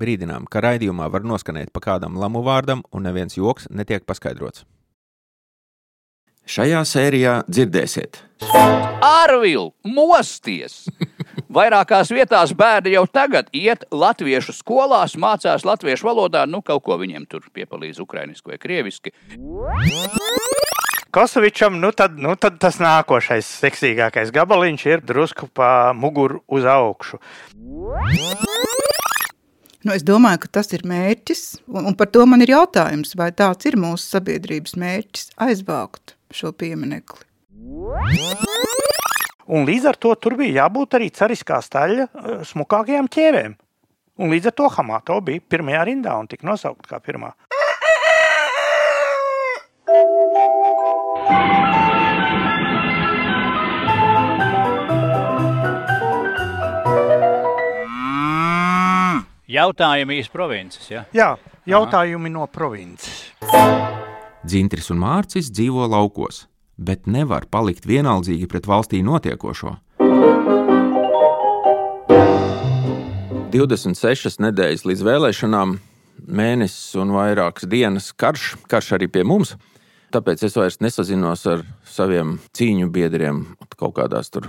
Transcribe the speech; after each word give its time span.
Brīdinām, 0.00 0.48
ka 0.48 0.62
raidījumā 0.64 1.10
var 1.12 1.26
noskanēt 1.28 1.74
pa 1.74 1.84
kādam 1.84 2.16
lamu 2.20 2.44
vārdam, 2.46 2.84
un 2.92 3.04
neviens 3.08 3.36
joks 3.36 3.68
netiek 3.70 4.06
paskaidrots. 4.08 4.64
Šajā 6.50 6.80
sērijā 6.88 7.34
dzirdēsiet, 7.46 8.24
Arvil, 9.00 9.70
mosties! 9.84 10.86
Vairākās 11.56 12.12
vietās 12.14 12.52
bērni 12.56 12.94
jau 12.94 13.04
tagad 13.10 13.50
iet 13.56 13.84
latviešu 13.90 14.54
skolās, 14.54 15.16
mācās 15.20 15.64
latviešu 15.66 16.06
valodā, 16.08 16.46
nu 16.46 16.62
kaut 16.62 16.84
ko 16.86 16.96
viņiem 17.00 17.26
tur 17.30 17.44
piepalīdz 17.52 18.00
ukrainiski 18.00 18.52
vai 18.52 18.58
krieviski. 18.62 19.12
Kosovičam, 21.10 21.80
nu 21.82 21.90
tad, 21.92 22.14
nu 22.22 22.36
tad 22.38 22.60
tas 22.62 22.78
nākošais 22.78 23.48
seksīgākais 23.64 24.30
gabaliņš 24.34 24.86
ir 24.86 25.02
drusku 25.02 25.50
pa 25.52 25.90
muguru 25.96 26.44
uz 26.46 26.68
augšu. 26.70 27.18
Nu, 29.80 29.94
es 29.96 30.02
domāju, 30.04 30.42
ka 30.42 30.48
tas 30.58 30.68
ir 30.76 30.82
mērķis, 30.84 31.62
un, 31.72 31.86
un 31.88 31.94
par 31.96 32.10
to 32.12 32.26
man 32.28 32.44
ir 32.44 32.52
jautājums, 32.52 33.14
vai 33.16 33.30
tāds 33.32 33.64
ir 33.70 33.78
mūsu 33.80 34.10
sabiedrības 34.18 34.76
mērķis 34.76 35.30
aizvākt 35.40 36.14
šo 36.36 36.52
pieminekli. 36.52 37.24
Un 39.50 39.64
līdz 39.66 39.88
ar 39.90 39.96
to 39.96 40.12
tur 40.20 40.36
bija 40.38 40.66
jābūt 40.66 40.98
arī 40.98 41.08
cariskā 41.16 41.62
staļa 41.64 42.06
eh, 42.06 42.42
smukākajām 42.52 43.08
ķēvēm. 43.10 43.56
Un 44.20 44.34
līdz 44.34 44.50
ar 44.50 44.56
to 44.60 44.68
Hamato 44.76 45.16
bija 45.24 45.40
pirmajā 45.48 45.86
rindā 45.88 46.12
un 46.20 46.28
tika 46.28 46.44
nosaukta 46.50 46.92
kā 46.92 47.00
pirmā. 47.00 47.32
Jautājumi 59.50 60.20
īsti 60.20 60.30
provinces. 60.30 60.84
Ja? 60.92 61.00
Jā, 61.10 61.30
jautājumi 61.66 62.30
no 62.30 62.44
provinces. 62.46 63.32
Dzintris 64.46 64.92
un 64.94 65.00
Mārcis 65.02 65.50
dzīvo 65.50 65.88
laukos, 65.90 66.44
bet 66.78 67.10
nevar 67.10 67.48
palikt 67.50 67.88
vienaldzīgi 67.90 68.46
pret 68.50 68.68
valstī 68.70 69.02
notiekošo. 69.02 69.74
26 73.50 74.38
nedēļas 74.46 74.86
līdz 74.86 75.04
vēlēšanām, 75.08 75.74
mēnesis 76.30 76.94
un 77.02 77.10
vairākas 77.16 77.66
dienas 77.66 78.12
karš, 78.14 78.54
karš 78.70 78.94
arī 79.00 79.10
pie 79.10 79.26
mums. 79.26 79.56
Tāpēc 80.14 80.46
es 80.46 80.54
vairs 80.58 80.78
nesazinos 80.82 81.42
ar 81.50 81.66
saviem 81.90 82.38
cīņu 82.54 82.86
biedriem 82.94 83.48
kaut 83.74 83.98
kādās 83.98 84.30
tur 84.30 84.46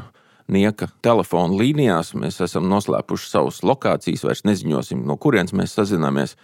nieka 0.51 0.89
telefona 1.03 1.57
līnijās. 1.57 2.13
Mēs 2.19 2.41
esam 2.45 2.67
noslēpuši 2.71 3.29
savus 3.31 3.61
lokācijas, 3.65 4.25
vairs 4.27 4.45
neziņosim, 4.47 5.03
no 5.07 5.17
kurienes 5.21 5.55
mēs 5.57 5.75
sazināmies. 5.77 6.35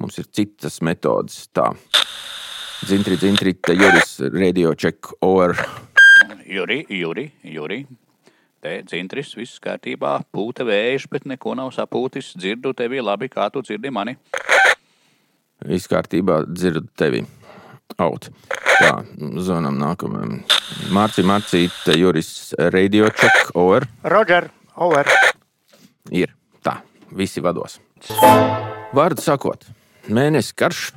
Mums 0.00 0.18
ir 0.22 0.28
citas 0.32 0.80
metodes. 0.86 1.44
Tā. 1.54 1.70
Dzintri, 2.80 3.18
dzintri, 3.20 3.54
te 3.60 3.74
Juris, 3.76 4.16
radio 4.32 4.72
check 4.74 5.12
over. 5.20 5.56
Juri, 6.48 6.84
Juri, 6.88 7.26
Juri. 7.44 7.82
Te 8.60 8.80
dzintris, 8.84 9.32
viss 9.38 9.60
kārtībā, 9.64 10.18
pūta 10.32 10.66
vējš, 10.68 11.06
bet 11.12 11.26
neko 11.28 11.54
nav 11.56 11.70
sapūtis. 11.72 12.34
Dzirdu 12.36 12.74
tevi 12.76 13.00
labi, 13.00 13.30
kā 13.32 13.48
tu 13.52 13.62
dzirdi 13.64 13.92
mani. 13.92 14.16
Viss 15.68 15.88
kārtībā, 15.88 16.42
dzirdu 16.48 16.88
tevi. 16.96 17.24
Out. 17.98 18.30
Tā, 18.80 19.02
zvanām 19.42 19.78
nākamajam. 19.80 20.38
Mārcis, 20.94 21.26
Mārcis, 21.26 21.74
te 21.84 21.96
Juris, 21.98 22.30
radio 22.72 23.10
check 23.10 23.50
over. 23.58 23.88
Roger, 24.04 24.50
over. 24.76 25.10
Ir 26.14 26.32
tā, 26.64 26.78
visi 27.12 27.42
vados. 27.44 27.80
Vārdu 28.96 29.22
sakot, 29.22 29.66
mēnesis 30.08 30.56
karš. 30.56 30.88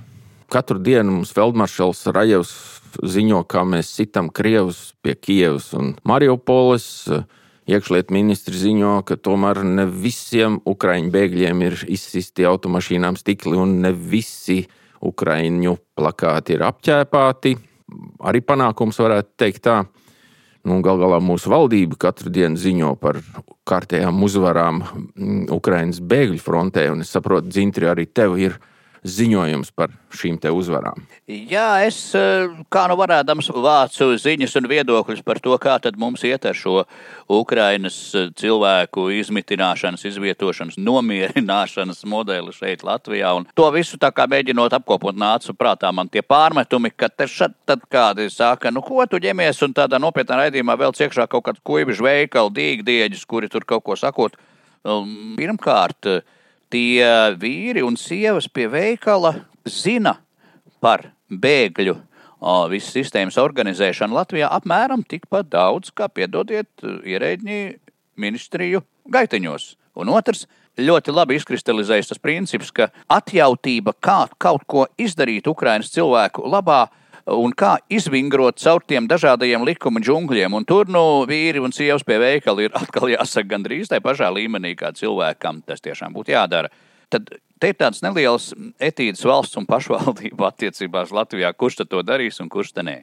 Katru 0.53 0.77
dienu 0.77 1.15
mums 1.15 1.31
Feldmaršals 1.33 2.03
Rajevs 2.13 2.51
ziņo, 3.01 3.41
kā 3.49 3.63
mēs 3.65 3.89
sitam 3.89 4.29
Krievus 4.29 4.91
pie 5.01 5.15
Kievas 5.17 5.71
un 5.77 5.95
Mariupoles. 6.05 6.85
Iekšlietu 7.63 8.11
ministri 8.11 8.59
ziņo, 8.59 8.97
ka 9.07 9.15
tomēr 9.15 9.61
ne 9.63 9.85
visiem 9.87 10.59
ukraiņu 10.67 11.11
bēgļiem 11.13 11.61
ir 11.63 11.77
izsisti 11.95 12.43
automašīnām 12.45 13.15
stikli 13.15 13.55
un 13.55 13.77
ne 13.85 13.93
visi 13.95 14.65
ukraiņu 15.03 15.75
plakāti 15.97 16.57
ir 16.57 16.65
apķēpāti. 16.67 17.57
Arī 18.25 18.41
panākums 18.45 18.99
varētu 19.01 19.35
teikt 19.37 19.65
tā. 19.67 19.83
Nu, 20.63 20.77
Galu 20.79 21.01
galā 21.03 21.17
mūsu 21.19 21.51
valdība 21.51 21.97
katru 21.99 22.31
dienu 22.31 22.55
ziņo 22.55 22.93
par 23.01 23.19
kārtējām 23.67 24.21
uzvarām 24.23 24.79
mm, 24.79 25.41
Ukraiņas 25.51 25.99
bēgļu 26.07 26.39
frontē, 26.39 26.85
es 27.03 27.11
saprotu, 27.11 27.51
Dzintri, 27.51 27.89
arī 27.91 28.07
tev 28.07 28.37
ir 28.39 28.55
ziņojums 29.03 29.71
par 29.75 29.91
šīm 30.15 30.37
te 30.41 30.51
uzvarām. 30.53 31.03
Jā, 31.27 31.83
es 31.85 31.97
eh, 32.15 32.47
kā 32.71 32.85
nu 32.89 32.95
varēdams 32.99 33.49
vācu 33.51 34.13
ziņas 34.19 34.55
un 34.59 34.67
viedokļus 34.71 35.23
par 35.25 35.41
to, 35.43 35.55
kā 35.61 35.75
tad 35.83 35.97
mums 35.99 36.23
iet 36.27 36.45
ar 36.47 36.57
šo 36.57 36.83
Ukrainas 37.31 37.97
eh, 38.15 38.29
cilvēku 38.39 39.09
izmitināšanas, 39.19 40.05
izvietošanas, 40.07 40.79
nomierināšanas 40.79 42.03
modeli 42.09 42.55
šeit 42.55 42.85
Latvijā. 42.87 43.33
Un 43.37 43.47
to 43.55 43.67
visu 43.75 43.99
tā 43.99 44.13
kā 44.15 44.27
mēģinot 44.31 44.75
apkopot 44.79 45.17
nācu 45.19 45.55
prātā 45.57 45.91
man 45.95 46.11
tie 46.11 46.23
pārmetumi, 46.23 46.93
ka 46.95 47.11
te 47.11 47.27
šad 47.27 47.57
tad 47.67 47.83
kādi 47.91 48.29
saka, 48.31 48.71
nu 48.71 48.83
ko 48.85 49.03
tu 49.09 49.19
ņemies 49.23 49.59
un 49.67 49.75
tādā 49.75 49.99
nopietnā 50.01 50.45
raidījumā 50.45 50.77
vēl 50.79 50.95
ciekšā 50.95 51.27
kaut 51.31 51.49
kādu 51.49 51.63
kuibižu 51.67 52.07
veikalu, 52.07 52.53
dīgdieģis, 52.55 53.27
kuri 53.27 53.51
tur 53.51 53.67
kaut 53.67 53.83
ko 53.83 53.99
sakot. 53.99 54.39
Um, 54.83 55.35
Pirmkārt, 55.37 56.09
tie 56.73 57.35
vīri 57.37 57.83
un 57.85 57.97
sievas 57.99 58.47
pie 58.49 58.65
veikala 58.71 59.35
zina 59.69 60.17
par 60.81 61.11
bēgļu 61.29 61.95
visas 62.71 62.95
sistēmas 62.97 63.37
organizēšanu 63.39 64.17
Latvijā 64.17 64.49
apmēram 64.51 65.05
tikpat 65.07 65.47
daudz, 65.53 65.93
kā 65.95 66.09
piedodiet 66.11 66.67
ierēģi 66.83 67.59
ministriju 68.19 68.83
gaiteņos. 69.13 69.69
Un 70.01 70.11
otrs, 70.11 70.47
ļoti 70.75 71.13
labi 71.13 71.37
izkristalizējas 71.37 72.11
tas 72.11 72.19
princips, 72.19 72.73
ka 72.73 72.89
atjautība, 73.07 73.93
kā 74.01 74.25
kaut 74.41 74.65
ko 74.67 74.87
izdarīt 74.99 75.47
Ukraiņas 75.47 75.93
cilvēku 75.93 76.43
labā, 76.49 76.87
un 77.29 77.53
kā 77.55 77.77
izvingrot 77.91 78.59
caur 78.59 78.83
tiem 78.87 79.07
dažādajiem 79.07 79.63
likuma 79.67 80.01
džungļiem. 80.03 80.53
Un 80.57 80.65
tur 80.67 80.89
nu, 80.91 81.23
vīri 81.29 81.61
un 81.63 81.71
sievas 81.75 82.03
pie 82.07 82.19
veikala 82.19 82.65
ir 82.65 82.75
atkal 82.81 83.11
jāsaka 83.11 83.53
gandrīz 83.55 83.91
tajā 83.91 84.03
pašā 84.03 84.31
līmenī, 84.35 84.75
kā 84.79 84.93
cilvēkam 84.97 85.63
tas 85.67 85.83
tiešām 85.83 86.15
būtu 86.15 86.35
jādara. 86.35 86.71
Tad 87.13 87.29
te 87.61 87.71
ir 87.71 87.77
tāds 87.79 88.01
neliels 88.03 88.51
etīdes 88.81 89.23
valsts 89.27 89.59
un 89.59 89.67
pašvaldību 89.69 90.47
attiecībās 90.51 91.13
Latvijā, 91.15 91.53
kurš 91.55 91.83
to 91.85 92.03
darīs 92.03 92.41
un 92.43 92.51
kurš 92.51 92.73
te 92.75 92.85
nē. 92.85 92.97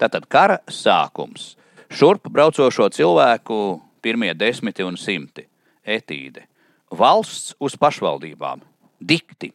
Tātad 0.00 0.26
kara 0.26 0.58
sākums. 0.66 1.54
Šurp 1.92 2.30
braucošo 2.32 2.88
cilvēku 2.90 3.56
pirmie 4.02 4.32
desmiti 4.34 4.82
un 4.82 4.96
simti. 4.96 5.44
Etīde. 5.84 6.46
Valsts 6.92 7.52
uz 7.62 7.76
pašvaldībām. 7.78 8.62
Dikti. 9.02 9.50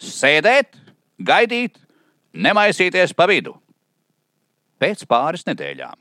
Sēdēt, 0.00 0.76
gaidīt, 1.20 1.78
nemaisīties 2.34 3.14
pa 3.16 3.26
vidu. 3.30 3.54
Pēc 4.80 5.04
pāris 5.08 5.46
nedēļām 5.48 5.96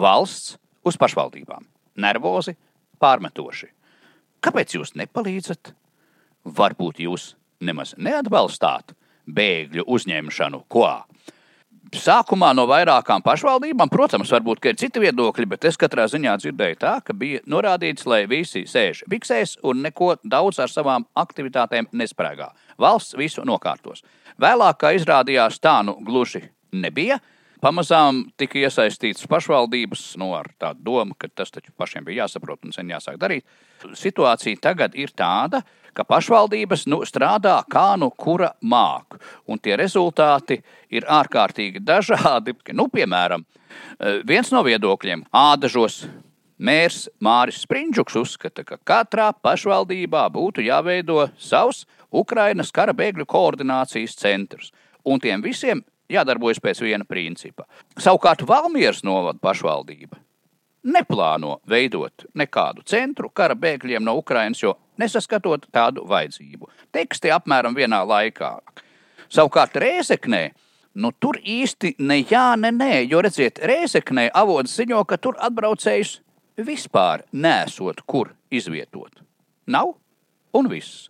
valsts 0.00 0.56
uz 0.84 0.98
pašvaldībām. 1.00 1.66
Nervozi, 2.00 2.56
pārmetoši. 3.00 3.70
Kāpēc 4.44 4.76
jūs 4.76 4.94
nepalīdzat? 4.98 5.72
Varbūt 6.44 7.00
jūs 7.04 7.32
nemaz 7.64 7.94
neatbalstāt 7.96 8.92
bēgļu 9.24 9.86
uzņemšanu, 9.88 10.64
ko? 10.68 10.88
Sākumā 11.94 12.50
no 12.56 12.64
vairākām 12.66 13.22
pašvaldībām, 13.22 13.90
protams, 13.92 14.32
varbūt 14.34 14.66
ir 14.66 14.78
citi 14.80 15.02
viedokļi, 15.04 15.46
bet 15.52 15.66
es 15.68 15.78
katrā 15.78 16.08
ziņā 16.10 16.34
dzirdēju 16.40 16.78
tā, 16.80 16.94
ka 17.04 17.14
bija 17.14 17.42
norādīts, 17.46 18.06
lai 18.10 18.24
visi 18.26 18.64
sēž 18.66 19.04
biksēs 19.10 19.58
un 19.62 19.84
neko 19.84 20.14
daudz 20.24 20.58
ar 20.64 20.72
savām 20.72 21.06
aktivitātēm 21.14 21.92
nesprāgā. 21.92 22.50
Valsts 22.80 23.16
visu 23.18 23.44
nokārtos. 23.46 24.02
Vēlāk, 24.40 24.80
kā 24.80 24.94
izrādījās, 24.96 25.60
tā 25.62 25.80
nu 25.86 25.96
gluži 26.04 26.42
nebija. 26.72 27.20
Pamazām 27.64 28.26
tika 28.36 28.58
iesaistīts 28.60 29.24
pašvaldības 29.30 30.02
nu, 30.20 30.34
tāda 30.60 30.76
doma, 30.84 31.14
ka 31.16 31.30
tas 31.32 31.54
taču 31.54 31.72
pašiem 31.78 32.04
bija 32.04 32.24
jāsaprot 32.24 32.66
un 32.66 32.74
sen 32.76 32.90
jāsāk 32.92 33.16
darīt. 33.22 33.46
Situācija 33.96 34.60
tagad 34.60 34.96
ir 35.00 35.14
tāda, 35.16 35.62
ka 35.96 36.04
pašvaldības 36.04 36.84
nu, 36.92 37.00
strādā 37.08 37.54
kā 37.70 37.94
nu 38.00 38.10
kura 38.10 38.50
māku, 38.60 39.16
un 39.48 39.62
tie 39.62 39.78
rezultāti 39.80 40.58
ir 40.92 41.08
ārkārtīgi 41.08 41.80
dažādi. 41.80 42.56
Nu, 42.74 42.88
piemēram, 42.92 43.44
viens 44.26 44.50
no 44.52 44.60
viedokļiem- 44.66 45.24
ādažos. 45.48 46.04
Mērs 46.58 47.08
Māris 47.18 47.62
Sprindžuks 47.64 48.14
uzskata, 48.14 48.62
ka 48.64 48.76
katrā 48.76 49.32
pašvaldībā 49.42 50.28
būtu 50.30 50.62
jāveido 50.62 51.30
savs 51.38 51.84
Ukrainas 52.14 52.72
kara 52.74 52.94
bēgļu 52.94 53.26
koordinācijas 53.26 54.14
centrs, 54.20 54.70
un 55.04 55.20
tiem 55.20 55.42
visiem 55.42 55.82
jādarbojas 56.10 56.62
pēc 56.62 56.84
viena 56.84 57.04
principa. 57.08 57.66
Savukārt 57.98 58.46
Valmieras 58.46 59.02
novada 59.04 59.40
pašvaldība 59.42 60.20
neplāno 60.84 61.58
veidot 61.68 62.26
nekādu 62.36 62.84
centru 62.86 63.30
kara 63.32 63.56
bēgļiem 63.56 64.04
no 64.04 64.16
Ukrainas, 64.20 64.60
jo 64.62 64.74
nesaskatot 65.00 65.66
tādu 65.72 66.04
vajadzību. 66.08 66.68
Teksti 66.92 67.32
apmēram 67.34 67.76
vienā 67.76 68.02
laikā. 68.06 68.58
Savukārt 69.32 69.80
Rēzeknē. 69.80 70.44
Nu, 70.94 71.10
tur 71.18 71.40
īsti 71.40 71.96
ne 72.06 72.20
jā, 72.20 72.52
ne 72.54 72.70
nē, 72.70 73.00
jo 73.10 73.18
redziet, 73.24 73.58
Rēzeknē 73.66 74.28
avots 74.30 74.76
ziņo, 74.78 75.00
ka 75.10 75.18
tur 75.18 75.34
atbraucējus 75.42 76.20
vispār 76.62 77.24
nesot 77.32 78.04
kur 78.06 78.30
izvietot. 78.54 79.24
Nav 79.66 79.96
un 80.54 80.70
viss. 80.70 81.08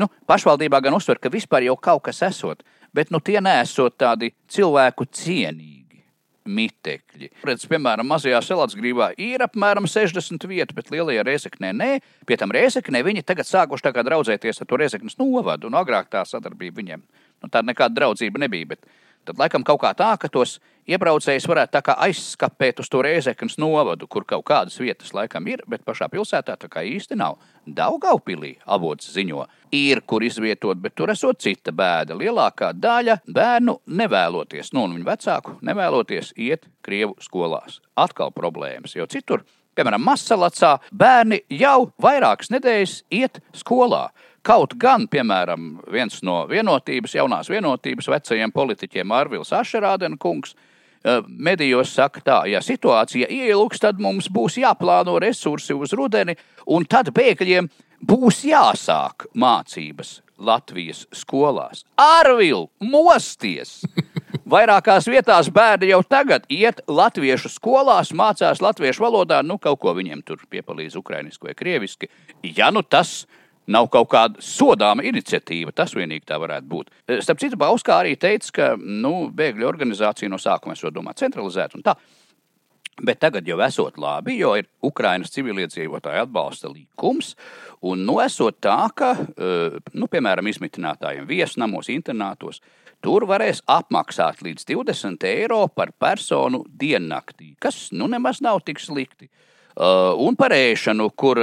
Nu, 0.00 0.08
pašvaldībā 0.30 0.80
gan 0.84 0.96
uzsver, 0.96 1.20
ka 1.20 1.32
vispār 1.32 1.66
jau 1.68 1.76
kaut 1.76 2.04
kas 2.08 2.22
esot, 2.26 2.62
bet 2.94 3.12
nu, 3.12 3.20
tie 3.20 3.40
nesot 3.44 3.96
tādi 4.00 4.32
cilvēku 4.52 5.08
cienīgi 5.10 5.82
mitekļi. 6.48 7.28
Redz, 7.46 7.66
piemēram, 7.70 8.06
mazajā 8.08 8.40
Selātsgrībā 8.44 9.12
ir 9.20 9.44
apmēram 9.44 9.86
60 9.90 10.46
vietu, 10.50 10.74
bet 10.74 10.90
lielajā 10.94 11.24
Rēzeknē 11.26 11.70
nē. 11.76 11.90
Pie 12.26 12.38
tam 12.40 12.54
Rēzeknē 12.54 13.02
viņi 13.06 13.24
tagad 13.26 13.48
sākuši 13.48 13.86
tā 13.86 13.94
kā 13.94 14.04
draudzēties 14.06 14.62
ar 14.62 14.68
to 14.68 14.80
Rēzeknes 14.80 15.18
novadu, 15.20 15.70
un 15.70 15.78
agrāk 15.78 16.10
tā 16.12 16.24
sadarbība 16.28 16.82
viņiem, 16.82 17.02
nu, 17.04 17.48
tāda 17.48 17.68
nekāda 17.70 18.00
draudzība 18.00 18.42
nebija. 18.42 18.72
Bet 18.74 18.86
tad 19.28 19.38
laikam 19.38 19.64
kaut 19.66 19.82
kā 19.84 19.92
tā, 19.98 20.10
ka 20.18 20.30
tos 20.32 20.58
iebraucējus 20.90 21.46
varētu 21.46 21.82
aizskapēt 21.94 22.82
uz 22.82 22.90
to 22.90 23.02
Rēzeknes 23.06 23.58
novadu, 23.62 24.08
kur 24.10 24.26
kaut 24.26 24.44
kādas 24.48 24.78
vietas 24.82 25.14
laikam 25.14 25.46
ir, 25.50 25.62
bet 25.70 25.86
pašā 25.86 26.10
pilsētā 26.10 26.58
tā 26.58 26.70
kā 26.70 26.82
īsti 26.86 27.18
nav. 27.18 27.38
Daugaupilī 27.66 28.56
avots 28.66 29.12
ziņo, 29.14 29.46
ir 29.72 30.02
kur 30.06 30.24
izvietot, 30.24 30.78
bet 30.82 30.94
tur 30.96 31.10
esot 31.12 31.40
cita 31.40 31.72
bēda. 31.72 32.16
Lielākā 32.18 32.72
daļa 32.76 33.18
bērnu 33.26 33.78
nevēloties, 33.86 34.72
nu, 34.76 34.86
un 34.86 34.98
viņu 34.98 35.08
vecāku 35.08 35.56
nevēloties 35.64 36.34
iet 36.36 36.68
Krievu 36.84 37.16
skolās. 37.24 37.80
Atkal 37.96 38.32
problēmas, 38.36 38.96
jo 38.96 39.06
citur, 39.10 39.44
piemēram, 39.76 40.04
Masalacā, 40.04 40.76
bērni 40.92 41.40
jau 41.56 41.88
vairākas 42.02 42.52
nedēļas 42.52 42.98
iet 43.14 43.40
skolā. 43.56 44.10
Kaut 44.42 44.74
gan, 44.74 45.06
piemēram, 45.08 45.76
viens 45.92 46.18
no 46.26 46.42
vienotības, 46.50 47.14
jaunās 47.14 47.48
vienotības 47.50 48.10
vecajiem 48.10 48.52
politiķiem 48.52 49.14
Arvils 49.14 49.54
Ašerādena 49.54 50.18
kungs, 50.20 50.56
medijos 51.26 51.94
saka, 51.94 52.20
tā, 52.22 52.40
ja 52.50 52.60
situācija 52.62 53.26
ielūks, 53.30 53.80
tad 53.82 53.98
mums 54.02 54.28
būs 54.30 54.58
jāplāno 54.62 55.16
resursi 55.22 55.74
uz 55.74 55.94
rudeni, 55.98 56.36
un 56.66 56.86
tad 56.86 57.10
bēgļiem 57.14 57.70
būs 58.02 58.42
jāsāk 58.48 59.28
mācības 59.34 60.20
Latvijas 60.42 61.04
skolās. 61.14 61.84
Arvil, 62.00 62.66
mosties! 62.82 63.82
Vairākās 64.52 65.06
vietās 65.08 65.48
bērni 65.54 65.92
jau 65.92 66.02
tagad 66.04 66.44
iet 66.52 66.82
latviešu 66.90 67.48
skolās, 67.52 68.10
mācās 68.12 68.60
latviešu 68.60 69.04
valodā, 69.04 69.38
nu 69.46 69.56
kaut 69.62 69.78
ko 69.80 69.94
viņiem 69.96 70.24
tur 70.26 70.42
piepalīdz 70.50 70.98
ukrainiski 70.98 71.48
vai 71.48 71.54
krieviski. 71.56 72.10
Ja 72.42 72.72
nu 72.74 72.82
tas 72.82 73.22
nav 73.70 73.86
kaut 73.92 74.10
kāda 74.12 74.42
sodāma 74.42 75.04
iniciatīva. 75.06 75.72
Tas 75.76 75.94
vienīgi 75.94 76.26
tā 76.28 76.40
varētu 76.42 76.68
būt. 76.68 76.90
Starp 77.22 77.40
citu, 77.42 77.60
Bauskā 77.60 78.00
arī 78.02 78.16
teica, 78.20 78.50
ka 78.56 78.68
nu, 78.76 79.30
bēgļu 79.32 79.68
organizācija 79.68 80.30
no 80.32 80.40
sākuma 80.42 80.76
esot 80.76 80.94
domāta 80.94 81.24
centralizēta 81.24 81.78
un 81.78 81.86
tā. 81.86 81.96
Bet 83.02 83.22
tagad 83.22 83.46
jau 83.48 83.56
esot 83.64 83.96
labi, 83.96 84.36
jo 84.42 84.52
ir 84.58 84.66
Ukraiņas 84.84 85.32
civiliedzīvotāju 85.32 86.26
atbalsta 86.26 86.68
likums. 86.68 87.32
Un 87.82 88.04
nu, 88.06 88.20
esot 88.22 88.60
tā, 88.62 88.78
ka, 88.94 89.12
eh, 89.18 89.78
nu, 89.98 90.06
piemēram, 90.06 90.46
izmitinātājiem 90.46 91.26
viesnamos, 91.26 91.90
internātos, 91.90 92.60
tur 93.02 93.26
varēs 93.26 93.64
apmaksāt 93.66 94.42
līdz 94.46 94.68
20 94.70 95.26
eiro 95.26 95.64
par 95.68 95.90
personu 95.98 96.62
diennaktī, 96.66 97.56
kas 97.58 97.88
nu 97.92 98.06
nemaz 98.06 98.40
nav 98.40 98.62
tik 98.64 98.78
slikti. 98.78 99.28
Uh, 99.72 100.12
un 100.20 100.36
par 100.36 100.52
ēšanu, 100.52 101.06
kur 101.16 101.38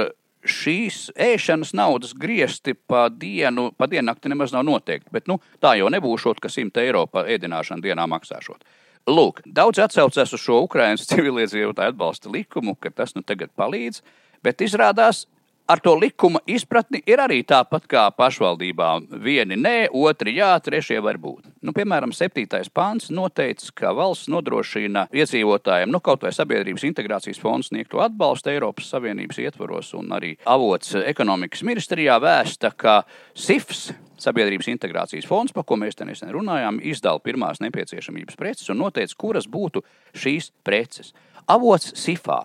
šīs 0.46 1.10
ēšanas 1.18 1.74
naudas 1.76 2.12
griezti 2.16 2.74
pa 2.74 3.08
dienu, 3.10 3.72
pa 3.76 3.88
diennakti 3.90 4.30
nemaz 4.30 4.54
nav 4.54 4.64
noteikti. 4.64 5.10
Bet 5.12 5.26
nu, 5.28 5.40
tā 5.60 5.74
jau 5.76 5.90
nebūšot, 5.92 6.40
ka 6.40 6.48
100 6.48 6.84
eiro 6.84 7.04
par 7.10 7.28
ēdināšanu 7.28 7.84
dienā 7.84 8.06
maksāšot. 8.08 8.64
Lūk, 9.10 9.42
daudz 9.44 9.80
atsaucās 9.82 10.32
uz 10.36 10.40
šo 10.40 10.62
Ukraiņas 10.68 11.08
civiliedzīvotāju 11.10 11.94
atbalsta 11.94 12.32
likumu, 12.32 12.76
ka 12.80 12.92
tas 12.94 13.16
nu 13.16 13.24
tagad 13.26 13.52
palīdz, 13.58 14.00
bet 14.46 14.64
izrādās 14.64 15.26
ar 15.70 15.78
to 15.78 15.94
likuma 15.94 16.40
izpratni 16.50 16.98
ir 17.06 17.20
arī 17.22 17.44
tāpat 17.46 17.84
kā 17.90 18.02
pašvaldībām. 18.18 19.06
Vieni 19.22 19.54
nē, 19.54 19.74
otri 19.94 20.34
jā, 20.34 20.50
trešie 20.64 20.98
var 21.04 21.20
būt. 21.22 21.46
Nu, 21.62 21.70
piemēram, 21.76 22.10
7. 22.16 22.42
pāns 22.74 23.06
noteica, 23.14 23.70
ka 23.78 23.92
valsts 23.94 24.26
nodrošina 24.32 25.06
iedzīvotājiem 25.14 25.92
nu, 25.94 26.02
kaut 26.02 26.26
vai 26.26 26.34
sabiedrības 26.34 26.88
integrācijas 26.90 27.38
fonds 27.38 27.70
sniegto 27.70 28.02
atbalstu 28.02 28.50
Eiropas 28.50 28.90
Savienības 28.90 29.38
ietvaros, 29.46 29.94
un 29.94 30.10
arī 30.16 30.34
avots 30.42 30.96
ekonomikas 31.04 31.62
ministrijā 31.66 32.18
vēsta, 32.22 32.74
ka 32.74 33.02
SIFS 33.38 33.92
Sabiedrības 34.20 34.66
integrācijas 34.74 35.24
fonds, 35.24 35.54
par 35.54 35.64
ko 35.64 35.78
mēs 35.80 35.94
te 35.96 36.04
nesen 36.04 36.34
runājām, 36.34 36.82
izdala 36.84 37.22
pirmās 37.22 37.62
nepieciešamības 37.62 38.36
preces 38.36 38.68
un 38.74 38.82
noteica, 38.82 39.14
kuras 39.16 39.46
būtu 39.48 39.86
šīs 40.18 40.50
preces. 40.66 41.14
Avots 41.48 41.94
SIFā 41.96 42.42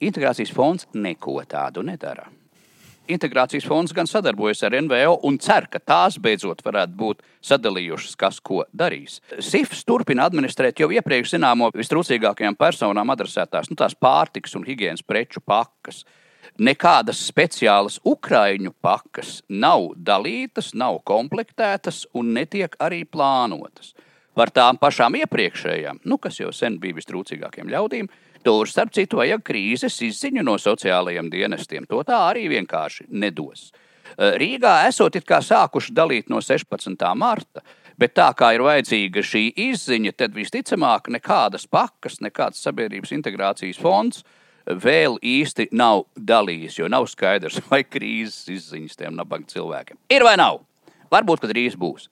Integrācijas 0.00 0.52
fonds 0.56 0.86
neko 0.96 1.42
tādu 1.48 1.82
nedara. 1.84 2.30
Integrācijas 3.10 3.66
fonds 3.66 3.92
gan 3.92 4.06
sadarbojas 4.06 4.62
ar 4.64 4.76
NVO 4.78 5.16
un 5.26 5.36
cer, 5.42 5.66
ka 5.68 5.80
tās 5.82 6.18
beidzot 6.22 6.62
varētu 6.64 6.94
būt 6.96 7.24
sadalījušas, 7.44 8.14
kas 8.16 8.38
ko 8.40 8.62
darīs. 8.76 9.18
SIFs 9.42 9.82
turpina 9.88 10.28
administrēt 10.30 10.80
jau 10.80 10.88
iepriekš 10.94 11.34
zināmo 11.34 11.68
vistrūcīgākajām 11.74 12.56
personām 12.60 13.12
adresētās 13.12 13.68
nu, 13.72 13.76
pārtikas 13.76 14.54
un 14.56 14.64
higiēnas 14.68 15.04
preču 15.04 15.42
pakas. 15.42 16.04
Nekādas 16.60 17.20
speciālas 17.26 17.98
ukrāņu 18.06 18.72
pakas 18.80 19.40
nav 19.48 19.90
dalītas, 19.96 20.72
nav 20.74 21.02
komplektētas 21.04 22.06
un 22.16 22.32
netiek 22.36 22.76
arī 22.80 23.02
plānotas. 23.04 23.92
Par 24.36 24.52
tām 24.54 24.78
pašām 24.80 25.18
iepriekšējām, 25.20 26.04
nu, 26.08 26.16
kas 26.22 26.38
jau 26.40 26.52
sen 26.54 26.78
bija 26.80 26.96
vistrūcīgākiem 26.96 27.68
ļaudīm, 27.68 28.08
Tur, 28.44 28.68
starp 28.68 28.94
citu, 28.96 29.18
vajag 29.20 29.42
krīzes 29.44 29.98
izziņu 30.06 30.44
no 30.46 30.56
sociālajiem 30.56 31.28
dienestiem. 31.32 31.84
To 31.90 32.00
tā 32.08 32.22
arī 32.30 32.46
vienkārši 32.48 33.10
nedos. 33.12 33.68
Eh, 34.16 34.38
Rīgā 34.40 34.86
esot 34.88 35.16
it 35.16 35.26
kā 35.28 35.42
sākuši 35.44 35.92
dalīt 35.92 36.30
no 36.32 36.40
16. 36.40 37.14
marta, 37.14 37.60
bet 38.00 38.14
tā 38.16 38.30
kā 38.34 38.54
ir 38.56 38.64
vajadzīga 38.64 39.20
šī 39.20 39.44
izziņa, 39.68 40.14
tad 40.16 40.34
visticamāk 40.34 41.12
nekādas 41.12 41.68
pakas, 41.68 42.20
nekāds 42.24 42.62
sabiedrības 42.64 43.12
integrācijas 43.18 43.80
fonds 43.80 44.24
vēl 44.64 45.18
īsti 45.24 45.68
nav 45.72 46.06
dalījis, 46.16 46.78
jo 46.80 46.88
nav 46.88 47.06
skaidrs, 47.12 47.60
vai 47.70 47.82
krīzes 47.84 48.48
izziņas 48.56 48.96
tiem 48.96 49.20
nabaga 49.20 49.48
cilvēkiem 49.52 50.00
ir 50.08 50.24
vai 50.24 50.36
nav. 50.40 50.62
Varbūt, 51.10 51.42
ka 51.42 51.50
drīz 51.50 51.76
būs. 51.76 52.08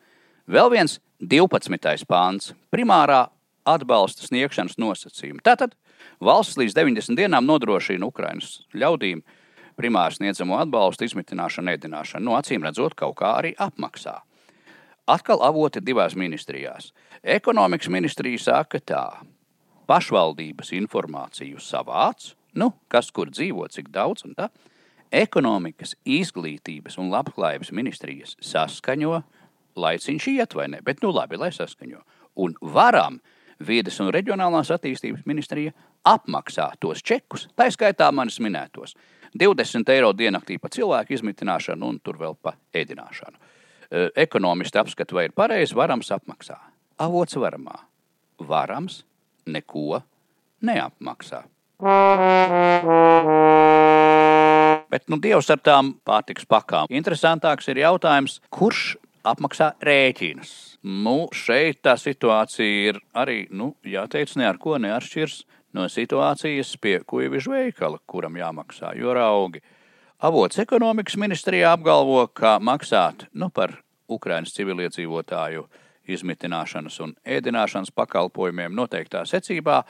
Vēl 0.48 0.70
viens 0.72 0.98
12. 1.20 2.04
pāns- 2.08 2.52
primārā 2.74 3.28
atbalsta 3.74 4.26
sniegšanas 4.26 4.78
nosacījumi. 4.80 5.44
Tātad 5.44 5.76
Valsts 6.22 6.58
līdz 6.58 6.74
90 6.74 7.18
dienām 7.18 7.46
nodrošina 7.46 8.06
Ukraiņas 8.08 8.54
ļaudīm 8.74 9.22
primāri 9.78 10.18
sniedzamo 10.18 10.58
atbalstu, 10.58 11.06
izmitināšanu, 11.06 11.74
ēdināšanu. 11.76 12.26
No 12.26 12.34
acīm 12.38 12.66
redzot, 12.66 12.96
kaut 12.98 13.18
kā 13.20 13.36
arī 13.38 13.52
apmaksā. 13.58 14.16
Atkal 15.08 15.40
avoti 15.46 15.80
divās 15.80 16.16
ministrijās. 16.18 16.90
Ekonomikas 17.22 17.90
ministrija 17.92 18.42
saka 18.42 18.80
tā, 18.82 19.04
pašvaldības 19.88 20.74
informāciju 20.76 21.62
savāc, 21.62 22.32
nu, 22.58 22.72
kas 22.92 23.12
kur 23.14 23.30
dzīvo, 23.30 23.68
cik 23.72 23.92
daudz 23.94 24.26
un 24.26 24.34
tā. 24.36 24.50
Ekonomikas, 25.14 25.94
izglītības 26.04 26.98
un 27.00 27.08
labklājības 27.14 27.70
ministrijas 27.72 28.34
saskaņo, 28.44 29.22
laiciņš 29.78 30.26
iet 30.34 30.58
vai 30.58 30.66
ne, 30.74 30.82
bet 30.84 31.00
nu 31.00 31.14
labi, 31.14 31.38
lai 31.40 31.54
saskaņo. 31.54 32.02
Un 32.44 32.58
varam 32.60 33.22
Vides 33.66 33.98
un 33.98 34.12
reģionālās 34.14 34.70
attīstības 34.70 35.24
ministrija 35.26 35.72
apmaksā 36.06 36.68
tos 36.80 37.02
čekus, 37.02 37.48
tā 37.58 37.66
skaitā 37.74 38.10
manis 38.14 38.38
minētos. 38.38 38.94
20 39.38 39.90
eiro 39.92 40.12
diennaktī 40.16 40.60
par 40.62 40.70
cilvēku 40.72 41.16
izmitināšanu 41.16 41.88
un 41.90 41.98
tur 42.00 42.20
vēl 42.20 42.36
pa 42.40 42.54
ēdināšanu. 42.74 43.36
Ekonomisti 44.16 44.78
apskata, 44.78 45.16
vai 45.16 45.26
ir 45.28 45.34
pareizi, 45.36 45.76
varams 45.76 46.12
apmaksā. 46.14 46.58
Avots 47.02 47.36
varamā. 47.40 47.80
Varams 48.38 49.02
neko 49.46 50.00
neapmaksā. 50.62 51.42
Bet 54.88 55.04
nu, 55.10 55.18
Dievs 55.22 55.50
ar 55.52 55.60
tām 55.62 55.92
pārtiks 56.06 56.46
pakām. 56.48 56.88
Interesantāks 56.90 57.68
ir 57.70 57.82
jautājums, 57.82 58.38
kurš 58.54 58.96
apmaksā 59.26 59.72
rēķinus. 59.84 60.52
Nu, 60.82 61.28
šeit 61.34 61.82
tā 61.86 61.96
situācija 61.98 62.90
ir 62.92 63.00
arī, 63.16 63.46
nu, 63.50 63.72
jāteic, 63.86 64.34
ne 64.38 64.46
ar 64.48 64.58
ko 64.62 64.78
neatšķirs 64.78 65.40
no 65.76 65.88
situācijas 65.90 66.76
pie 66.80 66.98
kuģiņa 67.06 67.52
veikala, 67.52 68.00
kuram 68.06 68.38
jāmaksā, 68.38 68.94
jo 68.98 69.14
augi. 69.22 69.62
Avots 70.18 70.58
ekonomikas 70.58 71.16
ministrijā 71.16 71.72
apgalvo, 71.76 72.26
ka 72.34 72.58
maksāt 72.58 73.28
nu, 73.32 73.50
par 73.54 73.76
Ukraiņas 74.08 74.54
civiliedzīvotāju 74.56 75.66
izmitināšanas 76.08 76.96
un 77.04 77.14
ēdināšanas 77.26 77.92
pakalpojumiem 77.94 78.74
noteiktā 78.74 79.24
secībā 79.28 79.82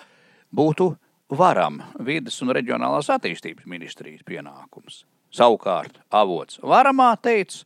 būtu 0.55 0.91
varam 1.31 1.83
vidas 2.05 2.41
un 2.43 2.53
reģionālās 2.57 3.11
attīstības 3.15 3.69
ministrijas 3.71 4.25
pienākums. 4.27 5.05
Savukārt 5.31 6.01
avots 6.11 6.59
varamā 6.65 7.13
teica, 7.23 7.65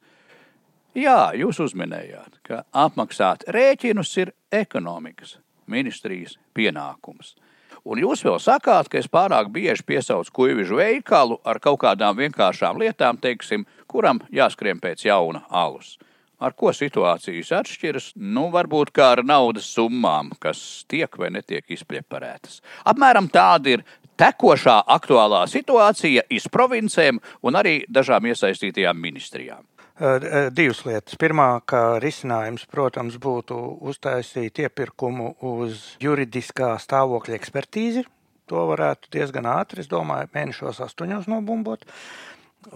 jā, 0.94 1.32
jūs 1.38 1.60
uzminējāt, 1.64 2.40
ka 2.46 2.64
apmaksāt 2.72 3.46
rēķinus 3.48 4.16
ir 4.22 4.34
ekonomikas 4.52 5.38
ministrijas 5.70 6.36
pienākums. 6.56 7.34
Un 7.82 7.98
jūs 7.98 8.22
vēl 8.22 8.38
sakāt, 8.38 8.86
ka 8.90 9.00
es 9.00 9.08
pārāk 9.10 9.48
bieži 9.50 9.82
piesaucu 9.86 10.30
kuģiņu 10.36 10.78
veikalu 10.78 11.40
ar 11.42 11.58
kaut 11.62 11.80
kādām 11.82 12.14
vienkāršām 12.20 12.78
lietām, 12.78 13.18
teiksim, 13.18 13.66
kuram 13.90 14.22
jāskrien 14.30 14.78
pēc 14.82 15.08
jauna 15.08 15.42
alus. 15.50 15.96
Ar 16.42 16.54
ko 16.58 16.72
situācijas 16.74 17.52
atšķiras? 17.54 18.06
Nu, 18.18 18.48
varbūt 18.54 18.90
kā 18.94 19.12
ar 19.16 19.22
naudas 19.26 19.68
summām, 19.70 20.32
kas 20.42 20.82
tiek 20.90 21.10
vai 21.18 21.30
netiek 21.30 21.68
izpreparētas. 21.70 22.58
Apmēram 22.90 23.28
tāda 23.30 23.76
ir 23.76 23.84
tekošā 24.18 24.80
aktuālā 24.90 25.44
situācija 25.50 26.26
iz 26.34 26.48
provincēm 26.50 27.20
un 27.46 27.58
arī 27.58 27.76
dažām 27.90 28.26
iesaistītajām 28.30 28.98
ministrijām. 28.98 29.62
Divas 30.00 30.80
lietas. 30.88 31.18
Pirmā, 31.20 31.60
ka 31.68 31.98
risinājums, 32.00 32.64
protams, 32.72 33.18
būtu 33.20 33.58
uztaisīt 33.84 34.62
iepirkumu 34.64 35.34
uz 35.44 35.92
juridiskā 36.00 36.72
stāvokļa 36.80 37.36
ekspertīzi. 37.36 38.06
To 38.48 38.66
varētu 38.72 39.12
diezgan 39.12 39.46
ātri, 39.46 39.84
es 39.84 39.90
domāju, 39.90 40.30
mēnešos 40.32 40.80
astoņos 40.88 41.28
nobumbot. 41.30 41.84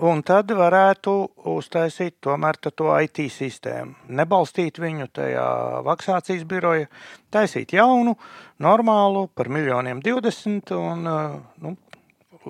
Un 0.03 0.21
tad 0.27 0.51
varētu 0.51 1.13
uztaisīt 1.47 2.17
tomēr 2.21 2.59
to 2.59 2.91
IT 3.01 3.21
sistēmu. 3.31 3.95
Nebalstīt 4.19 4.81
viņu 4.83 5.07
tajā 5.15 5.47
vakcinācijas 5.87 6.43
biroja, 6.49 6.89
taisīt 7.31 7.73
jaunu, 7.77 8.17
normālu 8.59 9.29
par 9.35 9.49
miljoniem 9.49 10.03
20 10.03 10.75
un 10.75 11.07
nu, 11.07 11.77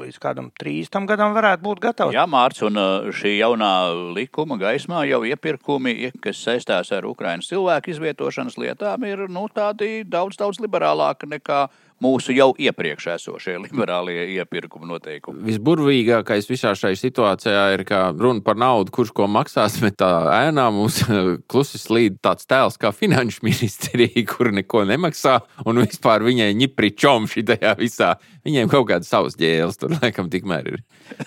līdz 0.02 0.18
kādam 0.22 0.50
30 0.60 1.08
gadam 1.08 1.34
varētu 1.36 1.64
būt 1.64 1.82
gatavs. 1.82 2.14
Jā, 2.16 2.26
Mārcis, 2.30 2.66
un 2.68 2.80
uh, 2.80 3.08
šī 3.14 3.36
jaunā 3.36 3.72
likuma 4.16 4.58
gaismā 4.60 5.04
jau 5.08 5.22
iepirkumi, 5.28 6.12
kas 6.24 6.42
saistās 6.46 6.92
ar 6.96 7.08
Ukraiņas 7.08 7.50
cilvēku 7.52 7.94
izvietošanas 7.94 8.58
lietām, 8.60 9.08
ir 9.08 9.26
nu, 9.32 9.46
tādi 9.52 10.04
daudz, 10.08 10.38
daudz 10.40 10.60
liberālāki 10.64 11.30
nekā 11.30 11.66
mūsu 12.02 12.34
jau 12.36 12.50
iepriekš 12.60 13.08
esošie 13.14 13.56
liberālie 13.62 14.26
iepirkuma 14.36 14.88
noteikumi. 14.90 15.42
Visburvīgākais 15.46 16.48
visā 16.50 16.74
šajā 16.76 16.98
situācijā 17.00 17.64
ir, 17.76 17.84
ka 17.88 18.02
runa 18.16 18.44
par 18.44 18.58
naudu, 18.60 18.92
kurš 18.94 19.12
ko 19.16 19.28
maksās, 19.30 19.78
bet 19.84 19.98
tā 20.02 20.10
ēnā 20.46 20.68
mums 20.74 21.02
klusi 21.50 21.80
slīd 21.80 22.20
tāds 22.24 22.48
tēls 22.48 22.78
kā 22.80 22.92
finanšu 22.96 23.44
ministrija, 23.46 24.26
kur 24.32 24.52
neko 24.54 24.84
nemaksā, 24.88 25.38
un 25.66 25.82
vispār 25.84 26.26
viņai 26.26 26.52
ņipri 26.62 26.92
čomši 26.96 27.46
tajā 27.52 27.76
visā. 27.80 28.14
Viņiem 28.46 28.70
kaut 28.70 28.90
kādas 28.92 29.10
savas 29.10 29.38
ģēles 29.40 29.80
tur 29.80 29.96
laikam 29.98 30.30
tikmēr 30.32 30.74
ir. 30.74 30.82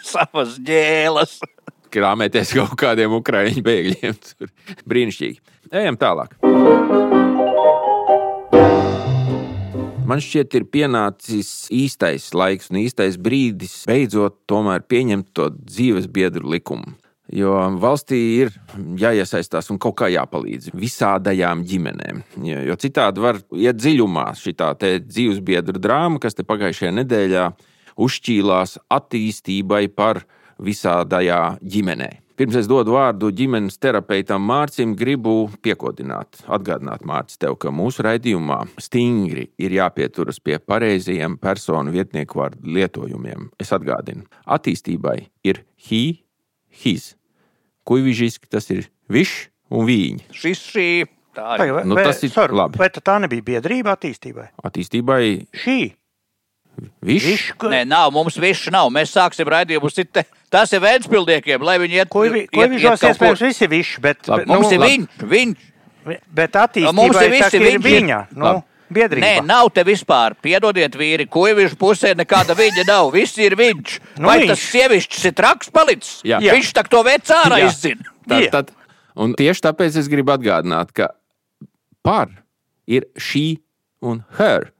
savas 0.05 0.59
ģēles! 0.63 1.39
Krāmēties 1.89 2.53
kaut 2.53 2.75
kādiem 2.77 3.15
ukraiņu 3.17 3.65
bēgļiem. 3.65 4.19
Brīnišķīgi. 4.85 5.41
Ejam 5.73 5.97
tālāk. 5.97 6.37
Man 10.09 10.21
šķiet, 10.23 10.55
ir 10.57 10.65
pienācis 10.73 11.67
īstais 11.69 12.31
laiks 12.33 12.71
un 12.71 12.79
īstais 12.81 13.19
brīdis 13.21 13.83
beidzot 13.85 14.39
tomēr 14.49 14.81
pieņemt 14.89 15.27
to 15.37 15.51
dzīves 15.53 16.07
biedru 16.09 16.49
likumu. 16.49 16.95
Jo 17.29 17.53
valstī 17.77 18.17
ir 18.41 18.49
jāiesaistās 18.97 19.69
un 19.69 19.77
kaut 19.77 19.99
kā 19.99 20.07
jāpalīdz 20.09 20.71
visādajām 20.73 21.61
ģimenēm. 21.69 22.23
Jo, 22.41 22.77
citādi 22.81 23.21
var 23.21 23.37
iet 23.53 23.77
dziļumā 23.77 24.31
šī 24.39 24.55
dzīves 25.05 25.43
biedru 25.45 25.77
drāma, 25.77 26.17
kas 26.17 26.33
te 26.33 26.47
pagājušajā 26.47 26.95
nedēļā 27.03 27.45
uzšķīlās 28.01 28.79
attīstībai 28.89 29.83
par 29.93 30.23
visādajā 30.57 31.59
ģimenē. 31.61 32.09
Pirms 32.39 32.55
es 32.55 32.69
dodu 32.71 32.93
vārdu 32.95 33.33
ģimenes 33.35 33.75
terapeitam 33.83 34.45
Mārcim, 34.47 34.93
gribu 34.95 35.49
piekodināt, 35.65 36.37
atgādināt 36.47 37.03
Mārcis 37.03 37.35
tev, 37.41 37.57
ka 37.59 37.67
mūsu 37.75 38.05
raidījumā 38.07 38.61
stingri 38.79 39.49
ir 39.59 39.75
jāpieturas 39.75 40.39
pie 40.39 40.55
pareizajiem 40.63 41.35
personu 41.43 41.91
vietnieku 41.91 42.39
vārdu 42.39 42.63
lietojumiem. 42.77 43.49
Es 43.59 43.73
atgādinu, 43.75 44.23
attīstībai 44.47 45.17
ir 45.51 45.65
he, 45.89 46.01
his. 46.85 47.09
Kuivižiski 47.83 48.47
tas 48.47 48.71
ir 48.71 48.87
viņš 49.11 49.35
un 49.75 49.87
viņa. 49.91 50.29
Šis 50.31 50.63
šī. 50.71 50.89
Tā 51.35 51.57
Vai, 51.59 51.67
ir. 51.67 51.73
vai, 51.75 51.83
Nu, 51.91 51.99
tas 51.99 52.23
ir 52.23 52.31
sorry, 52.33 52.55
labi. 52.55 52.79
vai 52.79 52.87
tā 52.89 53.19
nebija 53.21 53.43
biedrība 53.51 53.97
attīstībai? 53.99 54.47
Attīstībai 54.65 55.23
Šī 55.59 55.79
viņš. 57.03 57.25
Viņš, 57.29 57.43
Nē, 57.73 57.81
nav, 57.87 58.11
mums 58.13 58.37
viss 58.37 58.69
nav. 58.71 58.89
Mēs 58.93 59.11
sāksim 59.15 59.45
raidījumu 59.49 59.91
citu. 59.93 60.23
Tas 60.49 60.71
ir 60.73 60.79
Vēnspildiekiem, 60.81 61.61
lai 61.61 61.77
viņi 61.79 61.99
iet 62.01 62.09
ko 62.09 62.21
vi- 62.25 62.47
ko 62.47 62.61
iet- 62.63 62.71
iet 62.71 62.71
vižos 62.79 62.99
kaut 62.99 63.11
iespējams 63.17 63.41
visi 63.47 63.67
viši, 63.69 64.01
bet, 64.01 64.27
Labi, 64.27 64.41
bet, 64.45 64.47
Mums 64.47 64.71
nu, 64.71 64.73
ir 64.73 64.79
viņš, 64.79 65.29
viņš. 65.29 65.57
bet 66.33 66.53
Mums 66.53 66.63
attīstībai 66.65 67.23
ir 67.25 67.31
visi 67.31 67.55
ir 67.55 67.61
viņš 67.61 67.73
ir- 67.73 67.85
viņa, 67.85 68.19
nu, 68.31 68.45
Labi. 68.45 68.63
biedrība. 68.91 69.21
Nē, 69.27 69.45
nav 69.45 69.69
te 69.71 69.83
vispār. 69.83 70.33
Piedodiet, 70.41 70.95
vīri, 70.97 71.29
ko 71.29 71.41
viņš 71.41 71.75
pusē 71.77 72.15
nekāda 72.15 72.55
viņa 72.57 72.87
nav. 72.87 73.11
Viss 73.13 73.37
ir 73.37 73.55
viņš. 73.55 73.99
Nu, 74.17 74.25
Vai 74.27 74.39
viņš. 74.39 74.47
tas 74.47 74.59
sievišķis 74.59 75.25
ir 75.25 75.31
traks 75.33 75.69
palicis? 75.69 76.21
Jā. 76.23 76.39
Jā. 76.41 76.53
Viņš 76.57 76.73
tak 76.73 76.87
to 76.89 77.03
veids 77.03 77.29
ārā 77.29 77.61
izzina. 77.67 78.01
Tad, 78.27 78.49
tad, 78.51 78.71
un 79.15 79.33
tieši 79.35 79.61
tāpēc 79.61 79.95
es 79.97 80.07
gribu 80.07 80.33
atgādināt, 80.35 80.93
ka 80.93 81.09
par 82.03 82.29
ir 82.87 83.05
šī 83.17 83.59
un 84.01 84.23
her, 84.39 84.71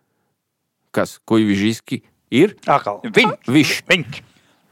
kas 1.00 1.16
kuģiski 1.30 2.04
ir 2.36 2.58
Atkal. 2.68 3.00
Viņš, 3.08 3.48
viņš. 3.48 3.78
Viņš. 3.90 4.20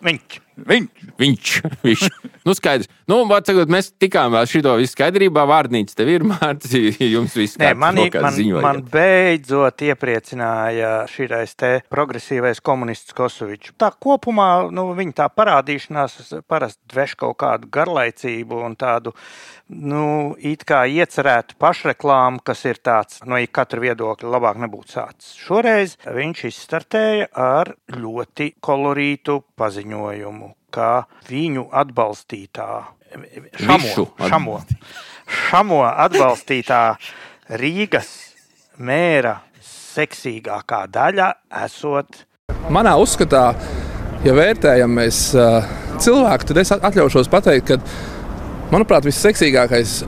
Viņš. 0.07 0.41
Viņš. 0.57 1.07
Viņš, 1.17 1.53
viņš. 1.85 2.03
Nu, 2.45 2.55
skaidrs. 2.55 2.89
Nu, 3.09 3.21
sakot, 3.27 3.71
mēs 3.71 3.89
tikām 3.99 4.33
vēl 4.35 4.47
šito 4.49 4.73
visu 4.79 4.93
skaidrībā. 4.93 5.45
Vārnīca 5.49 5.97
tev 5.97 6.11
ir, 6.11 6.25
Mārcis, 6.27 6.99
jums 7.15 7.35
viss 7.37 7.59
Nē, 7.59 7.73
kārtībā, 7.73 8.61
man, 8.63 8.81
beidzot 8.91 9.83
iepriecināja 9.87 10.91
šis 11.11 11.55
te 11.59 11.71
progresīvais 11.91 12.61
komunists 12.63 13.15
Kosovičs. 13.17 13.75
Tā 13.79 13.91
kopumā 13.93 14.67
nu, 14.73 14.89
viņa 14.97 15.17
tā 15.21 15.29
parādīšanās 15.33 16.19
parasti 16.47 16.83
dveš 16.93 17.17
kaut 17.23 17.37
kādu 17.41 17.71
garlaicību 17.73 18.61
un 18.67 18.77
tādu 18.79 19.13
nu, 19.67 20.35
it 20.39 20.63
kā 20.67 20.83
iecerētu 20.87 21.57
pašreklāmu, 21.61 22.41
kas 22.45 22.63
ir 22.69 22.79
tāds 22.83 23.21
no 23.27 23.39
ik 23.41 23.53
katra 23.55 23.81
viedokļa 23.83 24.31
labāk 24.31 24.61
nebūtu 24.63 24.95
sācis. 24.95 25.33
Šoreiz 25.41 25.97
viņš 26.05 26.45
izstartēja 26.51 27.29
ar 27.33 27.73
ļoti 27.91 28.53
kolorītu 28.63 29.41
paziņojumu, 29.59 30.46
ka 30.73 31.05
viņu 31.29 31.67
atbalstītā 31.71 32.67
šamo, 33.63 34.05
šamo, 34.27 34.57
šamo 35.47 35.81
atbalstītā 35.87 36.81
Rīgas 37.57 38.09
mēra 38.83 39.37
seksīgākā 39.63 40.85
daļa 40.91 41.29
esot 41.63 42.23
Manā 42.71 42.97
uzskatā, 42.99 43.53
ja 44.25 44.33
vērtējam 44.35 44.91
mēs 44.91 45.21
cilvēku, 46.03 46.47
tad 46.49 46.57
es 46.59 46.71
at- 46.75 46.83
atļaušos 46.89 47.29
pateikt, 47.31 47.69
ka, 47.69 47.77
manuprāt, 48.73 49.07
visseksīgākais 49.07 50.01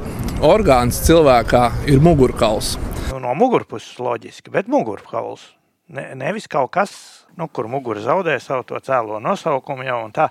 orgāns 0.43 0.99
cilvēkā 1.07 1.63
ir 1.87 1.99
mugurkauls. 2.03 2.75
nu, 3.13 3.19
no 3.23 3.31
mugurpuses 3.35 3.95
loģiski, 3.99 4.51
bet 4.51 4.67
mugurkauls. 4.67 5.41
Ne, 5.89 6.11
nevis 6.15 6.47
kaut 6.47 6.71
kas, 6.71 7.18
nu, 7.39 7.47
kur 7.51 7.69
mugura 7.71 8.03
zaudē 8.03 8.37
savu 8.43 8.65
to 8.67 8.79
cēlo 8.83 9.21
nosaukumu 9.23 9.87
jau 9.87 10.01
un 10.05 10.15
tā. 10.15 10.29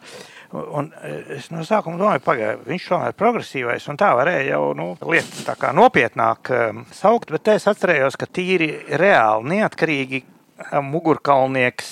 Un 0.49 0.87
es 1.35 1.51
no 1.53 1.61
sākuma 1.67 1.99
domāju, 2.01 2.23
pagaidi, 2.25 2.65
viņš 2.71 2.85
tomēr 2.89 3.13
ir 3.13 3.19
progresīvais, 3.21 3.89
un 3.93 3.99
tā 4.01 4.15
varēja 4.17 4.55
jau 4.55 4.63
nu, 4.77 4.87
lietas 5.11 5.45
tā 5.45 5.59
kā 5.61 5.75
nopietnāk 5.77 6.53
um, 6.57 6.87
saukt, 6.97 7.35
bet 7.35 7.51
es 7.53 7.69
atcerējos, 7.69 8.17
ka 8.17 8.31
tīri 8.33 8.71
reāli, 8.97 9.59
neatkarīgi 9.59 10.23
um, 10.25 10.89
mugurkaulnieks, 10.95 11.91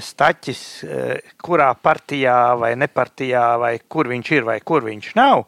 staķis, 0.00 0.62
kurā 1.42 1.68
partijā 1.76 2.38
vai 2.56 2.72
nepartijā, 2.78 3.44
vai 3.60 3.74
kur 3.88 4.08
viņš 4.08 4.32
ir 4.38 4.48
vai 4.48 4.60
kur 4.64 4.86
viņš 4.86 5.12
nav. 5.18 5.44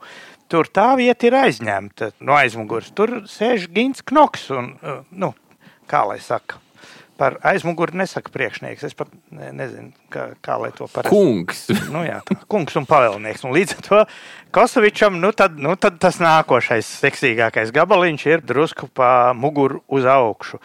Tur 0.52 0.68
tā 0.68 0.90
vieta 1.00 1.28
ir 1.28 1.38
aizņemta 1.38 2.10
no 2.26 2.36
aizmugures. 2.36 2.90
Tur 2.92 3.22
sēž 3.30 3.70
Gins 3.72 4.04
Knoks. 4.04 4.50
Un, 4.52 4.74
nu, 5.16 5.32
kā 5.88 6.02
lai 6.08 6.18
saka, 6.20 6.58
par 7.20 7.36
aizmuguri 7.46 7.96
nesaka 8.00 8.32
priekšnieks. 8.34 8.86
Es 8.88 8.96
pat 8.98 9.10
ne, 9.34 9.50
nezinu, 9.56 9.92
kā, 10.12 10.30
kā 10.44 10.58
lai 10.62 10.72
to 10.76 10.88
parasti. 10.90 11.12
Kungs. 11.14 11.66
Nu, 11.92 12.04
jā, 12.06 12.20
tā, 12.28 12.38
kungs 12.50 12.76
un 12.80 12.88
pavēlnieks. 12.88 13.44
Un 13.46 13.54
līdz 13.56 13.76
ar 13.76 13.86
to 13.88 14.00
Kosovičam 14.54 15.20
nu 15.20 15.32
tad, 15.36 15.58
nu 15.60 15.76
tad 15.80 16.00
tas 16.02 16.20
nākošais 16.22 16.88
seksīgākais 17.04 17.72
gabaliņš 17.74 18.26
ir 18.30 18.44
drusku 18.46 18.90
pa 18.92 19.32
muguru 19.36 19.82
uz 19.92 20.08
augšu. 20.08 20.60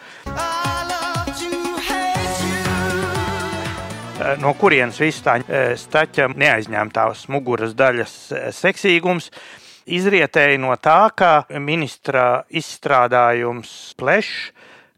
Eh, 4.18 4.34
No 4.42 4.50
kurienes 4.58 4.98
viss 4.98 5.22
tā 5.22 5.38
eh, 5.44 5.72
staķa 5.78 6.32
neaizņemtās 6.34 7.28
muguras 7.30 7.74
daļas 7.78 8.14
eh, 8.32 8.48
seksīgums 8.54 9.30
izrietēja 9.88 10.58
no 10.60 10.74
tā, 10.82 11.08
ka 11.16 11.46
ministra 11.62 12.42
izstrādājums 12.50 13.94
plešs, 13.98 14.50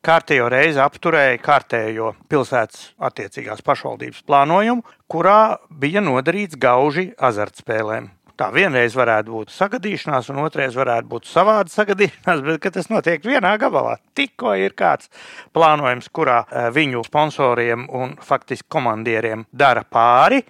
kārtējo 0.06 0.48
reizi 0.52 0.80
apturēja 0.80 1.40
kārtējo 1.44 2.14
pilsētas 2.30 2.90
attiecīgās 3.10 3.60
pašvaldības 3.64 4.22
plānojumu, 4.28 4.84
kurā 5.10 5.58
bija 5.70 6.02
nodarīts 6.04 6.58
gauži 6.60 7.10
azartspēlēm. 7.16 8.08
Tā 8.40 8.46
vienreiz 8.54 8.94
varētu 8.96 9.34
būt 9.34 9.50
sagadīšanās, 9.52 10.30
un 10.32 10.38
otrreiz 10.46 10.72
varētu 10.78 11.10
būt 11.10 11.28
savāda 11.28 11.68
sagadīšanās, 11.74 12.40
bet 12.46 12.70
tas 12.72 12.88
notiek 12.88 13.26
vienā 13.26 13.52
gabalā. 13.60 13.98
Tikko 14.16 14.54
ir 14.56 14.72
kāds 14.78 15.12
plānojums, 15.56 16.08
kurā 16.08 16.40
eh, 16.46 16.70
viņu 16.72 17.04
sponsoriem 17.10 17.84
un 17.92 18.16
faktiski 18.24 18.70
komandieriem 18.72 19.44
dara 19.52 19.84
pāri, 19.84 20.40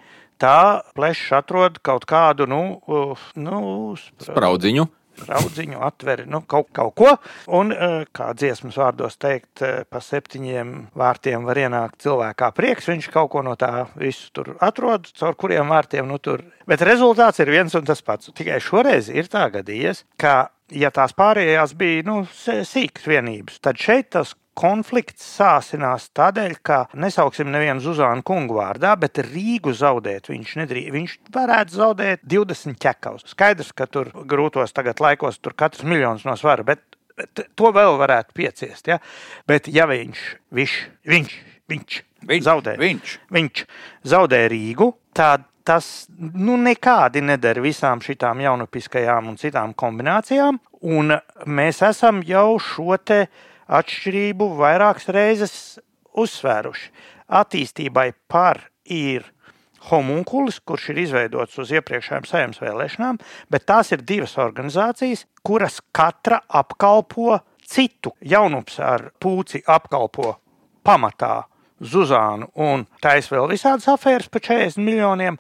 tā 0.41 0.87
plešs 0.95 1.35
atrod 1.41 1.83
kaut 1.83 2.07
kādu, 2.09 2.47
nu, 2.47 2.63
nu 3.35 3.61
spraudziņu 3.99 4.87
raudziņu, 5.29 5.81
atver 5.85 6.25
nu, 6.31 6.43
kaut, 6.49 6.71
kaut 6.77 6.95
ko. 6.99 7.15
Un, 7.57 7.73
eh, 7.73 8.05
kā 8.17 8.31
dziesmas 8.35 8.79
vārdos 8.81 9.19
teikt, 9.21 9.63
eh, 9.63 9.85
pa 9.89 10.03
septiņiem 10.05 10.91
vārtiem 10.97 11.45
var 11.45 11.57
ienākt 11.57 12.05
cilvēkā 12.05 12.53
prieks. 12.57 12.89
Viņš 12.91 13.11
kaut 13.13 13.31
ko 13.31 13.43
no 13.43 13.57
tā 13.57 13.89
visu 13.97 14.31
tur 14.33 14.57
atrod, 14.61 15.11
caur 15.17 15.35
kuriem 15.35 15.69
vārtiem 15.69 16.07
nu 16.07 16.19
tur. 16.19 16.43
Bet 16.67 16.81
rezultāts 16.81 17.41
ir 17.41 17.47
viens 17.47 17.75
un 17.75 17.85
tas 17.85 18.01
pats. 18.03 18.31
Tikai 18.35 18.61
šoreiz 18.61 19.09
ir 19.09 19.25
tā 19.25 19.51
gadījies, 19.51 20.05
ka 20.19 20.51
ja 20.71 20.91
tās 20.91 21.13
pārējās 21.13 21.75
bija 21.79 22.05
nu, 22.07 22.23
sīkas 22.25 23.09
vienības, 23.11 23.59
tad 23.61 23.81
šeit 23.81 24.11
tas 24.15 24.35
konflikts 24.61 25.25
sāsinās 25.39 26.11
tādēļ, 26.17 26.55
ka 26.67 26.83
nesauksim 27.01 27.49
nevienu 27.53 27.83
Zuzānu 27.85 28.25
kungu 28.27 28.59
vārdā, 28.61 28.93
bet 29.01 29.23
Rīgu 29.25 29.73
zaudēt 29.77 30.29
viņš 30.31 30.55
nedrīkst. 30.61 30.95
Viņš 30.97 31.17
varētu 31.35 31.79
zaudēt 31.79 32.25
20 32.29 32.81
ķekavus. 32.83 33.29
Skaidrs, 33.33 33.73
ka 33.77 33.89
tur 33.89 34.13
grūtos 34.29 34.77
tagad 34.77 35.01
laikos 35.01 35.41
tur 35.41 35.57
katrs 35.59 35.87
miljons 35.89 36.27
no 36.29 36.37
svara, 36.39 36.67
bet 36.67 36.85
to 37.57 37.73
vēl 37.75 37.97
varētu 38.01 38.37
pieciest. 38.37 38.91
Ja? 38.91 39.01
Bet 39.49 39.69
ja 39.73 39.87
viņš, 39.91 40.25
viņš, 40.57 40.79
viņš, 41.09 41.37
viņš, 41.73 42.01
viņš 42.31 42.49
zaudē, 42.49 42.77
viņš. 42.81 43.15
viņš 43.33 43.65
zaudē 44.13 44.45
Rīgu, 44.53 44.93
tad 45.17 45.47
tas 45.71 46.09
nu, 46.19 46.57
nekādi 46.61 47.23
nedara 47.23 47.63
visām 47.63 48.01
šīm 48.03 48.41
jaunapiskajām 48.45 49.29
un 49.31 49.39
citām 49.41 49.75
kombinācijām. 49.77 50.59
Un 50.81 51.13
mēs 51.47 51.83
esam 51.85 52.23
jau 52.25 52.57
šo 52.65 52.97
te 53.05 53.27
atšķirību 53.71 54.51
vairākas 54.59 55.09
reizes 55.15 55.55
uzsvēruši. 56.19 56.91
Attīstībai 57.41 58.11
par 58.31 58.65
ir 58.91 59.29
homunkulis, 59.91 60.59
kurš 60.67 60.91
ir 60.93 61.05
izveidots 61.05 61.59
uz 61.63 61.71
iepriekšējām 61.79 62.27
saimnes 62.29 62.61
vēlēšanām, 62.61 63.21
bet 63.53 63.69
tās 63.71 63.93
ir 63.95 64.03
divas 64.05 64.37
organizācijas, 64.43 65.25
kuras 65.47 65.79
katra 65.97 66.43
apkalpo 66.61 67.39
citu. 67.65 68.13
Jaunups 68.21 68.81
ar 68.83 69.11
pūci 69.23 69.63
apkalpo 69.67 70.35
pamatā 70.85 71.47
Zuzānu 71.81 72.51
un 72.61 72.83
taisa 73.01 73.33
vēl 73.33 73.47
visādas 73.55 73.87
afēras 73.89 74.29
par 74.29 74.43
40 74.45 74.83
miljoniem. 74.85 75.39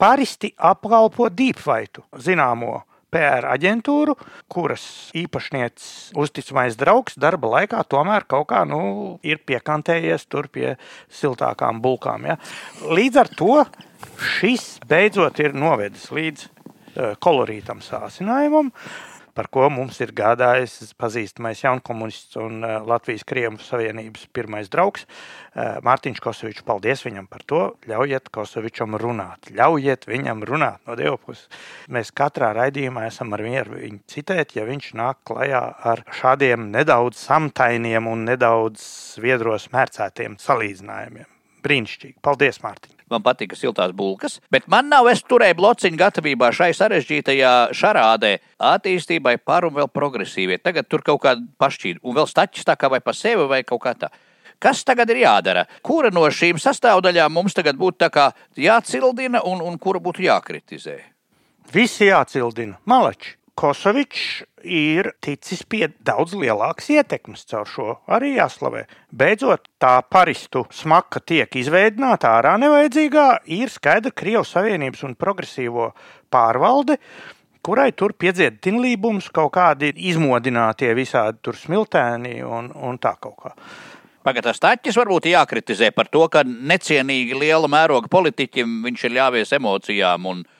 Paristi 0.00 0.48
apkalpo 0.56 1.28
Deepvaitu, 1.32 2.04
zināmo 2.16 2.78
PR 3.14 3.46
aģentūru, 3.52 4.16
kuras 4.52 4.84
īpašnieks, 5.16 6.12
uzticamais 6.18 6.76
draugs 6.78 7.18
darba 7.20 7.52
laikā 7.54 7.82
tomēr 7.88 8.26
kaut 8.28 8.48
kā 8.50 8.64
nu, 8.68 8.80
ir 9.26 9.40
piekantējies 9.46 10.26
tur 10.30 10.50
pie 10.52 10.74
siltākām 11.12 11.80
bulkām. 11.84 12.26
Ja? 12.28 12.38
Līdz 12.86 13.22
ar 13.22 13.32
to 13.38 13.58
šis 14.36 14.76
beidzot 14.88 15.38
ir 15.42 15.54
novedis 15.56 16.10
līdz 16.14 16.46
uh, 16.46 17.12
kolorītam 17.22 17.84
sācinājumam. 17.84 18.72
Uh, 18.72 19.15
par 19.36 19.50
ko 19.52 19.68
mums 19.72 20.00
ir 20.00 20.14
gādājis 20.16 20.94
pazīstamais 20.98 21.62
jaunkomunists 21.64 22.38
un 22.40 22.64
eh, 22.64 22.78
Latvijas 22.88 23.26
Krievu 23.28 23.60
Savienības 23.62 24.26
pirmais 24.36 24.70
draugs 24.72 25.04
eh, 25.06 25.76
Mārtiņš 25.86 26.22
Kosovičs. 26.24 26.64
Paldies 26.66 27.04
viņam 27.06 27.28
par 27.30 27.44
to. 27.48 27.62
Ļaujiet 27.90 28.32
Kosovičam 28.34 28.96
runāt. 29.00 29.52
Ļaujiet 29.56 30.08
viņam 30.08 30.44
runāt 30.48 30.82
no 30.88 30.96
Dieva 30.98 31.20
puses. 31.20 31.46
Mēs 31.92 32.12
katrā 32.16 32.50
raidījumā 32.56 33.06
esam 33.10 33.36
ar 33.36 33.44
viņu, 33.44 34.00
citēt, 34.10 34.56
ja 34.56 34.66
viņš 34.68 34.92
nāk 34.98 35.22
klajā 35.28 35.62
ar 35.92 36.04
šādiem 36.16 36.70
nedaudz 36.72 37.20
samtainiem 37.28 38.08
un 38.10 38.26
nedaudz 38.30 38.82
viedros 39.22 39.70
mērcētiem 39.74 40.40
salīdzinājumiem. 40.42 41.35
Brīnišķīgi. 41.66 42.20
Paldies, 42.24 42.62
Mārtiņ! 42.64 42.96
man 43.10 43.22
patika 43.22 43.56
siltās 43.56 43.92
bulkas, 43.94 44.40
bet 44.50 44.66
man 44.70 44.88
nav, 44.90 45.08
es 45.10 45.22
turēju 45.26 45.58
blociņu 45.60 46.00
gatavībā 46.00 46.50
šai 46.54 46.72
sarežģītajā 46.76 47.52
šarādē 47.76 48.32
attīstībai 48.72 49.36
par 49.44 49.68
un 49.68 49.76
vēl 49.76 49.90
progresīvie. 49.92 50.58
Tagad 50.62 50.88
tur 50.90 51.04
kaut 51.06 51.22
kāda 51.22 51.44
pašķīda, 51.60 52.02
un 52.02 52.16
vēl 52.18 52.28
staķis 52.30 52.66
tā 52.66 52.76
kā 52.78 52.90
vai 52.92 53.02
pa 53.04 53.14
sevi 53.16 53.46
vai 53.50 53.62
kaut 53.66 53.84
kā 53.84 53.94
tā. 53.98 54.10
Kas 54.62 54.82
tagad 54.88 55.10
ir 55.12 55.20
jādara? 55.20 55.66
Kura 55.84 56.10
no 56.10 56.24
šīm 56.32 56.58
sastāvdaļām 56.60 57.32
mums 57.32 57.54
tagad 57.54 57.76
būtu 57.76 58.08
jācildina 58.56 59.42
un, 59.44 59.60
un 59.60 59.76
kura 59.78 60.00
būtu 60.00 60.24
jākritizē? 60.24 60.96
Visi 61.72 62.08
jācildina. 62.08 62.78
Malači. 62.88 63.36
Kosovičs 63.56 64.42
ir 64.68 65.06
ticis 65.24 65.62
pie 65.64 65.86
daudz 66.04 66.34
lielākas 66.36 66.90
ietekmes 66.92 67.46
caur 67.48 67.68
šo 67.70 67.86
arī 68.12 68.34
jāslavē. 68.34 68.82
Beidzot, 69.16 69.70
tā 69.80 69.94
paristu 70.12 70.66
smaka 70.76 71.22
tiek 71.24 71.56
izveidināta 71.56 72.34
ārā 72.36 72.56
nevajadzīgā, 72.60 73.26
ir 73.56 73.72
skaidra 73.72 74.12
Krievijas 74.12 74.52
Savienības 74.52 75.06
un 75.08 75.14
progresīvo 75.16 75.88
pārvalde, 76.28 76.98
kurai 77.64 77.94
tur 77.96 78.12
piedzied 78.12 78.60
tinlībums, 78.60 79.30
kaut 79.32 79.54
kādi 79.56 79.94
izmodinātie 80.10 80.92
visādi 80.98 81.40
tur 81.40 81.56
smiltēni 81.56 82.42
un, 82.44 82.68
un 82.76 83.00
tā 83.00 83.14
kaut 83.16 83.38
kā. 83.40 83.54
Pagaidām 84.26 84.58
Staķis 84.58 84.98
varbūt 84.98 85.30
jākritizē 85.30 85.92
par 85.96 86.10
to, 86.12 86.26
ka 86.28 86.42
necienīgi 86.44 87.40
liela 87.40 87.70
mēroga 87.72 88.10
politiķim 88.12 88.82
viņš 88.84 89.08
ir 89.08 89.16
ļāvies 89.16 89.56
emocijām 89.56 90.28
un 90.28 90.44
Eh, 90.44 90.55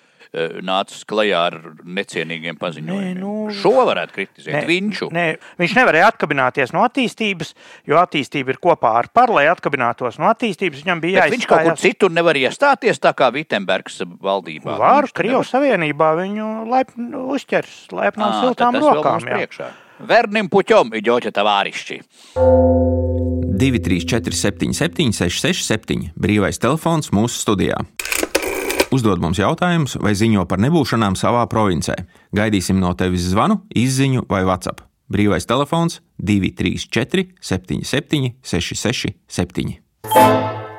nācis 0.65 1.05
klajā 1.09 1.41
ar 1.51 1.57
necienīgiem 1.83 2.59
paziņojumiem. 2.61 3.17
Nē, 3.17 3.21
nu, 3.21 3.35
Šo 3.55 3.73
varētu 3.89 4.17
kritizēt. 4.17 4.53
Nē, 4.55 4.63
Viņu. 4.69 5.09
Nē, 5.15 5.27
viņš 5.61 5.77
nevarēja 5.79 6.11
atkabināties 6.13 6.75
no 6.77 6.85
attīstības, 6.87 7.55
jo 7.89 7.99
attīstība 8.01 8.55
ir 8.55 8.61
kopā 8.63 8.93
ar 9.01 9.11
par, 9.15 9.33
lai 9.35 9.47
atkabinātos 9.51 10.21
no 10.23 10.29
attīstības. 10.33 10.85
Viņam 10.85 11.03
bija 11.05 11.23
jāizstājas. 11.23 11.37
Viņš 11.37 11.49
kaut 11.53 11.67
kur 11.69 11.81
citur 11.83 12.15
nevar 12.15 12.39
iestāties, 12.41 13.01
tā 13.03 13.15
kā 13.17 13.31
Vitsenbergs 13.35 14.03
valdībā. 14.05 14.77
Var, 14.83 15.11
Krievijas 15.17 15.55
Savienībā 15.55 16.13
viņu 16.21 16.53
laipn, 16.71 17.11
uzķers 17.37 17.87
laipnām 17.97 18.41
siltām 18.43 18.81
rokām. 18.83 19.29
Vernim 20.07 20.51
puķom, 20.53 20.93
iģoķa 21.01 21.33
tavārišķi. 21.39 22.03
234 23.57 24.37
77 24.37 25.17
667 25.17 26.11
brīvais 26.21 26.61
telefons 26.61 27.09
mūsu 27.17 27.41
studijā. 27.41 27.81
Uzdod 28.97 29.21
mums 29.21 29.37
jautājumus 29.37 29.99
vai 30.01 30.15
ziņo 30.17 30.47
par 30.49 30.61
nebūšanām 30.63 31.19
savā 31.21 31.43
provincē. 31.53 31.99
Gaidīsim 32.37 32.79
no 32.81 32.95
tevis 32.97 33.27
zvanu, 33.29 33.59
izziņu 33.77 34.25
vai 34.31 34.41
WhatsApp. 34.47 34.87
Brīvais 35.13 35.45
telefons 35.45 35.99
234 36.17 37.27
77 37.45 38.33
667. 38.41 39.77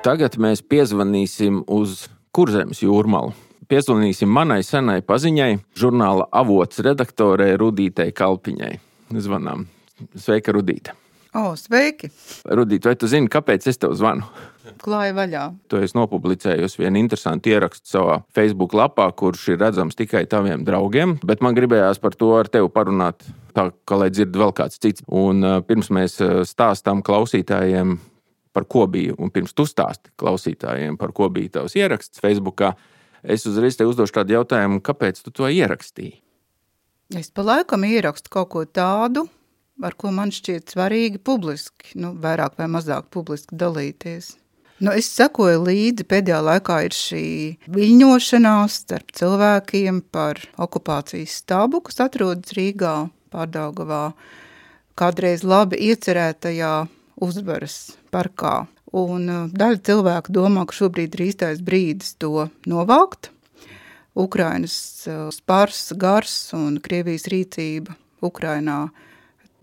Tagad 0.08 0.40
mēs 0.42 0.66
piezvanīsim 0.66 1.62
uz 1.70 2.08
Kurzemes 2.34 2.82
jūrmalu. 2.82 3.36
Piezvanīsim 3.70 4.32
manai 4.32 4.64
senai 4.66 5.04
paziņai, 5.06 5.52
žurnāla 5.78 6.30
avots 6.32 6.82
redaktorei 6.82 7.54
Rudītei 7.60 8.16
Kalpiņai. 8.16 8.78
Zvanām. 9.14 9.68
Sveika, 10.16 10.56
Rudīte! 10.56 10.96
O, 11.38 11.52
sveiki! 11.54 12.10
Rudīt, 12.50 12.88
vai 12.88 12.96
tu 12.98 13.06
zini, 13.10 13.30
kāpēc 13.30 13.68
es 13.70 13.78
tev 13.78 13.94
zvanu? 13.98 14.26
Klāja 14.82 15.14
vaļā. 15.14 15.44
Tu 15.70 15.80
esi 15.86 15.96
nopublicējusi 15.98 16.82
vienu 16.82 17.00
interesantu 17.04 17.52
ierakstu 17.52 17.92
savā 17.92 18.16
Facebook 18.34 18.74
lapā, 18.78 19.06
kurš 19.18 19.52
ir 19.54 19.62
redzams 19.62 19.98
tikai 20.00 20.24
taviem 20.30 20.66
draugiem, 20.66 21.16
bet 21.28 21.44
man 21.46 21.56
gribējās 21.58 22.02
par 22.02 22.18
to 22.18 22.32
ar 22.40 22.50
tevi 22.50 22.72
parunāt, 22.74 23.22
tā 23.54 23.70
kā 23.88 24.02
lai 24.02 24.10
dzird 24.14 24.34
vēl 24.34 24.56
kāds 24.58 24.82
cits. 24.82 25.06
Un 25.08 25.46
pirms 25.70 25.92
mēs 25.94 26.18
stāstām 26.50 27.06
klausītājiem, 27.06 27.96
par 28.58 28.66
ko 28.66 28.88
bija, 28.90 29.14
un 29.22 29.30
pirms 29.34 29.54
tu 29.54 29.68
stāsti 29.70 30.16
klausītājiem, 30.18 30.98
par 30.98 31.14
ko 31.14 31.30
bija 31.30 31.60
tavs 31.60 31.78
ieraksts 31.78 32.24
Facebookā, 32.24 32.74
es 33.22 33.46
uzreiz 33.46 33.78
te 33.78 33.86
uzdošu 33.86 34.20
tādu 34.20 34.40
jautājumu, 34.40 34.82
kāpēc 34.82 35.22
tu 35.22 35.30
to 35.30 35.54
ierakstīji? 35.54 36.18
Es 37.16 37.30
pa 37.32 37.46
laikam 37.46 37.86
ierakstu 37.88 38.34
kaut 38.34 38.50
ko 38.52 38.66
tādu, 38.66 39.30
ar 39.84 39.96
ko 39.98 40.12
man 40.14 40.34
šķiet 40.34 40.74
svarīgi 40.74 41.22
publiski, 41.22 41.94
nu, 42.02 42.14
vairāk 42.22 42.58
vai 42.60 42.68
mazāk 42.72 43.10
publiski 43.14 43.58
dalīties. 43.58 44.36
Nu, 44.78 44.92
es 44.94 45.08
sekoju 45.10 45.64
līdzi, 45.66 46.06
pēdējā 46.06 46.38
laikā 46.46 46.76
ir 46.86 46.94
šī 46.94 47.28
viļņošanās 47.74 48.76
starp 48.84 49.14
cilvēkiem 49.18 50.04
par 50.14 50.44
okupācijas 50.62 51.40
stabu, 51.42 51.82
kas 51.88 51.98
atrodas 52.06 52.54
Rīgā, 52.54 53.08
Pārdaugavā, 53.34 54.12
kādreiz 54.98 55.42
labi 55.42 55.80
iecerētajā 55.90 56.76
uzvaras 57.26 57.98
parkā. 58.14 58.68
Un 58.98 59.26
uh, 59.28 59.50
daļa 59.52 59.82
cilvēku 59.90 60.32
domā, 60.38 60.64
ka 60.70 60.78
šobrīd 60.78 61.18
ir 61.18 61.26
īstais 61.26 61.60
brīdis 61.66 62.14
to 62.22 62.48
novākt. 62.70 63.32
Ukrainas 64.18 64.78
uh, 65.10 65.28
spars, 65.34 65.90
gars 65.98 66.38
un 66.56 66.78
Krievijas 66.86 67.28
rīcība 67.34 67.98
Ukrainā 68.24 68.88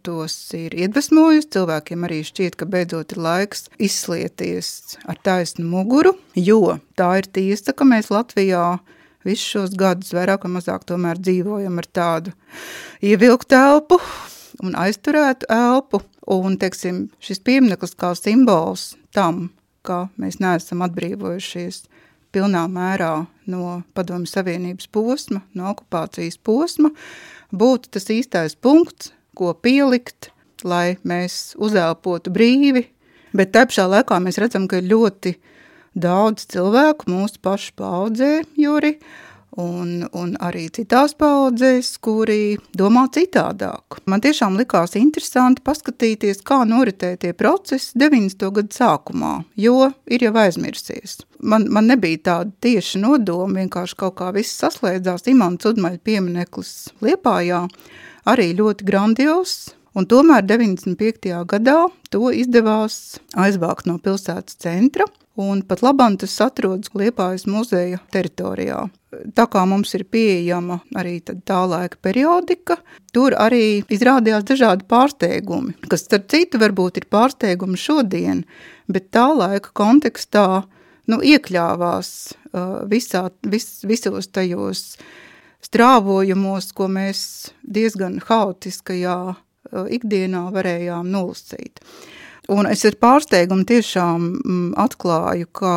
tos 0.04 0.34
ir 0.56 0.74
iedvesmojusi. 0.76 1.50
Cilvēkiem 1.56 2.06
arī 2.06 2.20
šķiet, 2.26 2.58
ka 2.60 2.68
beidzot 2.70 3.14
ir 3.14 3.22
laiks 3.24 3.68
izslieties 3.82 4.98
ar 5.08 5.18
taisnu 5.24 5.66
muguru, 5.68 6.14
jo 6.36 6.78
tā 6.98 7.10
ir 7.22 7.30
tiesa, 7.32 7.74
ka 7.76 7.88
mēs 7.88 8.12
Latvijā 8.12 8.78
visus 9.24 9.48
šos 9.54 9.74
gadus 9.80 10.12
vairāk 10.14 10.44
vai 10.44 10.52
mazāk 10.58 10.84
tomēr 10.88 11.20
dzīvojam 11.20 11.80
ar 11.80 11.88
tādu 11.98 12.34
ievilktu 13.04 13.56
elpu 13.58 14.00
un 14.62 14.76
aizturētu 14.78 15.48
elpu. 15.52 16.02
Un, 16.24 16.54
teiksim, 16.56 17.10
šis 17.20 17.42
piemineklis 17.44 17.92
kā 18.00 18.14
simbols 18.16 18.94
tam, 19.12 19.50
ka 19.84 20.06
mēs 20.16 20.38
neesam 20.40 20.80
atbrīvojušies 20.86 21.82
pilnā 22.32 22.62
mērā 22.72 23.26
no 23.52 23.82
Padomju 23.94 24.30
Savienības 24.30 24.88
posma, 24.88 25.42
no 25.52 25.68
okupācijas 25.74 26.40
posma, 26.40 26.90
būtu 27.52 27.92
tas 27.92 28.08
īstais 28.10 28.56
punkts, 28.56 29.12
ko 29.36 29.52
pielikt, 29.54 30.30
lai 30.64 30.96
mēs 31.04 31.54
uzelpotu 31.60 32.32
brīvi, 32.34 32.86
bet 33.36 33.52
te 33.54 33.66
pašā 33.68 33.88
laikā 33.90 34.20
mēs 34.22 34.40
redzam, 34.40 34.68
ka 34.70 34.80
ir 34.80 34.88
ļoti 34.92 35.34
daudz 35.94 36.48
cilvēku 36.54 37.10
mūsu 37.10 37.38
pašu 37.44 37.74
paudzē, 37.78 38.32
Juri, 38.58 38.96
un, 39.60 40.04
un 40.16 40.34
arī 40.42 40.66
citās 40.74 41.14
paudzēs, 41.18 41.94
kuri 42.02 42.56
domā 42.76 43.06
citādāk. 43.14 44.00
Man 44.10 44.22
tiešām 44.24 44.58
likās 44.58 44.96
interesanti 44.98 45.62
paskatīties, 45.64 46.42
kā 46.46 46.62
noritēja 46.68 47.20
tie 47.26 47.34
procesi 47.36 47.94
90. 48.00 48.48
gadu 48.58 48.74
sākumā, 48.74 49.34
jo 49.60 49.90
ir 50.10 50.26
jau 50.26 50.34
aizmirsies. 50.44 51.20
Man, 51.44 51.68
man 51.72 51.90
nebija 51.90 52.22
tāda 52.30 52.54
tieša 52.64 53.02
nodoma, 53.02 53.60
vienkārši 53.60 54.00
kaut 54.00 54.18
kā 54.20 54.32
viss 54.34 54.58
saslēdzās. 54.62 55.28
Imants 55.30 55.68
Udmaļa 55.70 56.02
piemineklis 56.04 56.74
Liepājā 57.04 57.64
arī 58.30 58.52
ļoti 58.58 58.86
grandios, 58.88 59.74
un 59.94 60.08
tomēr 60.10 60.46
95. 60.46 61.30
gadā 61.50 61.78
to 62.10 62.30
izdevās 62.34 63.20
aizvākt 63.36 63.86
no 63.90 63.98
pilsētas 64.02 64.58
centra, 64.64 65.06
un 65.36 65.62
pat 65.66 65.82
labam 65.82 66.18
tas 66.18 66.34
atrodas 66.44 66.92
Liepājas 66.94 67.48
muzeja 67.50 68.02
teritorijā 68.14 68.84
tā 69.36 69.46
kā 69.50 69.62
mums 69.68 69.94
ir 69.96 70.04
pieejama 70.10 70.80
arī 70.98 71.18
tā 71.22 71.60
laika 71.68 71.98
periodika, 72.02 72.78
tur 73.14 73.36
arī 73.38 73.82
izrādījās 73.92 74.46
dažādi 74.48 74.86
pārsteigumi, 74.90 75.76
kas, 75.90 76.06
starp 76.08 76.28
citu, 76.32 76.60
varbūt 76.62 77.00
ir 77.00 77.08
pārsteigumi 77.12 77.80
šodien, 77.80 78.44
bet 78.90 79.10
tā 79.14 79.28
laika 79.34 79.72
kontekstā 79.76 80.64
nu, 81.10 81.20
iekļāvās 81.20 82.10
uh, 82.32 82.80
visā, 82.90 83.28
vis, 83.46 83.68
visos 83.86 84.30
tajos 84.32 84.96
strāvojumos, 85.64 86.70
ko 86.76 86.88
mēs 86.92 87.52
diezgan 87.64 88.20
haotiskajā 88.24 89.18
ikdienā 89.96 90.46
varējām 90.54 91.08
nolasīt. 91.10 91.80
Un 92.52 92.68
es 92.68 92.84
ar 92.84 92.98
pārsteigumu 93.00 93.64
tiešām 93.64 94.26
atklāju, 94.80 95.48
ka 95.56 95.74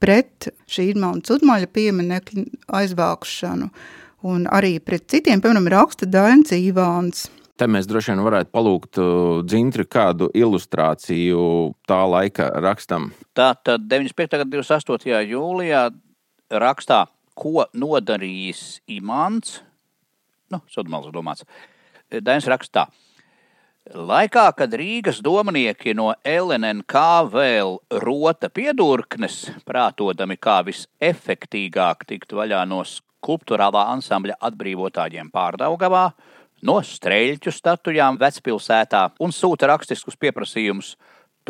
pret 0.00 0.50
šī 0.68 0.90
Irmāna 0.92 1.24
Cudmaļa 1.24 1.68
pieminekļa 1.72 2.44
aizvākšanu 2.80 3.70
un 4.28 4.44
arī 4.52 4.74
pret 4.84 5.06
citiem, 5.08 5.40
piemēram, 5.40 5.68
raksta 5.72 6.08
Dains 6.08 6.52
Ivāns. 6.52 7.30
Te 7.60 7.68
mēs 7.68 7.88
droši 7.88 8.12
vien 8.12 8.22
varētu 8.24 8.52
palūgt 8.56 9.00
dzintri 9.48 9.84
kādu 9.88 10.30
ilustrāciju 10.36 11.40
tā 11.88 11.98
laika 12.08 12.48
rakstam. 12.64 13.10
Tā 13.36 13.52
tad 13.64 13.84
95. 13.88 14.40
gada 14.40 14.48
28. 14.48 15.24
jūlijā 15.28 15.82
rakstā, 16.60 17.02
ko 17.40 17.66
nodarījis 17.72 18.64
Imants, 18.96 19.60
nu, 20.52 20.60
Sudmals 20.70 21.08
domāts, 21.14 21.46
Dainis 22.10 22.48
rakstā, 22.50 22.88
Laikā, 23.90 24.44
kad 24.54 24.74
Rīgas 24.76 25.22
domnieki 25.24 25.94
no 25.96 26.12
LNK 26.22 27.00
vēl 27.32 27.78
rota 28.04 28.50
piedurknes, 28.52 29.38
prātodami 29.66 30.36
kā 30.36 30.60
visefektīgāk 30.66 32.04
tikt 32.06 32.34
vaļā 32.36 32.60
no 32.68 32.84
skulptūrālā 32.86 33.86
ansambļa 33.96 34.36
atbrīvotājiem 34.46 35.32
pārdaugavā, 35.32 36.04
no 36.62 36.76
streļķu 36.84 37.54
statujām 37.56 38.20
vecpilsētā 38.20 39.06
un 39.24 39.32
sūta 39.34 39.72
rakstiskus 39.72 40.20
pieprasījumus 40.20 40.92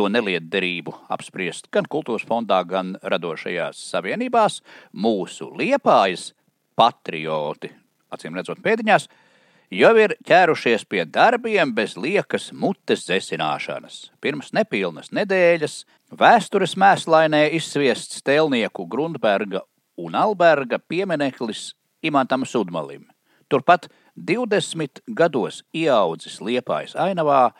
to 0.01 0.09
nelietderību 0.09 0.95
apspriest 1.13 1.69
gan 1.75 1.85
kultūras 1.91 2.25
fondā, 2.25 2.63
gan 2.65 2.95
radošajās 3.05 3.81
savienībās, 3.93 4.61
mūsu 4.97 5.51
liepājas 5.61 6.31
patrioti, 6.79 7.69
acīm 8.09 8.39
redzot 8.39 8.63
pēdiņās, 8.65 9.09
jau 9.77 9.91
ir 10.01 10.15
ķērušies 10.25 10.87
pie 10.89 11.05
darbiem 11.05 11.75
bez 11.77 11.99
liekas 12.01 12.49
mutes 12.57 13.05
zesināšanas. 13.11 14.07
Pirms 14.25 14.55
nepilnas 14.57 15.13
nedēļas 15.13 15.83
vēstures 16.17 16.79
mēslainē 16.81 17.43
izsviests 17.59 18.23
Stelnieku 18.23 18.87
Grundberga 18.89 19.67
un 20.01 20.17
Alberga 20.17 20.81
piemineklis 20.81 21.75
Imantam 22.01 22.47
Sudmalim. 22.49 23.05
Turpat 23.53 23.91
20 24.17 25.05
gados 25.13 25.61
ieaudzis 25.77 26.41
Liepājas 26.41 26.97
ainavā, 26.97 27.51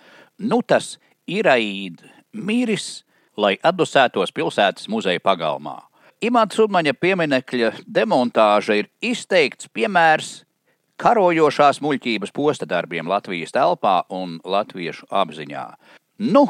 nu 0.41 0.63
tas 0.65 0.95
iraīd 1.29 2.01
miris, 2.33 3.05
lai 3.37 3.57
atdusētos 3.63 4.33
pilsētas 4.35 4.89
muzeja 4.89 5.21
pagalmā. 5.23 5.79
Imants 6.21 6.59
Sudmaņa 6.59 6.93
pieminekļa 7.01 7.71
demontāža 7.89 8.77
ir 8.83 8.91
izteikts 9.01 9.71
piemērs 9.73 10.43
karojošās 11.01 11.81
muļķības 11.81 12.35
posta 12.37 12.69
darbiem 12.69 13.09
Latvijas 13.09 13.55
telpā 13.57 14.03
un 14.13 14.37
latviešu 14.45 15.09
apziņā. 15.09 15.65
Nu, 16.29 16.45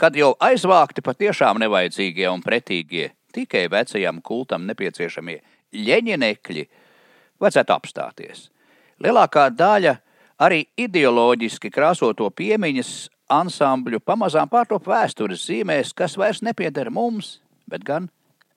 kad 0.00 0.16
jau 0.16 0.32
aizvākti 0.40 1.04
patiešām 1.04 1.60
nevajadzīgie 1.60 2.30
un 2.32 2.40
pretīgie, 2.42 3.10
tikai 3.34 3.66
vecajam 3.68 4.22
kultam 4.24 4.64
nepieciešamie 4.70 5.36
ļeņinekļi, 5.74 6.64
vajadzētu 7.42 7.76
apstāties. 7.76 8.48
Lielākā 9.04 9.50
daļa 9.52 9.98
arī 10.40 10.64
ideoloģiski 10.80 11.70
krāsoto 11.74 12.30
piemiņas 12.30 12.94
ansambļu 13.32 14.00
pamazām 14.04 14.50
pārtop 14.52 14.88
vēstures 14.88 15.46
zīmēs, 15.48 15.94
kas 15.96 16.18
vairs 16.20 16.42
nepieder 16.44 16.90
mums, 16.90 17.38
bet 17.66 17.84
gan 17.84 18.10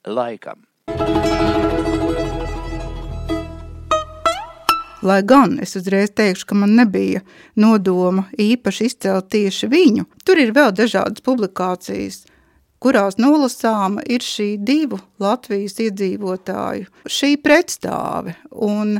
laikam. 0.05 0.63
Lai 5.07 5.21
gan 5.21 5.59
es 5.61 5.75
uzreiz 5.77 6.09
teikšu, 6.17 6.47
ka 6.49 6.55
man 6.57 6.73
nebija 6.75 7.21
nodoma 7.55 8.25
īpaši 8.33 8.87
izcelt 8.89 9.29
tieši 9.29 9.69
viņu, 9.69 10.07
tur 10.25 10.41
ir 10.41 10.55
vēl 10.55 10.73
dažādas 10.73 11.21
publikācijas, 11.23 12.23
kurās 12.81 13.19
nolasāma 13.21 14.01
ir 14.09 14.25
šī 14.25 14.55
divu 14.57 14.99
Latvijas 15.21 15.77
iedzīvotāju 15.85 16.89
šī 17.05 17.35
pretstāve. 17.45 18.33
Un, 18.51 18.97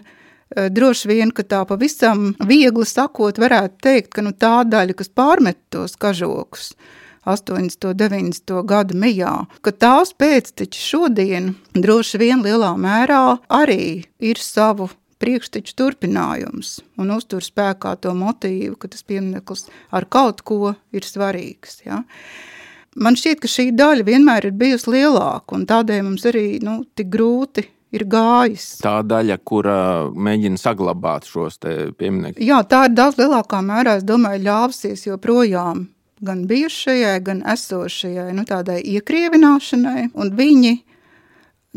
Droši 0.55 1.10
vien, 1.12 1.31
ka 1.36 1.43
tā 1.43 1.63
pavisam 1.67 2.29
viegli 2.47 2.86
sakot, 2.88 3.39
varētu 3.41 3.81
teikt, 3.83 4.13
ka 4.15 4.23
nu, 4.23 4.31
tā 4.31 4.62
daļa, 4.63 4.95
kas 4.95 5.12
pārmet 5.12 5.60
tos 5.73 5.97
kažokus, 5.99 6.71
80. 7.27 7.89
un 7.89 7.97
90. 7.99 8.53
gadu 8.63 8.95
mijā, 8.95 9.33
ka 9.62 9.73
tās 9.75 10.13
pēcteči 10.15 10.79
šodien 10.79 11.51
droši 11.75 12.21
vien 12.21 12.45
lielā 12.45 12.71
mērā 12.79 13.41
arī 13.51 14.07
ir 14.23 14.39
savu 14.39 14.88
priekšteču 15.19 15.75
turpinājums 15.75 16.77
un 17.01 17.12
uztur 17.12 17.43
spēkā 17.43 17.97
to 17.99 18.13
motīvu, 18.15 18.77
ka 18.79 18.88
tas 18.93 19.03
piemineklis 19.03 19.67
ar 19.91 20.07
kaut 20.07 20.45
ko 20.47 20.75
ir 20.95 21.03
svarīgs. 21.03 21.81
Ja? 21.83 22.05
Man 22.95 23.19
šķiet, 23.19 23.41
ka 23.43 23.51
šī 23.51 23.71
daļa 23.75 24.07
vienmēr 24.07 24.47
ir 24.47 24.55
bijusi 24.57 24.95
lielāka, 24.95 25.57
un 25.57 25.67
tādēļ 25.67 26.05
mums 26.07 26.23
arī 26.29 26.62
nu, 26.63 26.79
tik 26.95 27.12
grūti 27.12 27.67
ir 27.95 28.08
gājis. 28.10 28.65
Tā 28.84 29.00
daļa, 29.08 29.38
kura 29.47 29.78
mēģina 30.13 30.60
saglabāt 30.62 31.30
šos 31.30 31.60
pieminekļus. 31.62 32.43
Jā, 32.45 32.63
tā 32.67 32.88
ir 32.88 32.97
daudz 32.97 33.19
lielākā 33.21 33.62
mērā, 33.65 33.97
es 34.00 34.08
domāju, 34.08 34.43
ļāvsies 34.47 35.08
joprojām 35.08 35.88
gan 36.28 36.43
bijušajai, 36.50 37.17
gan 37.21 37.43
esošajai, 37.45 38.32
nu, 38.34 38.43
tādai 38.50 38.82
iekrievināšanai, 38.95 40.12
un 40.17 40.34
viņi 40.38 40.78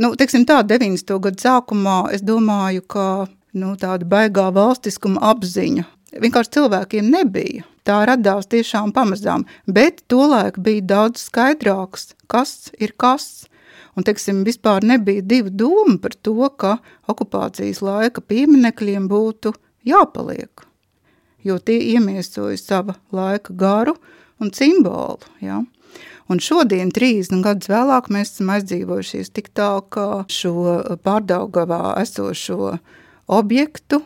Nu, 0.00 0.14
teiksim 0.16 0.46
tā, 0.48 0.62
90. 0.64 1.18
gadu 1.20 1.42
sākumā 1.42 1.96
es 2.14 2.22
domāju, 2.24 2.80
ka 2.88 3.26
nu, 3.52 3.74
tāda 3.76 4.06
baigā 4.08 4.46
valstiskuma 4.54 5.20
apziņa 5.34 5.84
vienkārši 6.22 6.54
cilvēkiem 6.56 7.10
nebija. 7.12 7.66
Tā 7.84 7.98
radās 8.08 8.48
tiešām 8.48 8.94
pamazām, 8.96 9.44
bet 9.66 10.00
tolaik 10.08 10.56
bija 10.62 10.86
daudz 10.94 11.26
skaidrāks, 11.26 12.14
kas 12.30 12.70
ir 12.80 12.94
kas. 12.96 13.46
Un, 13.98 14.06
teiksim, 14.06 14.44
vispār 14.46 14.84
nebija 14.86 15.24
divu 15.26 15.50
domu 15.50 15.98
par 16.02 16.14
to, 16.14 16.36
ka 16.56 16.76
okupācijas 17.10 17.82
laika 17.82 18.22
pieminekļiem 18.22 19.08
būtu 19.10 19.52
jāpaliek, 19.86 20.64
jo 21.44 21.58
tie 21.58 21.80
iemiesoja 21.96 22.58
sava 22.60 22.96
laika 23.12 23.56
garu 23.56 23.96
un 24.40 24.52
simbolu. 24.54 25.26
Ja? 25.42 25.60
Un 26.30 26.38
šodien, 26.38 26.92
30 26.94 27.42
gadus 27.42 27.70
vēlāk, 27.72 28.06
mēs 28.14 28.36
esam 28.36 28.52
aizdzīvojušies 28.54 29.32
tik 29.34 29.50
tālu, 29.58 29.82
ka 29.90 30.06
šo 30.30 30.54
pārdaugavā 31.02 31.96
esošo 32.04 32.76
objektu 33.26 33.98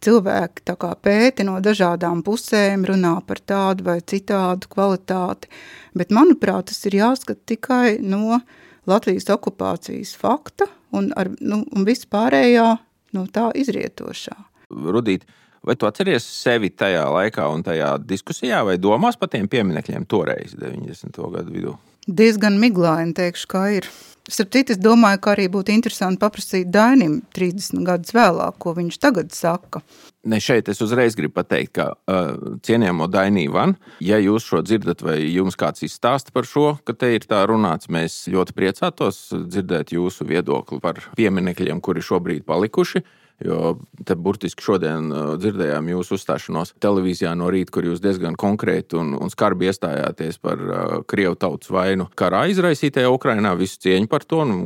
cilvēki 0.00 0.76
pēti 1.02 1.44
no 1.44 1.58
dažādām 1.60 2.22
pusēm, 2.24 2.86
runā 2.88 3.18
par 3.26 3.40
tādu 3.40 3.84
vai 3.84 3.98
citādu 4.00 4.68
kvalitāti, 4.72 5.48
bet 5.96 6.12
manuprāt, 6.12 6.70
tas 6.70 6.80
ir 6.88 6.98
jāskat 7.00 7.44
tikai 7.44 7.98
no 8.00 8.40
Latvijas 8.86 9.26
okupācijas 9.34 10.14
fakta 10.18 10.68
un, 10.94 11.10
ar, 11.18 11.32
nu, 11.40 11.62
un 11.74 11.86
vispārējā 11.86 12.68
no 13.16 13.24
tā 13.32 13.48
izrietošā. 13.58 14.36
Rudīt, 14.70 15.26
vai 15.66 15.76
tu 15.78 15.88
atceries 15.88 16.26
sevi 16.26 16.70
tajā 16.70 17.06
laikā 17.10 17.46
un 17.50 17.64
tajā 17.66 17.96
diskusijā 18.02 18.62
vai 18.66 18.76
domās 18.78 19.18
par 19.18 19.30
tiem 19.32 19.48
pieminekļiem 19.50 20.06
toreiz, 20.10 20.54
90. 20.58 21.18
gadu 21.34 21.54
vidū? 21.54 21.74
Diezgan 22.06 22.60
miglaini 22.62 23.16
teikšu, 23.18 23.48
kā 23.50 23.64
ir. 23.80 23.90
Starp 24.26 24.50
citu, 24.50 24.74
es 24.74 24.80
domāju, 24.82 25.20
ka 25.22 25.32
arī 25.36 25.44
būtu 25.54 25.70
interesanti 25.70 26.18
paprasīt 26.18 26.70
Dainim 26.74 27.20
30 27.36 27.84
gadus 27.86 28.10
vēlāk, 28.16 28.56
ko 28.58 28.72
viņš 28.74 28.96
tagad 28.98 29.30
saka. 29.30 29.84
Ne 30.26 30.40
šeit 30.42 30.66
es 30.72 30.82
uzreiz 30.82 31.14
gribu 31.14 31.36
pateikt, 31.38 31.76
ka 31.78 31.84
uh, 31.94 32.56
cienījamo 32.66 33.06
Dainī 33.06 33.44
Van, 33.54 33.76
ja 34.02 34.18
jūs 34.18 34.48
šo 34.48 34.64
dzirdat 34.66 35.04
vai 35.06 35.20
jums 35.30 35.54
kāds 35.58 35.86
izstāsta 35.86 36.34
par 36.34 36.48
šo, 36.50 36.72
ka 36.82 36.96
te 36.98 37.12
ir 37.14 37.28
tā 37.30 37.44
runāts, 37.46 37.86
mēs 37.86 38.24
ļoti 38.34 38.56
priecātos 38.56 39.20
dzirdēt 39.46 39.94
jūsu 39.94 40.26
viedokli 40.26 40.82
par 40.82 40.98
pieminekļiem, 41.14 41.78
kuri 41.78 42.02
šobrīd 42.02 42.42
palikuši. 42.50 43.04
Jo 43.44 43.74
te 44.08 44.14
burtiski 44.16 44.64
šodien 44.64 45.10
uh, 45.12 45.34
dzirdējām 45.36 45.90
jūsu 45.92 46.16
uzstāšanos 46.16 46.70
televīzijā 46.80 47.34
no 47.36 47.50
rīta, 47.52 47.74
kur 47.74 47.84
jūs 47.84 48.00
diezgan 48.00 48.32
konkrēti 48.40 48.96
un, 48.96 49.10
un 49.20 49.32
skarbi 49.32 49.68
iestājāties 49.68 50.40
par 50.40 50.62
uh, 50.62 50.78
Krievu 51.04 51.36
tautas 51.36 51.68
vainu 51.72 52.08
karā 52.16 52.46
izraisītajā 52.48 53.10
Ukrainā. 53.12 53.52
Visu 53.60 53.82
cieņu 53.84 54.08
par 54.08 54.24
to. 54.24 54.40
Nu, 54.48 54.56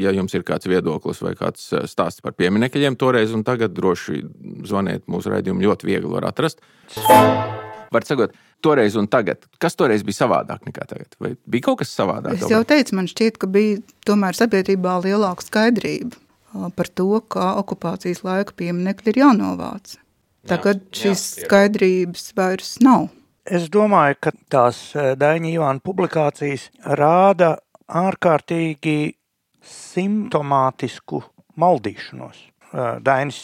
ja 0.00 0.12
jums 0.12 0.36
ir 0.36 0.44
kāds 0.44 0.68
viedoklis 0.68 1.24
vai 1.24 1.32
kāds 1.40 1.70
uh, 1.72 1.88
stāsts 1.88 2.20
par 2.24 2.36
pieminekļiem 2.36 3.00
toreiz 3.00 3.32
un 3.32 3.46
tagad, 3.48 3.72
droši 3.72 4.20
zvaniet 4.68 5.08
mūsu 5.08 5.32
raidījumu, 5.32 5.64
ļoti 5.64 5.88
viegli 5.88 6.12
var 6.12 6.28
atrast. 6.28 6.60
Var 7.88 8.04
sakot, 8.04 8.36
toreiz 8.60 9.00
un 9.00 9.08
tagad. 9.08 9.48
Kas 9.56 9.72
toreiz 9.78 10.04
bija 10.04 10.26
savādāk 10.26 10.68
nekā 10.68 10.84
tagad? 10.84 11.16
Vai 11.16 11.32
bija 11.48 11.70
kaut 11.70 11.80
kas 11.80 11.96
savādāk? 11.96 12.36
Es 12.36 12.52
jau 12.52 12.60
teicu, 12.60 13.00
man 13.00 13.08
šķiet, 13.08 13.40
ka 13.40 13.48
bija 13.48 13.80
tomēr 14.04 14.36
sabiedrībā 14.36 15.00
lielāka 15.08 15.48
skaidrība 15.48 16.27
par 16.52 16.88
to, 16.88 17.20
ka 17.28 17.54
okupācijas 17.60 18.24
laika 18.26 18.56
pieminekļi 18.56 19.12
ir 19.12 19.22
jānovāc. 19.22 19.96
Tagad 20.48 20.84
šīs 20.96 21.24
skaidrības 21.44 22.30
vairs 22.38 22.76
nav. 22.84 23.08
Es 23.48 23.68
domāju, 23.72 24.16
ka 24.20 24.32
tās 24.52 24.80
Daņa 24.94 25.50
Ivāna 25.54 25.80
publikācijas 25.84 26.68
rāda 26.98 27.56
ārkārtīgi 27.88 29.14
simptomātisku 29.64 31.22
maldīšanos. 31.60 32.42
Dainis 33.04 33.40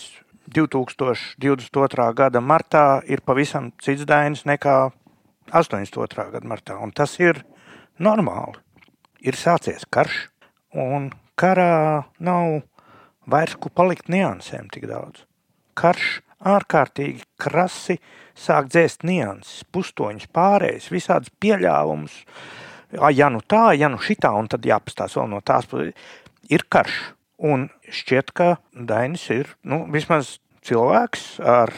2022. 0.55 2.11
gada 2.17 2.40
martā 2.45 2.85
ir 3.09 3.25
pavisam 3.25 3.73
cits 3.81 4.05
Dainis 4.09 4.45
nekā 4.49 4.93
82. 5.53 6.29
gada 6.37 6.49
martā, 6.49 6.77
un 6.81 6.93
tas 6.93 7.17
ir 7.21 7.40
normāli. 8.01 8.61
Ir 9.25 9.37
sācies 9.40 9.87
karš, 9.88 10.29
un 10.77 11.09
karā 11.40 12.05
nav 12.21 12.61
vairs 13.31 13.57
ku 13.61 13.71
palikt 13.73 14.11
niansēm 14.13 14.69
tik 14.73 14.87
daudz. 14.91 15.25
Karš 15.79 16.21
ārkārtīgi 16.45 17.25
krasi 17.41 17.99
sāk 18.37 18.69
dzēst 18.73 19.05
nianses, 19.07 19.65
pustoņus, 19.73 20.29
pārējais, 20.35 20.91
visādus 20.93 21.33
pieļāvumus. 21.41 22.21
Ja 23.17 23.31
nu 23.33 23.41
tā, 23.41 23.73
ja 23.79 23.89
nu 23.91 23.99
šitā, 24.03 24.31
un 24.39 24.49
tad 24.51 24.67
jāpastās 24.67 25.17
vēl 25.19 25.31
no 25.33 25.41
tās. 25.43 25.67
Ir 26.53 26.67
karš, 26.71 26.99
un 27.43 27.69
šķiet, 27.91 28.35
ka 28.37 28.55
Dainis 28.75 29.27
ir 29.35 29.51
nu, 29.67 29.85
vismaz 29.91 30.39
cilvēks 30.65 31.41
ar 31.41 31.73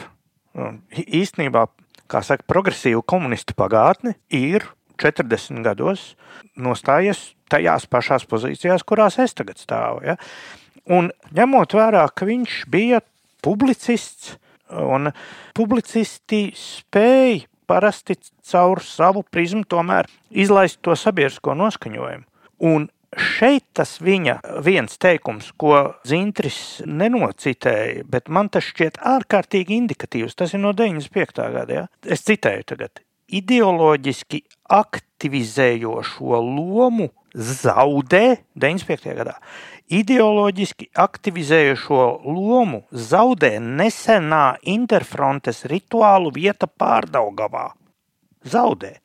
nu, 0.57 0.73
īstenībā, 0.97 1.67
kā 2.11 2.21
saka, 2.23 2.45
progresīvu 2.47 3.03
komunistu 3.07 3.55
pagātni, 3.57 4.15
ir 4.29 4.67
40 5.01 5.63
gados 5.65 6.13
nostājies 6.57 7.31
tajās 7.51 7.87
pašās 7.89 8.25
pozīcijās, 8.29 8.85
kurās 8.87 9.19
es 9.23 9.35
tagad 9.37 9.61
stāvu. 9.61 10.03
Ja? 10.05 10.17
Un 10.93 11.09
ņemot 11.35 11.75
vērā, 11.75 12.05
ka 12.15 12.27
viņš 12.27 12.59
bija 12.71 13.01
publicists, 13.43 14.35
un 14.71 15.11
publicisti 15.55 16.47
spēja 16.55 17.45
parasti 17.67 18.15
caur 18.47 18.79
savu 18.83 19.25
prizmu 19.27 19.65
tomēr 19.67 20.07
izlaist 20.31 20.79
to 20.85 20.95
sabiedrisko 20.95 21.55
noskaņojumu. 21.59 22.23
Un 22.67 22.87
šeit 23.17 23.65
tas 23.77 23.97
viņa 24.03 24.37
viens 24.65 24.95
teikums, 25.01 25.51
ko 25.59 25.99
Zintris 26.07 26.81
nenocitēja, 26.87 28.05
bet 28.07 28.31
man 28.31 28.49
tas 28.53 28.67
šķiet 28.71 29.01
ārkārtīgi 29.15 29.77
indikatīvs. 29.81 30.37
Tas 30.39 30.55
ir 30.55 30.63
no 30.63 30.73
95. 30.75 31.43
gada. 31.53 31.81
Ja? 31.81 31.85
Es 32.03 32.23
citēju 32.27 32.71
tagad. 32.73 33.03
Ideoloģiski 33.27 34.45
aktivizējošo 34.71 36.39
lomu 36.39 37.09
zaudē 37.35 38.37
95. 38.55 39.15
gadā 39.17 39.35
ideoloģiski 39.87 40.89
aktivizējušo 40.99 42.03
lomu 42.27 42.83
zaudē 42.91 43.57
nesenā 43.63 44.57
interfrontes 44.67 45.63
rituālu 45.71 46.33
vieta 46.35 46.67
pārdaugavā. 46.67 47.69
Zaudē. 48.47 48.97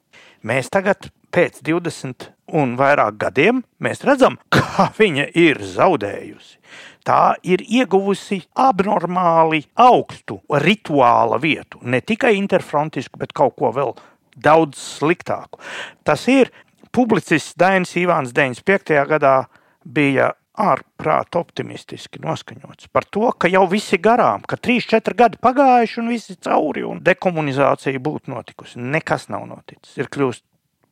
Mēs 0.42 0.71
tagad 0.75 1.11
pēc 1.33 1.62
20 1.64 2.29
un 2.59 2.75
vairāk 2.77 3.16
gadiem 3.21 3.62
mēs 3.83 4.03
redzam, 4.07 4.38
kā 4.55 4.90
viņa 4.99 5.29
ir 5.38 5.62
zaudējusi. 5.62 6.59
Tā 7.03 7.35
ir 7.42 7.64
ieguvusi 7.66 8.45
abnormāli 8.55 9.64
augstu 9.75 10.38
rituāla 10.62 11.40
vietu, 11.42 11.81
ne 11.83 11.99
tikai 11.99 12.37
interfrontisku, 12.38 13.18
bet 13.18 13.35
kaut 13.35 13.57
ko 13.59 13.73
vēl 13.75 13.97
daudz 14.38 14.79
sliktāku. 14.79 15.59
Tas 16.07 16.29
ir 16.31 16.53
publicists 16.95 17.57
Dainis 17.59 17.97
Ivāns 17.99 18.31
95. 18.37 18.95
gadā 19.11 19.35
bija 19.83 20.31
ārprāt 20.61 21.37
optimistiski 21.38 22.21
noskaņots 22.21 22.91
par 22.93 23.07
to, 23.09 23.25
ka 23.33 23.49
jau 23.49 23.65
viss 23.71 23.95
ir 23.97 24.03
garām, 24.05 24.43
ka 24.45 24.59
3-4 24.61 25.17
gadi 25.17 25.41
pagājuši 25.41 26.01
un 26.03 26.11
viss 26.12 26.33
ir 26.33 26.41
cauri 26.45 26.85
un 26.85 27.01
dekomunizācija 27.05 28.03
būtu 28.03 28.33
notikusi. 28.35 28.83
Nekas 28.83 29.31
nav 29.33 29.47
noticis. 29.49 29.97
Ir 29.97 30.11
kļūst 30.12 30.45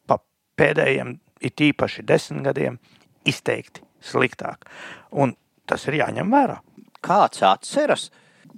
pa 0.08 0.16
pēdējiem, 0.60 1.18
it 1.44 1.60
īpaši 1.60 2.06
desmit 2.08 2.48
gadiem, 2.48 2.80
izteikti 3.28 3.84
sliktāk. 4.00 4.64
Un 5.12 5.36
tas 5.68 5.84
ir 5.88 6.00
jāņem 6.00 6.32
vērā. 6.32 6.60
Kāds 7.04 7.44
atceras, 7.44 8.08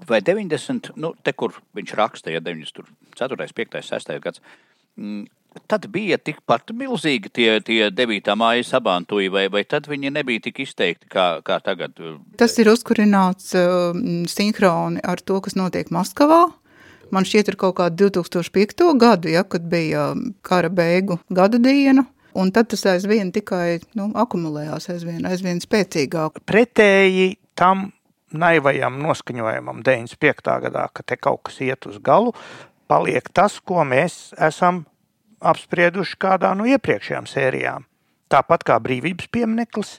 vai 0.06 0.22
90, 0.22 0.94
nu, 1.02 1.12
te 1.22 1.34
kur 1.34 1.58
viņš 1.74 1.94
rakstīja, 1.98 2.42
94, 2.46 3.50
5, 3.58 3.78
6 3.90 4.22
gads, 4.22 4.42
mm, 4.98 5.26
Tad 5.68 5.86
bija 5.92 6.18
tikpat 6.18 6.72
milzīgi 6.76 7.30
tie, 7.32 7.48
tie 7.64 7.90
9. 7.92 8.32
māja 8.38 8.64
sabantuji, 8.66 9.30
vai, 9.32 9.46
vai 9.52 9.64
tad 9.68 9.88
viņi 9.90 10.12
nebija 10.14 10.46
tik 10.48 10.62
izteikti 10.64 11.10
kā, 11.12 11.26
kā 11.44 11.58
tagad? 11.64 11.96
Tas 12.40 12.56
ir 12.60 12.70
uzkurināts 12.72 13.52
uh, 13.58 13.92
sinhroni 14.30 15.02
ar 15.04 15.20
to, 15.20 15.40
kas 15.44 15.56
notiek 15.58 15.92
Maskavā. 15.92 16.46
Man 17.12 17.28
šķiet 17.28 17.52
ir 17.52 17.58
kaut 17.60 17.76
kāda 17.80 18.08
2005. 18.08 18.86
gadu, 19.00 19.28
ja, 19.32 19.44
kad 19.44 19.64
bija 19.68 20.12
kara 20.46 20.72
beigu 20.72 21.20
gada 21.28 21.60
diena. 21.60 22.06
Un 22.32 22.48
tad 22.52 22.70
tas 22.72 22.86
aizvien 22.88 23.28
tikai 23.32 23.82
nu, 23.98 24.08
akumulējās 24.16 24.88
aizvien, 24.94 25.26
aizvien 25.28 25.60
spēcīgāk. 25.60 26.40
Pretēji 26.48 27.34
tam 27.58 27.90
naivajam 28.32 28.96
noskaņojumam 29.02 29.82
95. 29.84 30.54
gadā, 30.64 30.86
ka 30.96 31.04
te 31.04 31.18
kaut 31.20 31.42
kas 31.48 31.60
iet 31.60 31.84
uz 31.90 31.98
galu, 32.00 32.32
paliek 32.88 33.28
tas, 33.36 33.58
ko 33.60 33.84
mēs 33.88 34.32
esam 34.40 34.86
apsprieduši 35.42 36.18
kādā 36.22 36.52
no 36.58 36.66
iepriekšējām 36.70 37.28
sērijām. 37.30 37.86
Tāpat 38.32 38.64
kā 38.68 38.78
brīvības 38.80 39.28
piemineklis 39.32 39.98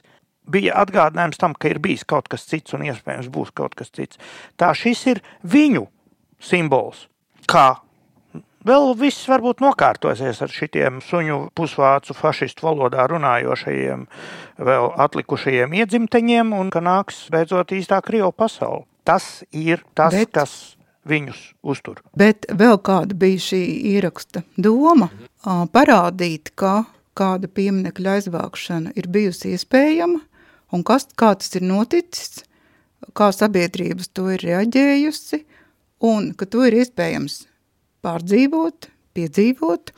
bija 0.50 0.76
atgādinājums 0.82 1.40
tam, 1.40 1.54
ka 1.56 1.70
ir 1.70 1.80
bijis 1.82 2.04
kaut 2.08 2.28
kas 2.32 2.46
cits 2.48 2.74
un 2.76 2.84
iespējams 2.88 3.30
būs 3.32 3.54
kaut 3.56 3.76
kas 3.78 3.92
cits. 3.94 4.20
Tā 4.60 4.72
šis 4.76 5.06
ir 5.14 5.22
viņu 5.46 5.86
simbols. 6.42 7.06
Kā 7.48 7.84
vēl 8.66 8.92
viss 8.98 9.28
varbūt 9.30 9.62
nokārtosies 9.64 10.40
ar 10.44 10.52
šitiem 10.52 11.00
suņu 11.04 11.40
pusvācu 11.56 12.16
fašistu 12.16 12.68
valodā 12.68 13.06
runājošajiem, 13.12 14.06
vēl 14.58 14.90
atlikušajiem 15.06 15.76
iedzimteņiem, 15.80 16.54
un 16.56 16.72
ka 16.74 16.82
nāks 16.84 17.26
beidzot 17.34 17.76
īstā 17.76 18.00
Krievu 18.04 18.32
pasaule. 18.32 18.84
Tas 19.04 19.44
ir 19.52 19.84
tas, 19.94 20.16
Bet... 20.16 20.32
kas 20.32 20.54
viņus 21.04 21.40
uztur. 21.60 22.00
Bet 22.16 22.48
vēl 22.48 22.78
kāda 22.84 23.16
bija 23.18 23.42
šī 23.50 23.60
ieraksta 23.92 24.44
doma 24.56 25.10
parādīt, 25.44 26.52
ka 26.56 26.84
kāda 27.18 27.48
pieminekļa 27.52 28.16
aizvākšana 28.18 28.94
ir 28.96 29.08
bijusi 29.12 29.54
iespējama 29.54 30.20
un 30.72 30.82
kas, 30.86 31.06
kā 31.16 31.34
tas 31.38 31.52
ir 31.54 31.66
noticis, 31.68 32.42
kā 33.14 33.30
sabiedrības 33.32 34.10
to 34.16 34.30
ir 34.32 34.42
reaģējusi 34.42 35.44
un 36.08 36.32
ka 36.34 36.48
to 36.48 36.64
ir 36.66 36.80
iespējams 36.80 37.44
pārdzīvot, 38.04 38.88
piedzīvot 39.14 39.94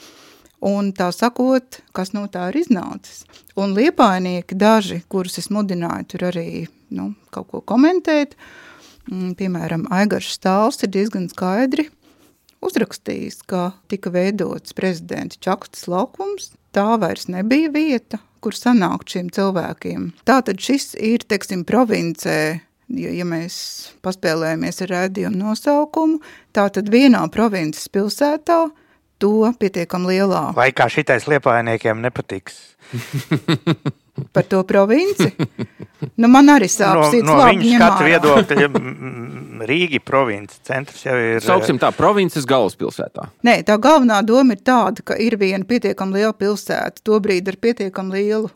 un 0.67 0.93
tā 0.97 1.13
sakot, 1.15 1.81
kas 1.95 2.13
no 2.13 2.27
tā 2.33 2.51
ir 2.51 2.61
iznācis. 2.65 3.25
Un 3.57 3.73
liepainieki 3.77 4.59
daži, 4.59 5.03
kurus 5.09 5.39
es 5.39 5.51
mudināju 5.55 6.11
tur 6.13 6.29
arī 6.33 6.67
nu, 6.91 7.13
kaut 7.31 7.53
ko 7.53 7.63
komentēt, 7.63 8.35
Mm, 9.07 9.37
Piemēram, 9.39 9.85
Aigars 9.95 10.33
Stāls 10.35 10.81
ir 10.83 10.91
diezgan 10.91 11.29
skaidri 11.31 11.87
uzrakstījis, 12.67 13.41
ka 13.49 13.71
tika 13.91 14.13
veidots 14.15 14.77
prezidenta 14.77 15.39
Čakstas 15.43 15.87
laukums. 15.91 16.53
Tā 16.77 16.99
vairs 17.01 17.29
nebija 17.33 17.71
vieta, 17.73 18.21
kur 18.45 18.57
sanākt 18.57 19.15
šiem 19.15 19.31
cilvēkiem. 19.33 20.11
Tātad 20.29 20.61
šis 20.63 20.95
ir, 21.01 21.25
teiksim, 21.25 21.65
provincē, 21.69 22.39
ja, 23.01 23.13
ja 23.17 23.27
mēs 23.29 23.57
paspēlējamies 24.05 24.83
ar 24.85 24.93
rādījumu 24.95 25.41
nosaukumu, 25.41 26.21
tātad 26.57 26.91
vienā 26.93 27.25
provinces 27.33 27.89
pilsētā, 27.93 28.67
to 29.23 29.33
pietiekam 29.61 30.05
lielā. 30.09 30.51
Vai 30.57 30.71
kā 30.77 30.91
šitais 30.93 31.29
liepainiekiem 31.31 32.03
nepatiks? 32.05 32.61
Par 34.37 34.47
to 34.49 34.63
provinci? 34.69 35.33
Nu, 36.17 36.31
man 36.33 36.53
arī 36.55 36.69
sāp 36.71 37.01
No, 37.01 37.09
no 37.27 37.39
labi 37.41 37.59
viņa 37.61 37.71
ņem 37.71 37.81
skatu 37.81 38.03
ārā. 38.03 38.11
viedokļa 38.13 39.67
Rīga 39.67 40.01
provinces 40.05 40.61
centrs 40.67 41.05
jau 41.07 41.15
ir. 41.17 41.41
Sauksim 41.43 41.79
tā, 41.81 41.91
provinces 41.97 42.45
galvaspilsētā. 42.49 43.31
Nē, 43.47 43.63
tā 43.67 43.79
galvenā 43.83 44.21
doma 44.27 44.55
ir 44.55 44.61
tāda, 44.67 45.03
ka 45.03 45.17
ir 45.17 45.39
viena 45.41 45.65
pietiekami 45.65 46.21
liela 46.21 46.35
pilsēta, 46.37 47.03
tobrīd 47.07 47.49
ar 47.49 47.57
pietiekami 47.57 48.19
lielu 48.19 48.51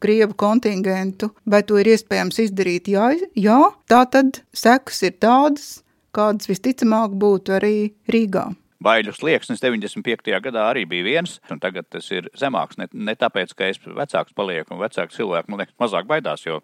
krievu 0.00 0.34
kontingentu, 0.34 1.30
vai 1.46 1.62
to 1.62 1.78
ir 1.80 1.92
iespējams 1.92 2.40
izdarīt? 2.46 2.88
Jā, 2.90 3.12
jā 3.36 3.60
tā 3.90 4.02
tad 4.10 4.42
sekas 4.56 5.02
ir 5.06 5.14
tādas, 5.20 5.68
kādas 6.16 6.50
visticamāk 6.50 7.14
būtu 7.20 7.54
arī 7.60 7.76
Rīgā. 8.10 8.48
Baiļu 8.80 9.12
slieksnis 9.12 9.60
95. 9.60 10.32
gadā 10.40 10.62
arī 10.70 10.86
bija 10.88 11.04
viens, 11.04 11.34
un 11.52 11.58
tagad 11.60 11.84
tas 11.92 12.06
ir 12.16 12.30
zemāks. 12.40 12.78
Ne, 12.80 12.86
ne 12.96 13.12
tāpēc, 13.12 13.52
ka 13.52 13.68
es 13.68 13.80
vecāks 13.84 14.32
palieku, 14.32 14.72
un 14.72 14.80
vecāki 14.80 15.18
cilvēki 15.18 15.52
man 15.52 15.60
liekas, 15.60 15.76
mazāk 15.82 16.08
baidās, 16.08 16.46
jo 16.46 16.62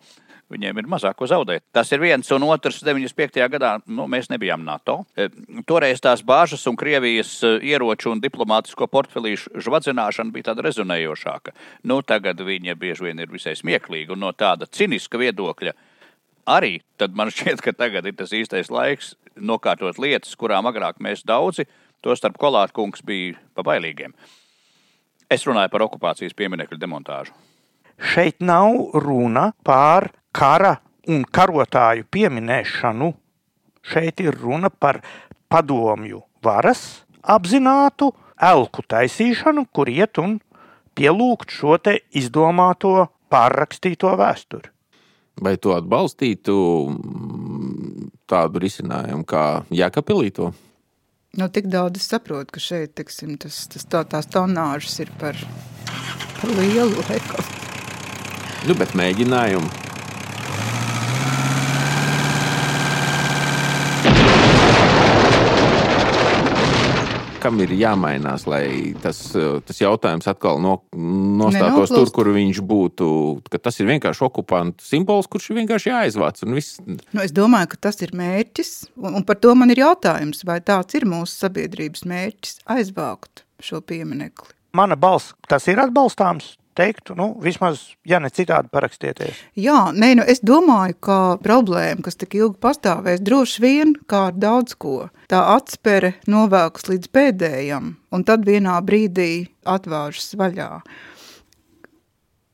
viņiem 0.53 0.79
ir 0.81 0.89
mazāk 0.91 1.17
ko 1.19 1.29
zaudēt. 1.31 1.65
Tas 1.75 1.91
ir 1.93 2.03
viens, 2.03 2.29
un 2.35 2.47
otrs 2.47 2.83
95. 2.87 3.41
gadā 3.53 3.73
nu, 3.87 4.07
mēs 4.11 4.31
nebijām 4.31 4.65
NATO. 4.67 5.01
E, 5.17 5.29
Toreiz 5.67 6.03
tās 6.05 6.23
bāžas 6.27 6.67
un 6.71 6.79
Krievijas 6.79 7.33
e, 7.45 7.57
ieroču 7.73 8.13
un 8.13 8.23
diplomātisko 8.23 8.89
portfelīšu 8.93 9.63
žvadzināšana 9.67 10.35
bija 10.35 10.51
tāda 10.51 10.67
rezonējošāka. 10.69 11.55
Nu, 11.91 12.01
tagad 12.07 12.41
viņa 12.47 12.77
bieži 12.79 13.09
vien 13.09 13.23
ir 13.23 13.33
visai 13.33 13.57
smieklīga 13.59 14.15
un 14.15 14.25
no 14.27 14.33
tāda 14.33 14.69
ciniska 14.71 15.21
viedokļa. 15.21 15.75
Arī 16.47 16.79
tad 17.01 17.17
man 17.19 17.33
šķiet, 17.35 17.63
ka 17.65 17.75
tagad 17.75 18.07
ir 18.07 18.15
tas 18.19 18.35
īstais 18.37 18.71
laiks 18.71 19.15
nokārtot 19.37 19.99
lietas, 20.01 20.37
kurām 20.39 20.69
agrāk 20.71 21.03
mēs 21.03 21.25
daudzi, 21.27 21.67
tostarp 22.05 22.39
kolāta 22.41 22.75
kungs, 22.77 23.03
bija 23.05 23.37
pabailīgiem. 23.59 24.15
Es 25.27 25.43
runāju 25.47 25.73
par 25.73 25.83
okupācijas 25.89 26.37
pieminiektu 26.39 26.79
demontāžu. 26.79 27.35
Šeit 27.97 28.43
nav 28.45 28.93
runa 28.95 29.51
par 29.65 30.11
kara 30.37 30.77
un 31.09 31.25
karotāju 31.25 32.07
pieminēšanu. 32.13 33.13
Šeit 33.87 34.21
ir 34.21 34.37
runa 34.37 34.71
par 34.71 35.01
padomju 35.49 36.25
varas 36.43 36.83
apzinātu 37.23 38.11
elku 38.43 38.83
taisīšanu, 38.87 39.67
kur 39.73 39.89
iet 39.91 40.19
un 40.19 40.39
pielūgt 40.97 41.55
šo 41.55 41.77
te 41.83 42.01
izdomāto 42.19 43.09
pārrakstīto 43.33 44.13
vēsturi. 44.19 44.73
Vai 45.43 45.57
tu 45.61 45.75
atbalstītu 45.77 46.55
mm, 46.89 48.07
tādu 48.31 48.63
risinājumu 48.63 49.27
kā 49.29 49.45
Jēkabīlī 49.69 50.33
to? 50.37 50.53
Nu, 51.37 51.51
tik 51.53 51.69
daudz 51.69 52.01
es 52.01 52.09
saprotu, 52.09 52.55
ka 52.57 52.63
šeit 52.65 52.95
tiksim, 52.97 53.35
tas, 53.41 53.67
tas, 53.69 53.85
tā, 53.85 54.01
tās 54.09 54.29
tonāžas 54.33 54.97
ir 55.05 55.13
par, 55.21 55.37
par 56.41 56.55
lielu. 56.57 57.05
Laikam. 57.11 57.51
Nu, 58.65 58.79
bet 58.79 58.97
mēģinājumu. 58.97 59.86
Kam 67.47 67.61
ir 67.63 67.71
jāmainās, 67.79 68.43
lai 68.51 68.95
tas, 68.99 69.21
eh, 69.39 69.61
tas 69.63 69.79
jautājums 69.79 70.27
atkal 70.27 70.59
no, 70.59 70.81
nostātos 71.39 71.93
tur, 71.95 72.11
kur 72.11 72.33
viņš 72.35 72.59
būtu? 72.59 73.07
Ka 73.53 73.61
tas 73.69 73.79
ir 73.79 73.87
vienkārši 73.93 74.25
okupantu 74.27 74.83
simbols, 74.83 75.29
kurš 75.31 75.53
ir 75.53 75.61
vienkārši 75.61 75.93
jāizvāc. 75.93 76.43
un 76.43 76.59
viss. 76.59 76.81
Nu, 76.83 77.23
es 77.23 77.31
domāju, 77.31 77.71
ka 77.71 77.77
tas 77.87 78.03
ir 78.03 78.11
mērķis, 78.19 78.73
un, 78.99 79.21
un 79.21 79.23
par 79.23 79.39
to 79.39 79.55
man 79.55 79.71
ir 79.71 79.85
jautājums, 79.85 80.43
vai 80.43 80.59
tāds 80.59 80.99
ir 80.99 81.07
mūsu 81.07 81.47
sabiedrības 81.47 82.03
mērķis 82.03 82.59
aizvākt 82.67 83.45
šo 83.63 83.79
pieminekli. 83.79 84.51
Mana 84.75 84.99
balss, 84.99 85.33
tas 85.47 85.69
ir 85.71 85.79
atbalstāms. 85.79 86.57
Teiktu, 86.77 87.15
nu, 87.17 87.31
vismaz, 87.41 87.81
ja 88.05 88.19
ne 88.21 88.29
citādi, 88.29 88.69
parakstieties. 88.69 89.39
Jā, 89.57 89.79
nē, 89.97 90.11
nu 90.19 90.25
es 90.29 90.43
domāju, 90.45 90.99
ka 91.07 91.19
problēma, 91.41 92.05
kas 92.05 92.19
tik 92.21 92.35
ilgi 92.37 92.59
pastāvēs, 92.61 93.23
droši 93.25 93.63
vien, 93.65 93.95
kā 94.05 94.27
ar 94.29 94.37
daudz 94.37 94.77
ko, 94.77 95.09
tā 95.33 95.41
atspere 95.55 96.13
novēkus 96.29 96.91
līdz 96.91 97.09
pēdējam, 97.17 97.95
un 98.13 98.25
tad 98.29 98.45
vienā 98.45 98.77
brīdī 98.85 99.47
atvēršas 99.65 100.37
vaļā. 100.37 100.71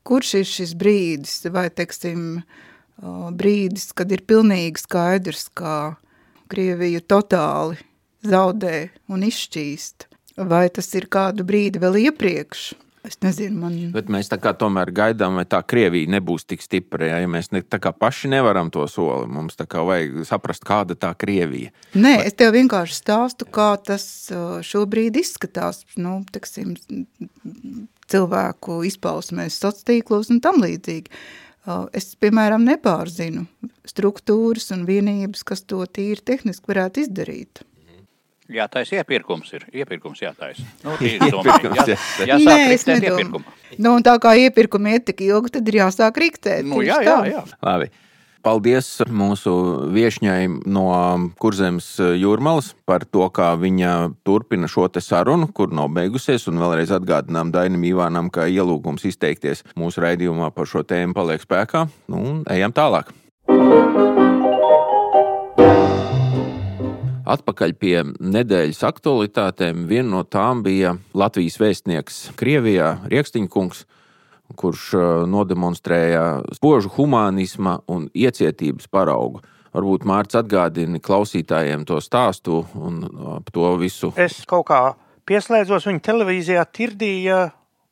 Kurš 0.07 0.31
ir 0.39 0.47
šis 0.47 0.71
brīdis, 0.79 1.41
vai, 1.51 1.67
teiksim, 1.75 2.45
brīdis, 3.39 3.91
kad 3.91 4.11
ir 4.11 4.23
pilnīgi 4.27 4.85
skaidrs, 4.85 5.49
ka 5.51 5.97
Krievija 6.51 7.03
totāli 7.03 7.75
zaudē 8.23 8.87
un 9.11 9.27
izšķīst, 9.27 10.07
vai 10.47 10.69
tas 10.71 10.87
ir 10.95 11.09
kādu 11.11 11.43
brīdi 11.47 11.83
vēl 11.83 11.99
iepriekš? 12.05 12.63
Es 13.03 13.17
nezinu, 13.19 13.57
man... 13.59 13.75
Bet 13.91 14.07
mēs 14.11 14.29
tā 14.31 14.37
kā 14.39 14.53
tomēr 14.55 14.93
gaidām, 14.95 15.35
vai 15.39 15.43
tā 15.49 15.59
Krievija 15.67 16.07
nebūs 16.13 16.47
tik 16.47 16.63
stipra. 16.63 17.09
Ja, 17.09 17.19
ja 17.19 17.27
mēs 17.27 17.51
ne, 17.51 17.59
tā 17.59 17.81
kā 17.83 17.91
paši 17.91 18.31
nevaram 18.31 18.71
to 18.71 18.85
soli, 18.87 19.27
mums 19.27 19.59
tā 19.59 19.67
kā 19.67 19.83
vajag 19.83 20.21
saprast, 20.29 20.63
kāda 20.67 20.95
tā 20.95 21.11
Krievija. 21.19 21.73
Nē, 21.99 22.15
es 22.23 22.39
tev 22.39 22.55
vienkārši 22.55 22.95
stāstu, 23.01 23.49
kā 23.51 23.73
tas 23.83 24.07
uh, 24.31 24.61
šobrīd 24.63 25.19
izskatās. 25.19 25.83
Nu, 25.99 26.21
teksim, 26.31 26.77
cilvēku 28.07 28.81
izpausmēs, 28.87 29.59
sociālos 29.59 29.89
tīklos 29.89 30.31
un 30.31 30.39
tam 30.43 30.63
līdzīgi. 30.63 31.11
Uh, 31.11 31.43
Es, 31.95 32.09
piemēram, 32.19 32.65
nepārzinu 32.67 33.45
struktūras 33.87 34.73
un 34.75 34.83
vienības, 34.87 35.45
kas 35.47 35.63
to 35.63 35.79
tīri 35.87 36.19
tehniski 36.19 36.67
varētu 36.67 37.05
izdarīt. 37.05 37.63
Jātaisa 38.51 38.99
iepirkums 38.99 39.53
ir. 39.55 39.63
Iepirkums 39.71 40.19
jātaisa. 40.23 40.65
Nu. 40.83 40.97
Iepirkums, 40.99 41.87
Jā, 41.87 41.97
jā. 42.27 42.39
Nē, 42.43 42.57
es 42.75 42.83
nedomāju. 42.89 43.13
iepirkumu. 43.15 43.57
Nu, 43.79 43.95
un 43.97 44.03
tā 44.05 44.17
kā 44.21 44.33
iepirkumi 44.37 44.97
iet 44.97 45.05
tik 45.07 45.23
ilgi, 45.25 45.53
tad 45.55 45.69
ir 45.71 45.79
jāsāk 45.85 46.19
riktēt. 46.19 46.65
Nu, 46.67 46.81
jā, 46.83 46.99
tā. 46.99 47.21
jā, 47.23 47.37
jā. 47.37 47.45
Labi. 47.63 47.89
Paldies 48.43 48.89
mūsu 49.07 49.53
viesņai 49.95 50.49
no 50.67 50.83
Kurzemes 51.39 51.87
jūrmalas 52.19 52.73
par 52.83 53.05
to, 53.07 53.23
kā 53.31 53.53
viņa 53.55 53.93
turpina 54.27 54.67
šo 54.67 54.89
te 54.91 54.99
sarunu, 54.99 55.47
kur 55.55 55.71
nav 55.71 55.87
beigusies. 55.95 56.49
Un 56.51 56.59
vēlreiz 56.59 56.91
atgādinām 56.91 57.55
Dainam 57.55 57.87
Ivānam, 57.87 58.27
ka 58.27 58.49
ielūgums 58.51 59.07
izteikties 59.07 59.63
mūsu 59.79 60.03
raidījumā 60.03 60.51
par 60.51 60.67
šo 60.67 60.83
tēmu 60.83 61.15
paliek 61.15 61.47
spēkā. 61.47 61.87
Nu, 62.11 62.19
un 62.19 62.43
ejam 62.51 62.75
tālāk. 62.75 63.15
Atpakaļ 67.23 67.73
pie 67.79 67.95
nedēļas 68.19 68.81
aktualitātēm. 68.83 69.85
Viena 69.87 70.09
no 70.17 70.23
tām 70.27 70.63
bija 70.65 70.97
Latvijas 71.15 71.55
vēstnieks 71.61 72.17
Krievijā, 72.39 72.97
Rieksniņkungs, 73.11 73.85
kurš 74.59 74.89
eh, 74.97 75.07
nodemonstrēja 75.31 76.25
spožu 76.57 76.91
humanisma 76.97 77.77
un 77.87 78.09
iecietības 78.11 78.91
paraugu. 78.91 79.43
Varbūt 79.73 80.03
Mārcis 80.05 80.41
atgādina 80.43 80.99
klausītājiem 81.01 81.87
to 81.89 81.97
stāstu 82.03 82.59
un 82.77 82.99
ap 83.39 83.47
to 83.55 83.71
visu. 83.81 84.11
Es 84.19 84.43
kaut 84.45 84.67
kā 84.67 84.81
pieslēdzos 85.25 85.87
viņa 85.89 86.03
televīzijā, 86.03 86.65
tirdīja, 86.75 87.39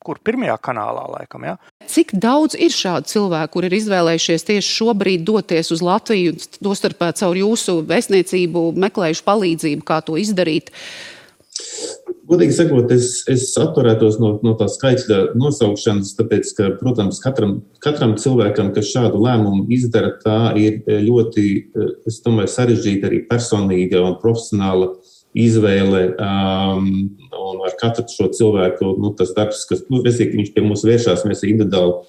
kur 0.05 0.19
pirmajā 0.23 0.57
kanālā 0.63 1.05
laikam. 1.15 1.45
Ja? 1.47 1.55
Cik 1.91 2.15
daudz 2.21 2.57
ir 2.57 2.73
šādu 2.73 3.09
cilvēku, 3.11 3.53
kur 3.55 3.67
ir 3.67 3.77
izvēlējušies 3.77 4.47
tieši 4.49 4.75
šobrīd 4.79 5.25
doties 5.27 5.71
uz 5.73 5.83
Latviju, 5.85 6.35
tostarp 6.61 7.05
caur 7.19 7.39
jūsu 7.39 7.81
vēstniecību, 7.89 8.67
meklējuši 8.81 9.25
palīdzību, 9.27 9.87
kā 9.87 10.01
to 10.05 10.19
izdarīt? 10.21 10.71
Godīgi 12.31 12.53
sakot, 12.55 12.91
es, 12.95 13.25
es 13.29 13.49
atturētos 13.59 14.15
no, 14.21 14.35
no 14.45 14.53
tā 14.55 14.69
skaitļa 14.71 15.33
nosaukšanas, 15.35 16.13
tāpēc, 16.15 16.51
ka, 16.55 16.69
protams, 16.79 17.19
katram, 17.23 17.57
katram 17.83 18.13
cilvēkam, 18.21 18.69
kas 18.75 18.91
šādu 18.93 19.19
lēmumu 19.19 19.65
izdara, 19.75 20.13
tā 20.21 20.53
ir 20.59 20.79
ļoti, 20.87 21.47
es 22.07 22.21
domāju, 22.23 22.53
sarežģīta 22.53 23.09
arī 23.09 23.23
personīga 23.27 24.05
un 24.05 24.15
profesionāla 24.21 24.93
izvēle. 25.37 26.05
Um, 26.19 26.87
katru 27.81 28.05
šo 28.09 28.29
cilvēku, 28.37 28.93
nu, 29.01 29.11
tas 29.17 29.33
darbs, 29.37 29.65
kas, 29.69 29.83
nu, 29.89 30.03
resīgi, 30.05 30.37
viņš 30.39 30.53
pie 30.55 30.63
mums 30.65 30.85
vēršās, 30.87 31.25
mēs 31.29 31.43
individuāli 31.49 31.99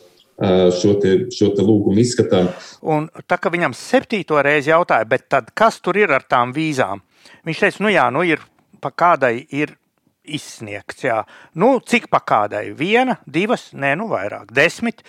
šo, 0.79 0.95
te, 1.03 1.11
šo 1.35 1.51
te 1.57 1.63
lūgumu 1.65 2.01
izskatām. 2.03 2.49
Un 2.83 3.09
tā 3.31 3.37
kā 3.39 3.51
viņam 3.53 3.75
septīto 3.77 4.41
reizi 4.43 4.73
jautāja, 4.73 5.07
bet 5.09 5.29
tad 5.31 5.53
kas 5.59 5.81
tur 5.85 5.99
ir 6.01 6.11
ar 6.17 6.25
tām 6.29 6.55
vīzām? 6.57 7.03
Viņš 7.47 7.61
teica, 7.67 7.83
nu 7.85 7.93
jā, 7.93 8.07
nu 8.15 8.25
ir 8.27 8.43
pa 8.83 8.91
kādai 8.91 9.37
ir 9.55 9.77
izsniegts. 10.23 11.03
Jā. 11.05 11.21
Nu, 11.59 11.77
cik 11.83 12.09
pa 12.11 12.21
kādai? 12.23 12.73
Viena, 12.79 13.19
divas, 13.27 13.71
nē, 13.75 13.95
nu 13.99 14.09
vairāk, 14.11 14.51
desmit. 14.55 15.03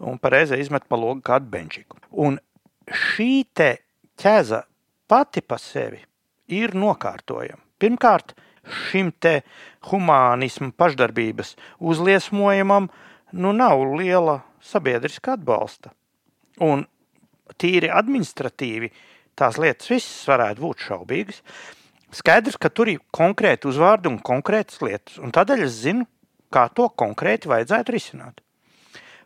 un 0.07 0.21
pareizi 0.23 0.61
izmet 0.63 0.87
pa 0.89 0.99
logu 1.01 1.25
kādu 1.27 1.51
benčiku. 1.51 1.99
Un 2.13 2.39
šī 2.87 3.33
te 3.55 3.73
ķēza 4.23 4.63
pati 5.11 5.43
pa 5.43 5.59
sevi 5.59 6.01
ir 6.53 6.77
nokārtojama. 6.79 7.63
Pirmkārt, 7.83 8.37
šim 8.63 9.11
te 9.19 9.41
humanismu 9.91 10.71
pašdarbības 10.79 11.57
uzliesmojumam 11.83 12.89
nu 13.33 13.53
nav 13.57 13.83
liela 13.97 14.43
sabiedriska 14.63 15.35
atbalsta. 15.35 15.91
Un 16.63 16.85
tīri 17.61 17.91
administratīvi 17.93 18.91
tās 19.39 19.59
lietas 19.61 19.91
visas 19.93 20.29
varētu 20.29 20.65
būt 20.65 20.87
šaubīgas. 20.89 21.41
Skaidrs, 22.13 22.59
ka 22.61 22.69
tur 22.69 22.91
ir 22.93 23.01
konkrēti 23.15 23.71
uzvārdi 23.71 24.11
un 24.11 24.19
konkrētas 24.21 24.83
lietas, 24.85 25.17
un 25.23 25.33
tādēļ 25.33 25.65
es 25.65 25.81
zinu, 25.87 26.05
kā 26.53 26.67
to 26.77 26.91
konkrēti 26.93 27.49
vajadzētu 27.49 27.95
risināt. 27.95 28.43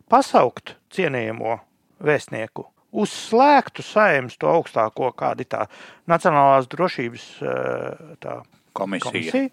Pasaukt 0.07 0.77
cienījamo 0.95 1.59
vēstnieku 2.07 2.69
uz 2.97 3.13
slēgtu 3.13 3.85
saimnes 3.85 4.39
to 4.41 4.49
augstāko, 4.51 5.11
kāda 5.19 5.45
ir 5.45 5.51
tā 5.51 5.65
Nacionālās 6.11 6.69
drošības 6.71 7.27
eh, 7.43 8.15
tā 8.23 8.39
Komisija. 8.77 9.11
komisija, 9.11 9.51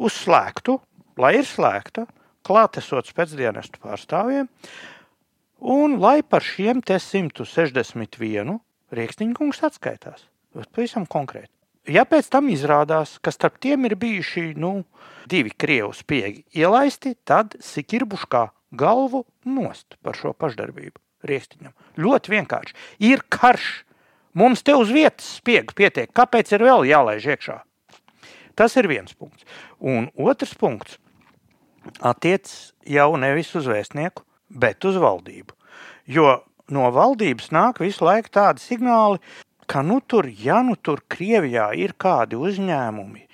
uz 0.00 0.16
slēgtu, 0.24 0.78
lai 1.20 1.34
ir 1.40 1.48
slēgta, 1.48 2.06
klātesot 2.46 3.10
pēcdienestu 3.16 3.80
pārstāvjiem, 3.82 4.48
un 5.64 5.96
lai 6.00 6.20
par 6.22 6.44
šiem 6.44 6.82
te 6.84 6.98
161 7.00 8.58
Rieksniņkungs 8.94 9.64
atskaitās. 9.64 10.28
Bet 10.54 10.70
Pavisam 10.76 11.08
konkrēti. 11.10 11.50
Ja 11.90 12.04
pēc 12.08 12.28
tam 12.32 12.48
izrādās, 12.52 13.16
ka 13.20 13.32
starp 13.34 13.58
tiem 13.60 13.84
ir 13.88 13.96
bijuši 14.00 14.54
nu, 14.60 14.84
divi 15.28 15.50
krievu 15.52 15.92
spiegi 15.96 16.44
ielaisti, 16.56 17.14
tad 17.28 17.56
Sikirbuškā 17.60 18.46
galvu 18.76 19.24
nost 19.44 19.98
par 20.04 20.16
šo 20.16 20.32
pašdarbību 20.36 21.00
Rieksniņam. 21.28 21.74
Ļoti 22.00 22.32
vienkārši. 22.36 22.76
Ir 23.08 23.24
karš. 23.32 23.84
Mums 24.34 24.64
te 24.66 24.74
uz 24.74 24.90
vietas 24.90 25.36
spiegu 25.38 25.76
pietiek. 25.76 26.10
Kāpēc 26.10 26.50
ir 26.56 26.64
vēl 26.66 26.88
jālaiž 26.88 27.28
iekšā? 27.36 27.60
Tas 28.58 28.74
ir 28.80 28.88
viens 28.90 29.14
punkts. 29.14 29.44
Un 29.78 30.08
otrs 30.16 30.54
punkts 30.58 30.98
attiecas 32.00 32.72
jau 32.88 33.12
nevis 33.20 33.52
uz 33.58 33.68
vēstnieku, 33.68 34.24
bet 34.54 34.84
uz 34.84 34.98
valdību. 35.00 35.56
Jo 36.06 36.38
no 36.72 36.88
valdības 36.94 37.50
nāk 37.54 37.82
visu 37.84 38.06
laiku 38.06 38.32
tādi 38.32 38.62
signāli, 38.64 39.20
ka 39.66 39.82
nu 39.82 40.00
tur, 40.00 40.28
ja 40.28 40.62
nu 40.62 40.76
tur 40.76 41.02
Krievijā 41.08 41.70
ir 41.80 41.94
kādi 42.00 42.36
uzņēmumi, 42.36 43.24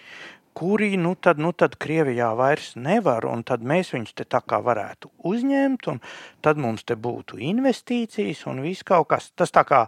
kuri 0.55 0.97
nu 1.01 1.15
tad, 1.15 1.39
nu 1.43 1.53
tad 1.57 1.77
Krievijā 1.81 2.31
vairs 2.39 2.75
nevar, 2.77 3.27
un 3.27 3.43
tad 3.47 3.63
mēs 3.67 3.93
viņus 3.95 4.15
te 4.19 4.27
tā 4.29 4.43
kā 4.47 4.61
varētu 4.63 5.11
uzņemt, 5.31 5.89
un 5.93 6.01
tad 6.45 6.61
mums 6.61 6.85
te 6.87 6.97
būtu 6.99 7.41
investīcijas 7.51 8.45
un 8.51 8.63
viss 8.67 8.87
kaut 8.87 9.09
kas. 9.11 9.31
Tas 9.35 9.55
tā 9.55 9.65
kā 9.67 9.87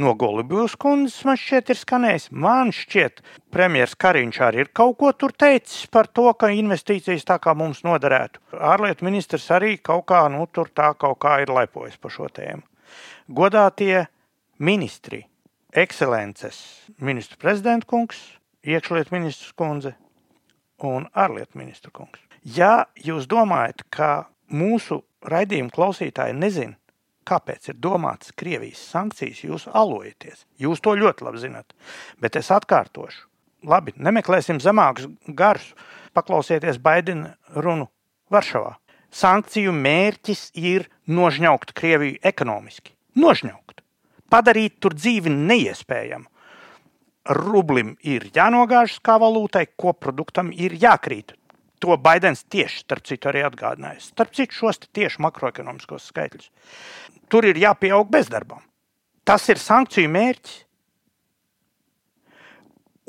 no 0.00 0.14
Golubijas 0.14 0.74
kundzes 0.80 1.20
man 1.28 1.38
šķiet 1.38 1.72
ir 1.72 1.78
skanējis. 1.78 2.28
Man 2.32 2.72
šķiet, 2.74 3.20
premjeras 3.52 3.96
Kariņš 4.00 4.40
arī 4.46 4.64
ir 4.64 4.70
kaut 4.76 4.96
ko 5.00 5.12
tur 5.12 5.34
teicis 5.36 5.84
par 5.92 6.08
to, 6.08 6.28
ka 6.38 6.50
investīcijas 6.54 7.26
tā 7.28 7.36
kā 7.42 7.54
mums 7.58 7.82
noderētu. 7.86 8.40
Ārlietu 8.56 9.06
ministrs 9.06 9.50
arī 9.54 9.76
kaut 9.76 10.06
kā, 10.10 10.24
nu 10.32 10.46
tur 10.52 10.72
tā 10.72 10.92
kaut 10.98 11.20
kā 11.22 11.40
ir 11.44 11.52
lepojas 11.52 12.00
par 12.00 12.14
šo 12.14 12.30
tēmu. 12.32 12.64
Godātie 13.30 14.06
ministri, 14.58 15.22
ekscelences, 15.72 16.58
ministru 16.98 17.38
prezidenta 17.40 17.86
kungs, 17.90 18.18
iekšlietu 18.66 19.14
ministrs 19.14 19.52
kundze 19.56 19.94
un 20.84 21.06
ārlietu 21.12 21.60
ministru 21.60 21.92
kungs. 21.94 22.20
Ja 22.40 22.88
jūs 22.96 23.28
domājat, 23.28 23.84
ka 23.92 24.30
mūsu 24.48 25.02
raidījuma 25.28 25.72
klausītāji 25.74 26.36
nezina, 26.36 26.79
kāpēc 27.30 27.70
ir 27.70 27.78
domāts 27.78 28.34
Krievijas 28.38 28.82
sankcijas, 28.92 29.44
jūs 29.46 29.66
alojaties. 29.70 30.44
Jūs 30.60 30.82
to 30.82 30.96
ļoti 30.98 31.26
labi 31.26 31.42
zinat. 31.42 31.74
Bet 32.20 32.38
es 32.40 32.50
atkārtošu. 32.54 33.26
Labi, 33.70 33.94
nemeklēsim 34.00 34.60
zemākus 34.62 35.10
garus. 35.36 35.72
Paklausieties 36.16 36.80
Baidena 36.82 37.36
runu 37.54 37.86
Varšavā. 38.32 38.74
Sankciju 39.10 39.72
mērķis 39.74 40.50
ir 40.58 40.86
nožņaukt 41.10 41.74
Krieviju 41.76 42.20
ekonomiski. 42.26 42.94
Nožņaukt. 43.18 43.82
Padarīt 44.30 44.78
tur 44.82 44.94
dzīvi 44.94 45.32
neiespējamu. 45.34 46.28
Rublim 47.36 47.96
ir 48.06 48.28
jānogāžas 48.34 49.02
kā 49.04 49.18
valūtai, 49.20 49.66
koproduktam 49.78 50.54
ir 50.54 50.72
jākrīt. 50.80 51.34
To 51.80 51.96
Baidens 51.96 52.42
tieši, 52.52 52.82
starp 52.84 53.06
citu, 53.08 53.30
arī 53.30 53.44
atgādināja. 53.46 54.02
Starp 54.10 54.34
citu, 54.36 54.56
šos 54.56 54.82
tieši 54.92 55.22
makroekonomiskos 55.24 56.10
skaitļus. 56.10 56.50
Tur 57.32 57.48
ir 57.48 57.60
jāpieaug 57.60 58.10
bezdarbam. 58.12 58.60
Tas 59.24 59.46
ir 59.48 59.60
sankciju 59.60 60.10
mērķis. 60.12 60.58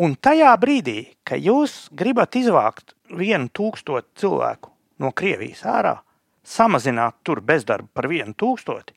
Un 0.01 0.15
tajā 0.15 0.53
brīdī, 0.57 1.11
kad 1.27 1.43
jūs 1.43 1.91
gribat 1.93 2.37
izvākt 2.39 2.95
vienu 3.11 3.51
tūkstošu 3.53 4.07
cilvēku 4.17 4.71
no 5.03 5.11
Krievijas 5.11 5.61
ārā, 5.67 5.97
samazināt 6.41 7.19
tur 7.27 7.43
bezdarbu 7.45 7.91
par 7.93 8.07
vienu 8.09 8.33
tūkstoti 8.33 8.95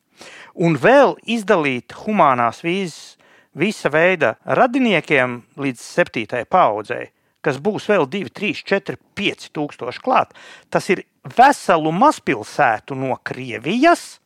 un 0.55 0.79
vēl 0.79 1.17
izdalīt 1.31 1.95
humanās 2.05 2.63
vīzes 2.65 3.17
visa 3.55 3.91
veida 3.91 4.35
radiniekiem 4.45 5.41
līdz 5.61 5.83
septītajai 5.83 6.47
paudzei, 6.51 7.09
kas 7.45 7.61
būs 7.63 7.89
vēl 7.93 8.09
2, 8.11 8.33
3, 8.35 8.65
4, 8.75 8.99
5 9.21 9.49
tūkstoši 9.55 10.05
klāt, 10.05 10.35
tas 10.73 10.89
ir 10.93 11.05
veselu 11.37 11.93
mazpilsētu 11.95 12.97
no 12.99 13.17
Krievijas 13.25 14.19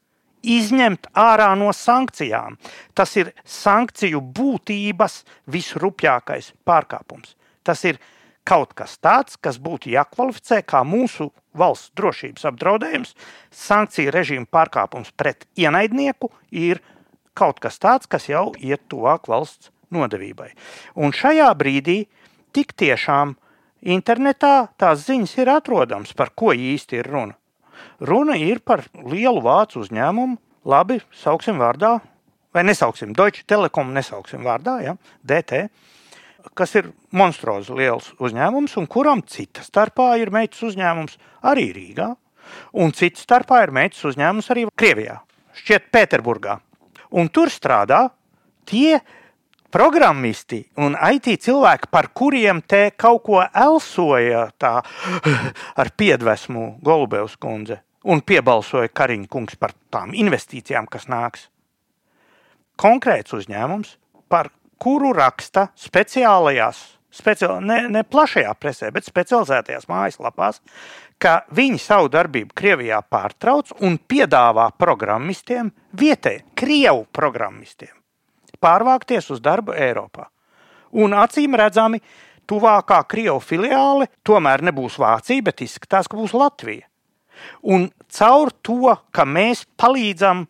izņemt 0.43 1.11
ārā 1.19 1.51
no 1.59 1.73
sankcijām. 1.75 2.59
Tas 2.95 3.16
ir 3.19 3.33
sankciju 3.45 4.21
būtības 4.35 5.23
visrupjākais 5.51 6.53
pārkāpums. 6.66 7.35
Tas 7.66 7.83
ir 7.85 7.99
kaut 8.49 8.73
kas 8.79 8.97
tāds, 9.03 9.37
kas 9.37 9.59
būtu 9.61 9.91
jākvalificē 9.93 10.62
kā 10.64 10.85
mūsu 10.87 11.29
valsts 11.59 11.93
drošības 11.99 12.47
apdraudējums. 12.53 13.16
Sankciju 13.53 14.14
režīma 14.14 14.49
pārkāpums 14.51 15.12
pret 15.16 15.45
ienaidnieku 15.59 16.31
ir 16.51 16.81
kaut 17.39 17.61
kas 17.61 17.79
tāds, 17.83 18.09
kas 18.11 18.29
jau 18.31 18.53
iet 18.59 18.87
tuvāk 18.91 19.29
valsts 19.29 19.73
nodevībai. 19.95 20.53
Un 20.97 21.12
šajā 21.16 21.51
brīdī 21.59 21.99
tik 22.59 22.74
tiešām 22.74 23.36
internetā 23.86 24.68
tās 24.80 25.04
ziņas 25.06 25.36
ir 25.38 25.52
atrodamas, 25.52 26.14
par 26.18 26.32
ko 26.34 26.50
īsti 26.50 26.98
ir 26.98 27.11
runa. 27.12 27.36
Runa 28.02 28.34
ir 28.38 28.59
par 28.66 28.82
lielu 28.98 29.42
vācu 29.44 29.84
uzņēmumu, 29.84 30.38
labi, 30.66 30.98
sauksim 31.14 31.61
vārdā, 31.62 31.98
vai 32.54 32.64
nesauksim 32.66 33.14
Deutsche 33.14 33.46
Telekom, 33.46 33.92
nesauksim 33.94 34.42
vārdā, 34.46 34.78
ja, 34.82 34.96
DT, 35.22 35.68
kas 36.59 36.74
ir 36.80 36.90
monstruozi 37.14 37.76
liels 37.78 38.11
uzņēmums, 38.18 38.74
un 38.80 38.88
kuram 38.90 39.22
cita 39.22 39.62
starpā 39.62 40.11
ir 40.18 40.32
meitas 40.34 40.64
uzņēmums 40.66 41.18
arī 41.46 41.68
Rīgā, 41.76 42.09
un 42.82 42.94
cita 42.96 43.22
starpā 43.22 43.62
ir 43.66 43.74
meitas 43.76 44.02
uzņēmums 44.11 44.50
arī 44.54 44.66
Krievijā, 44.74 45.20
šķiet 45.62 45.92
Pēterburgā. 45.94 46.59
Un 47.14 47.30
tur 47.32 47.52
strādā 47.52 48.09
tie 48.68 48.98
programmisti 49.75 50.62
un 50.81 50.97
IT 50.97 51.31
cilvēki, 51.45 51.91
par 51.93 52.11
kuriem 52.16 52.62
te 52.66 52.89
kaut 52.97 53.23
ko 53.27 53.43
elsoja 53.47 54.49
tā, 54.59 54.79
ar 55.81 55.93
piedvesmu 55.97 56.79
Golubevs 56.85 57.37
kundze 57.41 57.83
un 58.09 58.23
piebalsoja 58.25 58.91
Kariņa 58.95 59.29
kungs 59.31 59.59
par 59.61 59.75
tām 59.93 60.14
investīcijām, 60.16 60.89
kas 60.91 61.09
nāks. 61.11 61.49
Konkrēts 62.79 63.35
uzņēmums, 63.35 63.97
par 64.31 64.53
kuru 64.79 65.11
raksta 65.16 65.69
speciālajās, 65.79 66.81
speciāl, 67.14 67.59
ne, 67.64 67.81
ne 67.91 68.05
plašajā 68.07 68.55
presē, 68.61 68.93
bet 68.95 69.09
specializētajās 69.09 69.89
mājaslapās, 69.91 70.62
ka 71.19 71.41
viņi 71.55 71.81
savu 71.83 72.11
darbību 72.14 72.55
Krievijā 72.57 73.01
pārtrauc 73.11 73.75
un 73.83 73.99
piedāvā 73.99 74.69
programmistiem, 74.79 75.73
vietējiem, 75.99 76.47
krievu 76.59 77.07
programmistiem, 77.12 77.97
pārvākties 78.62 79.30
uz 79.34 79.42
darbu 79.44 79.74
Eiropā. 79.76 80.28
Un 80.98 81.14
acīm 81.16 81.56
redzami, 81.59 82.00
tuvākā 82.48 83.02
krievu 83.09 83.40
filiāle 83.44 84.09
tomēr 84.26 84.64
nebūs 84.68 84.96
Vācija, 85.00 85.44
bet 85.44 85.62
izskatās, 85.64 86.09
ka 86.09 86.16
būs 86.16 86.36
Latvija. 86.36 86.86
Un 87.62 87.90
caur 88.11 88.50
to, 88.66 88.94
ka 89.14 89.26
mēs 89.28 89.62
palīdzam 89.78 90.46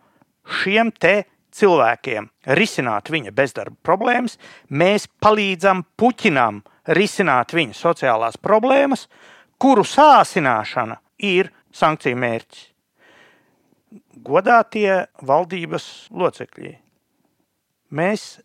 šiem 0.63 0.93
te 0.95 1.27
cilvēkiem 1.59 2.29
risināt 2.59 3.11
viņa 3.13 3.35
bezdarba 3.37 3.77
problēmas, 3.85 4.39
mēs 4.71 5.09
palīdzam 5.21 5.85
Puķinam 5.99 6.63
risināt 6.97 7.53
viņa 7.57 7.77
sociālās 7.77 8.39
problēmas, 8.41 9.07
kuru 9.61 9.85
sāsināšana 9.85 11.01
ir 11.19 11.51
sankciju 11.75 12.19
mērķis. 12.23 12.67
Godātie 14.25 15.07
valdības 15.25 16.09
locekļi, 16.13 16.75
mēs 17.91 18.39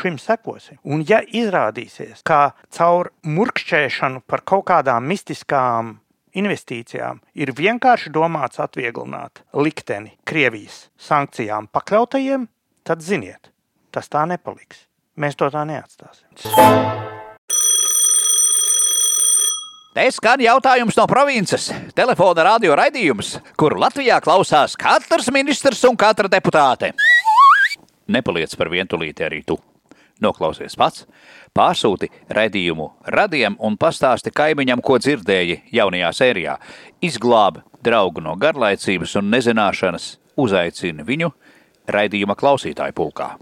šim 0.00 0.16
sekosim. 0.20 0.78
Un, 0.84 1.04
ja 1.08 1.20
izrādīsies, 1.20 2.22
ka 2.26 2.54
caur 2.72 3.12
murkšķēšanu 3.26 4.24
par 4.26 4.44
kaut 4.46 4.66
kādām 4.70 5.06
mistiskām 5.10 5.98
investīcijām 6.34 7.20
ir 7.38 7.54
vienkārši 7.54 8.12
domāts 8.14 8.62
atvieglināt 8.62 9.44
likteni 9.54 10.16
Krievijas 10.26 10.88
sankcijām 10.98 11.68
pakļautajiem, 11.72 12.48
tad 12.84 13.04
ziniet, 13.04 13.52
tas 13.94 14.10
tā 14.10 14.24
nepaliks. 14.28 14.86
Mēs 15.20 15.38
to 15.38 15.46
tā 15.52 15.62
neatstāsim. 15.68 16.26
Te 19.94 20.08
skan 20.10 20.40
jautājums 20.42 20.96
no 20.98 21.04
provinces. 21.06 21.68
Telefona 21.94 22.48
radio 22.48 22.74
raidījums, 22.74 23.36
kuru 23.54 23.78
Latvijā 23.78 24.16
klausās 24.24 24.74
katrs 24.74 25.30
ministrs 25.30 25.84
un 25.86 25.94
katra 25.94 26.26
deputāte. 26.26 26.90
Nepaliec 28.08 28.56
par 28.56 28.70
vientulīti 28.72 29.24
arī 29.24 29.42
tu. 29.46 29.58
Noklausies 30.22 30.76
pats, 30.78 31.06
pārsūti 31.56 32.06
raidījumu 32.30 32.86
radiem 33.10 33.56
un 33.58 33.74
pastāsti 33.80 34.30
kaimiņam, 34.30 34.82
ko 34.84 35.00
dzirdēji 35.02 35.64
jaunajā 35.74 36.10
sērijā. 36.14 36.54
Izglābi 37.02 37.64
draugu 37.84 38.22
no 38.22 38.36
garlaicības 38.38 39.16
un 39.18 39.32
nezināšanas, 39.34 40.06
uzaicini 40.38 41.06
viņu 41.06 41.32
raidījuma 41.90 42.38
klausītāju 42.38 42.94
pulkā. 42.96 43.34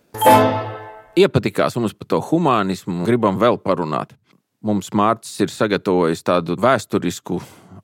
Iepatikās 1.12 1.76
mums 1.76 1.92
par 1.92 2.08
to 2.08 2.22
humanismu, 2.24 3.04
gribam 3.04 3.36
vēl 3.40 3.60
parunāt. 3.60 4.16
Mums 4.64 4.92
Mārcis 4.96 5.42
ir 5.44 5.52
sagatavojis 5.52 6.22
tādu 6.24 6.56
vēsturisku 6.56 7.40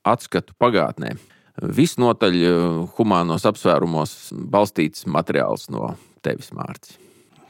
atskatu 0.06 0.54
pagātnē. 0.56 1.16
Visnotaļ 1.58 2.36
eh, 2.38 2.58
humānos 2.96 3.44
apsvērumos 3.50 4.30
balstīts 4.32 5.04
materiāls 5.10 5.66
no 5.74 5.96
tevis, 6.22 6.50
Mārcis. 6.56 6.98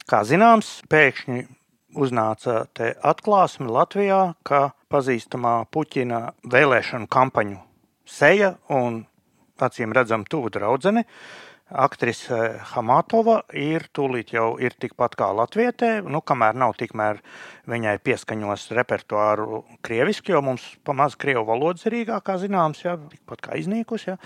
Kā 0.08 0.22
zināms, 0.24 0.78
pēkšņi 0.88 1.44
uznāca 1.98 2.62
atklāsme 3.06 3.68
Latvijā, 3.72 4.22
ka 4.46 4.70
pazīstamā 4.92 5.60
Puķina 5.72 6.22
vēlēšanu 6.48 7.08
kampaņu 7.12 7.60
seja 8.08 8.54
un 8.72 9.02
acīm 9.60 9.92
redzama 9.96 10.28
tuvu 10.30 10.52
draudzene 10.54 11.04
aktrise 11.68 12.58
Hamatova 12.72 13.42
ir 13.56 13.84
tūlīt 13.94 14.32
jau 14.32 14.56
ir 14.60 14.74
tikpat 14.80 15.14
kā 15.18 15.28
latvietē, 15.36 15.98
nu, 16.08 16.22
kamēr 16.24 16.56
nav 16.56 16.74
tikmēr 16.80 17.20
viņai 17.68 17.96
pieskaņos 18.04 18.68
repertuāru 18.76 19.62
krieviski, 19.84 20.32
jo 20.32 20.42
mums 20.44 20.64
pamaz 20.86 21.16
krievu 21.20 21.44
valodas 21.48 21.84
ir 21.86 21.98
Rīgā, 21.98 22.20
kā 22.24 22.38
zināms, 22.40 22.82
jā, 22.86 22.96
tikpat 23.12 23.44
kā 23.44 23.58
iznīkus, 23.60 24.08
jā. 24.08 24.16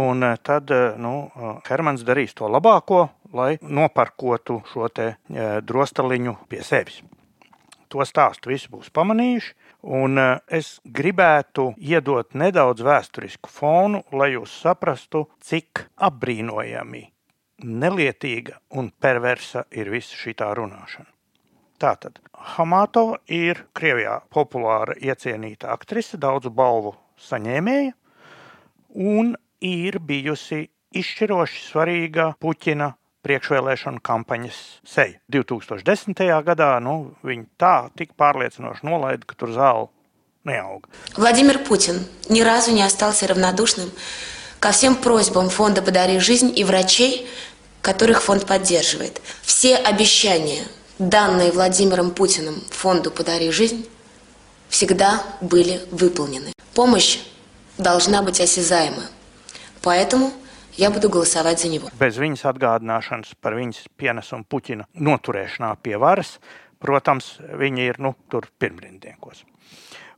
Un 0.00 0.24
eh, 0.24 0.38
tad, 0.42 0.72
eh, 0.72 0.96
nu, 1.00 1.28
Hermans 1.68 2.04
darīs 2.06 2.34
to 2.36 2.48
labāko, 2.48 3.06
lai 3.32 3.56
noparkotu 3.62 4.60
šo 4.72 4.88
te 4.88 5.12
eh, 5.14 5.60
drostaliņu 5.62 6.36
pie 6.48 6.62
sevis. 6.62 7.02
To 7.88 8.02
stāstu 8.02 8.50
visi 8.50 8.68
būs 8.70 8.90
pamanījuši, 8.90 9.54
Un 9.86 10.18
eh, 10.18 10.38
es 10.50 10.80
gribētu 10.82 11.68
iedot 11.78 12.34
nedaudz 12.34 12.82
vēsturisku 12.82 13.50
fonu, 13.52 14.00
lai 14.10 14.32
jūs 14.32 14.50
saprastu, 14.64 15.28
cik 15.38 15.84
apbrīnojami, 16.08 17.02
nelietīga 17.62 18.58
un 18.74 18.90
perversa 18.90 19.62
ir 19.70 19.92
visa 19.94 20.18
šī 20.18 20.34
runāšana. 20.58 21.06
Tātad 21.78 22.18
Hamatova 22.56 23.20
ir 23.28 23.66
Krievijā 23.76 24.22
populāra, 24.32 24.96
iecienīta 24.98 25.70
aktrise, 25.70 26.18
daudzu 26.18 26.50
balvu 26.50 26.96
saņēmēja 27.20 27.92
un 28.96 29.36
ir 29.60 30.00
bijusi 30.00 30.64
izšķiroši 30.96 31.62
svarīga 31.62 32.32
Puķina 32.40 32.94
priekšvēlēšanu 33.26 34.00
kampaņas 34.06 34.56
seja. 34.86 35.18
2010. 35.32 36.22
gadā 36.46 36.70
nu, 36.82 37.16
viņi 37.26 37.46
tā 37.58 37.90
tik 37.98 38.14
pārliecinoši 38.18 38.86
nolaida, 38.86 39.26
ka 39.26 39.34
tur 39.38 39.50
zāle 39.54 39.88
неауга. 40.46 40.88
Владимир 41.16 41.58
Путин 41.58 42.06
ни 42.28 42.42
разу 42.42 42.72
не 42.72 42.82
остался 42.82 43.26
равнодушным 43.26 43.90
ко 44.60 44.70
всем 44.70 44.94
просьбам 44.94 45.50
фонда 45.50 45.82
«Подари 45.82 46.18
жизнь» 46.18 46.52
и 46.56 46.64
врачей, 46.64 47.28
которых 47.82 48.22
фонд 48.22 48.46
поддерживает. 48.46 49.20
Все 49.42 49.76
обещания, 49.76 50.64
данные 50.98 51.52
Владимиром 51.52 52.10
Путиным 52.10 52.62
фонду 52.70 53.10
«Подари 53.10 53.50
жизнь», 53.50 53.88
всегда 54.68 55.22
были 55.40 55.80
выполнены. 55.90 56.52
Помощь 56.74 57.18
должна 57.78 58.22
быть 58.22 58.40
осязаема. 58.40 59.02
Поэтому 59.82 60.32
Я 60.77 60.89
budu 60.89 61.09
голосовать 61.09 61.59
за 61.59 61.67
него. 61.67 61.89
Bez 61.99 62.17
viņas 62.17 62.45
atgādināšanas 62.47 63.35
par 63.41 63.57
viņas 63.59 63.89
pienesumu 63.99 64.45
Puķina 64.47 64.87
noturēšanā 64.95 65.75
pie 65.83 65.97
varas, 65.99 66.37
protams, 66.79 67.39
viņi 67.59 67.89
ir 67.91 67.99
nu, 67.99 68.15
tur 68.31 68.47
pirmrindniekos. 68.59 69.43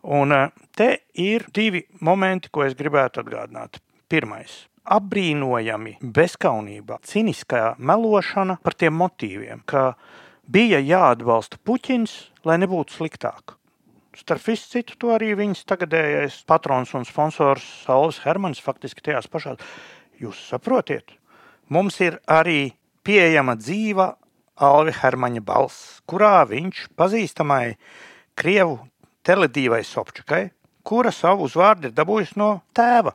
Un 0.03 0.31
eh, 0.31 0.51
te 0.75 0.89
ir 1.17 1.47
divi 1.53 1.81
momenti, 2.01 2.51
ko 2.51 2.67
es 2.67 2.77
gribētu 2.77 3.23
atgādināt. 3.23 3.79
Pirmais - 4.07 4.97
apbrīnojami 4.97 5.97
bezskaunība, 6.03 6.99
ciniskā 7.01 7.73
melošana 7.79 8.59
par 8.61 8.73
tiem 8.73 8.93
motīviem, 8.93 9.63
ka 9.65 9.95
bija 10.45 10.77
jāatbalsta 10.83 11.57
Puķins, 11.65 12.29
lai 12.45 12.59
nebūtu 12.59 12.99
sliktāk. 12.99 13.55
Starp 14.13 14.43
visu 14.45 14.69
citu, 14.69 14.93
to 14.99 15.07
arī 15.15 15.33
viņas 15.33 15.65
tagadējais 15.65 16.43
patrons 16.45 16.93
un 16.93 17.05
sponsors 17.05 17.63
Saulis 17.87 18.19
Hermans 18.21 18.61
faktiski 18.61 19.01
tajās 19.01 19.25
pašās 19.25 19.57
Jūs 20.18 20.40
saprotiet, 20.50 21.12
mums 21.70 22.00
ir 22.02 22.18
arī 22.26 22.72
pieejama 23.06 23.54
dzīva 23.58 24.10
Alvi 24.58 24.94
Hermaņa 24.98 25.42
balss, 25.46 26.00
kurā 26.10 26.42
viņš 26.50 26.88
pazīstamai 26.98 27.76
Krievu 28.38 28.80
teledīvai 29.26 29.84
Sobčakai, 29.86 30.48
kura 30.82 31.12
savu 31.14 31.46
uzvārdu 31.46 31.90
ir 31.90 31.94
dabūjusi 31.94 32.38
no 32.40 32.50
tēva 32.74 33.14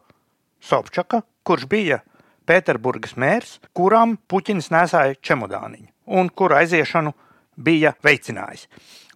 Sobčaka, 0.64 1.24
kurš 1.44 1.68
bija 1.68 2.00
Pēterburgas 2.48 3.18
mērs, 3.20 3.58
kuram 3.76 4.16
Puķins 4.28 4.72
nesāja 4.72 5.20
čemodāniņu 5.20 5.90
un 6.06 6.30
kura 6.30 6.62
aiziešanu 6.64 7.14
bija 7.56 7.94
veicinājis. 8.04 8.68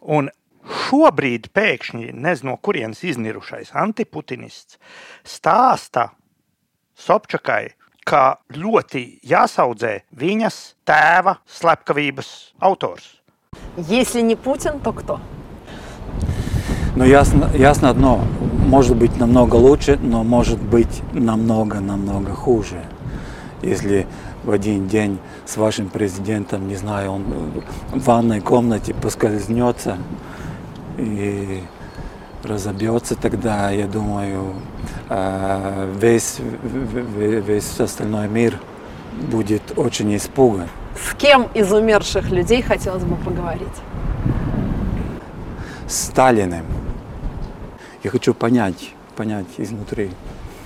Un 0.02 0.30
šobrīd 0.88 1.50
pēkšņi 1.56 2.12
nezinu, 2.14 2.52
no 2.52 2.60
kurienes 2.64 3.04
iznirušais 3.08 3.74
antiputinists 3.76 4.80
stāsta 5.28 6.10
Sobčakai, 6.98 7.77
ka 8.08 8.40
ļoti 8.56 9.20
jāsaudzē 9.28 10.08
viņas 10.16 10.58
tēva 10.88 11.38
slepkavības 11.60 12.54
autors. 12.64 13.18
Если 13.78 14.22
не 14.22 14.36
Путин, 14.36 14.80
то 14.80 14.94
кто? 14.94 15.20
Ну, 16.96 17.04
ясно, 17.04 17.50
ясно 17.54 17.90
одно. 17.90 18.22
Может 18.68 18.98
быть 18.98 19.18
намного 19.18 19.56
лучше, 19.56 19.98
но 20.02 20.24
может 20.24 20.60
быть 20.60 21.02
намного-намного 21.14 22.34
хуже. 22.34 22.84
Если 23.62 24.08
в 24.44 24.52
один 24.52 24.88
день 24.88 25.20
с 25.46 25.58
вашим 25.58 25.90
президентом, 25.90 26.68
не 26.68 26.76
знаю, 26.76 27.12
он 27.12 27.24
в 27.92 28.04
ванной 28.06 28.42
комнате 28.42 28.94
поскользнется 28.94 29.98
и 30.98 31.64
разобьется, 32.44 33.16
тогда, 33.16 33.72
я 33.72 33.88
думаю, 33.88 34.54
э, 35.10 35.94
весь, 36.00 36.38
весь 36.40 37.80
остальной 37.80 38.28
мир 38.28 38.60
будет 39.32 39.78
очень 39.78 40.16
испуган. 40.16 40.68
С 40.96 41.14
кем 41.16 41.48
из 41.54 41.72
умерших 41.72 42.30
людей 42.32 42.62
хотелось 42.62 43.04
бы 43.04 43.16
поговорить? 43.16 43.68
Сталиным. 45.88 46.66
Я 48.04 48.12
хочу 48.12 48.34
понять, 48.34 48.94
понять 49.16 49.48
изнутри. 49.58 50.12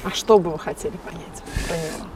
А 0.04 0.10
что 0.12 0.40
бы 0.40 0.52
вы 0.52 0.60
хотели 0.60 0.94
понять 0.98 1.44
про 1.68 1.76
него? 1.76 2.08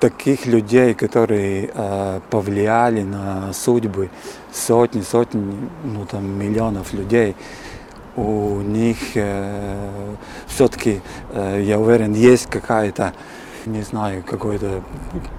Таких 0.00 0.44
людей, 0.46 0.94
которые 0.94 1.70
э, 1.72 2.20
повлияли 2.30 3.02
на 3.02 3.52
судьбы 3.54 4.10
сотни, 4.52 5.00
сотни, 5.00 5.56
ну 5.84 6.04
там 6.04 6.26
миллионов 6.38 6.92
людей, 6.92 7.34
у 8.15 8.61
них 8.61 8.97
э, 9.15 10.15
все-таки, 10.47 11.01
э, 11.31 11.61
я 11.63 11.79
уверен, 11.79 12.13
есть 12.13 12.47
какая-то, 12.47 13.13
не 13.65 13.81
знаю, 13.81 14.23
какое-то 14.23 14.83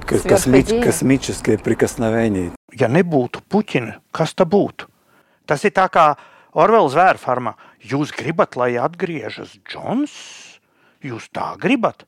косми 0.07 0.62
космическое 0.62 1.59
прикосновение. 1.59 2.53
Ja 2.72 2.89
nebūtu 2.89 3.43
Puķina, 3.53 3.99
kas 4.11 4.33
tad 4.35 4.49
būtu? 4.49 4.89
Tas 5.45 5.64
ir 5.64 5.74
tā 5.76 5.89
kā 5.93 6.14
Orvela 6.53 6.89
zvēra 6.89 7.20
farmā. 7.20 7.55
Jūs 7.80 8.12
gribat, 8.16 8.57
lai 8.57 8.76
atgriežas 8.80 9.57
Džons? 9.68 10.12
Jūs 11.05 11.28
tā 11.33 11.53
gribat? 11.61 12.07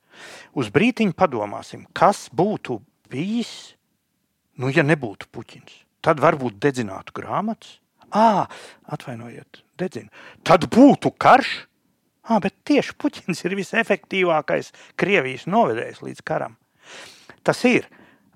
Uz 0.54 0.70
brīdiņu 0.72 1.16
padomāsim, 1.16 1.86
kas 1.92 2.28
būtu 2.32 2.78
bijis, 3.10 3.74
nu, 4.60 4.70
ja 4.70 4.84
nebūtu 4.86 5.28
puķins. 5.32 5.80
Tad 6.04 6.20
varbūt 6.22 6.60
dedzinātu 6.62 7.16
grāmatas. 7.16 7.80
Ā, 8.14 8.46
atvainojiet, 8.84 9.64
dedzina. 9.80 10.10
Tad 10.42 10.68
būtu 10.72 11.12
karš. 11.18 11.66
Ā, 12.24 12.38
bet 12.40 12.54
tieši 12.64 12.94
Puķins 12.96 13.44
ir 13.44 13.52
visefektīvākais 13.58 14.72
Krievijas 14.96 15.44
novedējs 15.44 16.00
līdz 16.00 16.22
karam. 16.24 16.56
Tas 17.44 17.60
ir 17.68 17.84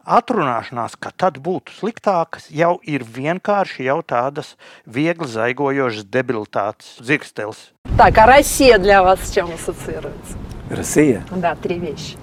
atrunāšanās, 0.08 0.96
ka 1.00 1.12
tad 1.16 1.38
būtu 1.44 1.72
sliktākas, 1.78 2.48
jau 2.52 2.78
ir 2.84 3.04
vienkārši 3.04 3.86
jau 3.88 4.00
tādas 4.04 4.54
viegli 4.84 5.28
zaigojošas 5.28 6.04
debilitātes 6.08 6.96
zirgstels. 7.00 7.72
Так, 7.96 8.16
а 8.18 8.26
Россия 8.26 8.78
для 8.78 9.02
вас 9.02 9.20
с 9.20 9.34
чем 9.34 9.52
ассоциируется? 9.52 10.36
Россия? 10.70 11.24
Да, 11.30 11.54
три 11.54 11.78
вещи. 11.78 12.16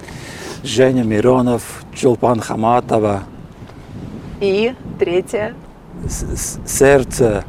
Женя 0.63 1.03
Миронов, 1.03 1.84
Чулпан 1.93 2.39
Хаматова. 2.39 3.24
И 4.41 4.76
третье? 4.99 5.53
Сердце 6.07 7.43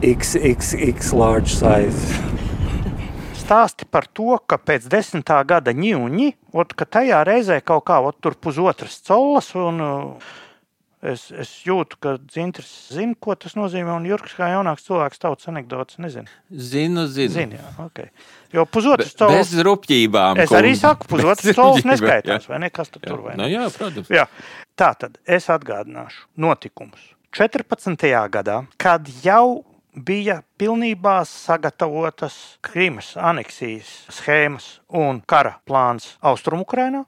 XXX 0.00 1.12
large 1.12 1.52
size 1.52 2.30
stāsti 3.50 3.86
par 3.90 4.06
to, 4.06 4.36
ka 4.46 4.60
pēc 4.62 4.86
desmitā 4.90 5.40
gada 5.42 5.74
ņūņi, 5.74 6.28
ka 6.78 6.86
tajā 6.86 7.24
reizē 7.26 7.58
kaut 7.66 7.88
kā 7.88 7.98
ot, 8.06 8.20
tur 8.22 8.36
pusotras 8.38 9.00
colas, 9.02 9.48
un 9.58 9.82
uh, 9.82 10.28
es, 11.02 11.24
es 11.34 11.50
jūtu, 11.66 11.98
ka 11.98 12.14
Zintrs 12.30 12.70
zina, 12.94 13.16
ko 13.18 13.34
tas 13.34 13.56
nozīmē, 13.58 13.90
un 13.96 14.06
Jurks 14.06 14.36
kā 14.38 14.52
jaunāks 14.52 14.86
cilvēks 14.86 15.22
tautas 15.22 15.50
anekdotas 15.50 15.98
nezina. 16.02 16.30
Zinu, 16.50 17.08
zinu. 17.10 17.34
Zini, 17.34 17.58
jā, 17.58 17.72
okay. 17.82 18.12
Jo 18.54 18.66
pusotras 18.70 19.16
colas. 19.18 19.40
Bez 19.40 19.66
rupjībām. 19.66 20.38
Es 20.44 20.54
arī 20.54 20.76
saku, 20.78 21.08
pusotras 21.10 21.56
colas 21.58 21.88
neskaitās, 21.88 22.46
vai 22.50 22.60
ne, 22.62 22.70
kas 22.74 22.92
tur 22.92 23.02
jā. 23.02 23.10
tur 23.10 23.24
vai 23.26 23.34
ne? 23.34 23.42
Nu, 23.42 23.50
jā, 23.50 23.66
protams. 23.74 24.12
Jā. 24.14 24.28
Tā 24.78 24.92
tad 25.00 25.18
es 25.26 25.50
atgādināšu 25.50 26.28
notikumus. 26.38 27.02
14. 27.34 28.06
gadā, 28.30 28.62
kad 28.78 29.10
jau 29.24 29.62
bija 29.94 30.40
pilnībā 30.58 31.20
sagatavotas 31.28 32.58
Krimas 32.64 33.14
aneksijas 33.16 33.90
schēmas 34.12 34.80
un 34.88 35.22
kara 35.26 35.58
plāns 35.66 36.16
Austrumukrainā. 36.20 37.04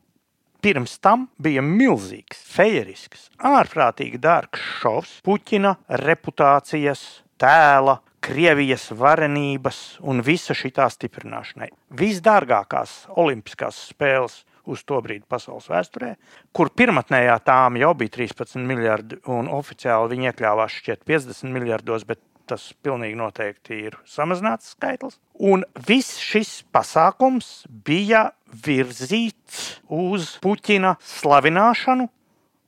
Pirms 0.62 0.94
tam 1.02 1.26
bija 1.42 1.62
milzīgs, 1.66 2.38
fejerisks, 2.46 3.26
ārprātīgi 3.42 4.20
dārgs 4.22 4.62
šovs, 4.78 5.16
Puķina 5.26 5.74
reputācijas, 6.04 7.02
tēla, 7.42 7.98
Krievijas 8.22 8.92
varenības 8.94 9.98
un 10.06 10.22
visa 10.22 10.54
šī 10.54 10.70
stiprināšanai. 10.70 11.72
Visdārgākās 11.98 13.08
Olimpiskās 13.18 13.80
spēles 13.90 14.44
uz 14.70 14.84
to 14.86 15.00
brīdi 15.02 15.26
pasaules 15.26 15.66
vēsturē, 15.66 16.12
kur 16.54 16.70
pirmotnējā 16.70 17.40
tām 17.42 17.80
jau 17.80 17.90
bija 17.98 18.14
13 18.20 18.62
miljardi, 18.62 19.18
un 19.26 19.50
oficiāli 19.50 20.14
viņi 20.14 20.30
iekļāvās 20.30 20.76
šķiet 20.78 21.02
50 21.08 21.50
miljardos, 21.50 22.06
bet 22.06 22.22
tas 22.48 22.70
pilnīgi 22.84 23.18
noteikti 23.18 23.78
ir 23.88 23.98
samazināts 24.08 24.72
skaitlis. 24.76 25.18
Un 25.42 25.64
viss 25.88 26.20
šis 26.22 26.60
pasākums 26.74 27.62
bija 27.86 28.30
virzīts 28.64 29.78
uz 29.92 30.36
Puķina 30.42 30.96
slavināšanu, 31.02 32.08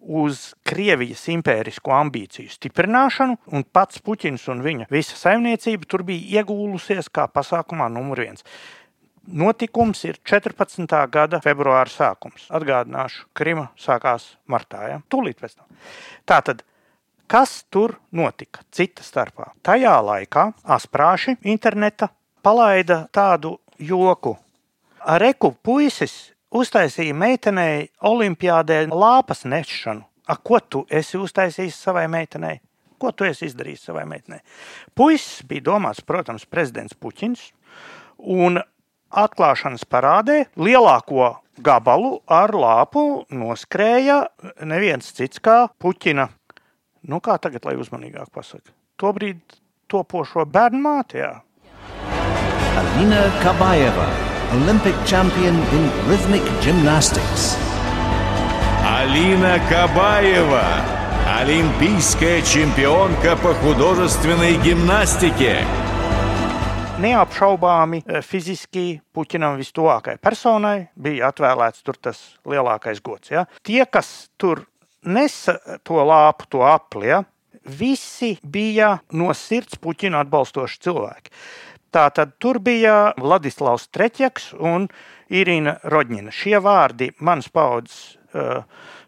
uz 0.05 0.53
Krievijas 0.67 1.25
impērisko 1.33 1.95
ambīciju 1.97 2.53
stiprināšanu, 2.53 3.39
un 3.57 3.65
pats 3.65 4.03
Puķins 4.05 4.47
un 4.53 4.63
viņa 4.65 4.89
visa 4.93 5.17
saimniecība 5.19 5.89
tur 5.89 6.05
bija 6.07 6.41
iegūlusies 6.41 7.09
kā 7.15 7.27
pasākumā 7.33 7.89
numur 7.93 8.25
viens. 8.25 8.45
Notikums 9.25 10.03
ir 10.05 10.19
14. 10.21 10.85
gada 11.09 11.41
februāra 11.41 11.89
sākums. 11.89 12.45
Atgādināšu, 12.53 13.25
Krima 13.33 13.71
sākās 13.81 14.35
martā. 14.45 14.83
Ja? 14.91 14.99
Tūlīt 15.09 15.41
pēc 15.41 15.57
tam. 15.57 15.71
Tātad 16.29 16.61
Kas 17.27 17.65
tur 17.71 17.97
notika? 18.13 18.61
Cita 18.73 19.03
starpā. 19.03 19.53
Tajā 19.65 19.95
laikā 20.05 20.51
asprāši 20.77 21.39
interneta 21.49 22.11
palaida 22.45 23.07
tādu 23.13 23.57
joku. 23.81 24.37
Reku 25.21 25.55
puisis 25.65 26.35
uztaisīja 26.55 27.15
meitenei 27.17 27.89
olimpiādē 28.05 28.85
lāpas 28.93 29.45
nešanu. 29.49 30.05
A, 30.29 30.37
ko 30.37 30.61
tu 30.61 30.85
esi 30.89 31.19
uztaisījis 31.21 31.81
savai 31.87 32.07
meitenei? 32.09 32.61
Ko 33.01 33.11
tu 33.13 33.27
esi 33.29 33.49
izdarījis 33.51 33.89
savai 33.91 34.05
meitenei? 34.09 34.41
Puisis 34.97 35.43
bija 35.49 35.67
domāts, 35.67 36.01
protams, 36.01 36.47
prezidents 36.49 36.97
Puķins. 36.97 37.51
Un 38.21 38.61
atklāšanas 39.13 39.85
parādē 39.89 40.45
lielāko 40.57 41.35
gabalu 41.65 42.19
ar 42.29 42.55
lāpu 42.57 43.25
noskrēja 43.33 44.23
neviens 44.65 45.13
cits 45.17 45.43
kā 45.45 45.67
Puķina 45.81 46.31
Nu, 47.08 47.22
kā 47.24 47.38
tagad, 47.40 47.66
lai 47.66 47.78
uzmanīgāk 47.80 48.32
pasakā? 48.36 48.74
Tobrīd 49.00 49.40
topošo 49.88 50.46
bērnu 50.46 50.82
mātē. 50.84 51.30
Alina 52.80 53.24
Kabayeva, 53.44 54.10
Olympic 54.60 54.96
champion 55.08 55.56
in 55.76 55.90
rhythmic 56.10 56.46
gymnastics. 56.64 57.56
Алина 59.00 59.60
Кабаева, 59.70 60.64
олимпийская 61.40 62.42
чемпионка 62.42 63.38
по 63.38 63.54
художественной 63.54 64.56
гимнастике. 64.58 65.64
Neapšaubāmi 67.00 68.02
fiziski 68.28 69.00
Puķinam 69.16 69.56
vistuvākajai 69.62 70.20
personai 70.20 70.90
bija 71.00 71.30
atvēlēts 71.32 71.86
tas 72.02 72.20
lielākais 72.44 73.00
gods. 73.00 73.32
Ja? 73.32 73.46
Tie, 73.64 73.80
kas 73.88 74.28
tur 74.36 74.66
nesa 75.05 75.59
to 75.87 76.01
lāpu, 76.05 76.49
to 76.51 76.65
apli. 76.67 77.11
Ja? 77.13 77.23
Visi 77.65 78.35
bija 78.43 78.99
no 79.17 79.33
sirds 79.37 79.79
puķina 79.81 80.25
atbalstoši 80.25 80.81
cilvēki. 80.85 81.33
Tātad 81.95 82.35
tur 82.43 82.59
bija 82.59 83.13
Vladislavs 83.21 83.87
Treķeks 83.95 84.51
un 84.59 84.89
Irina 85.31 85.77
Rodņina. 85.87 86.33
Šie 86.35 86.59
vārdi 86.63 87.13
manas 87.23 87.47
paudzes 87.55 88.17
uh, 88.35 88.65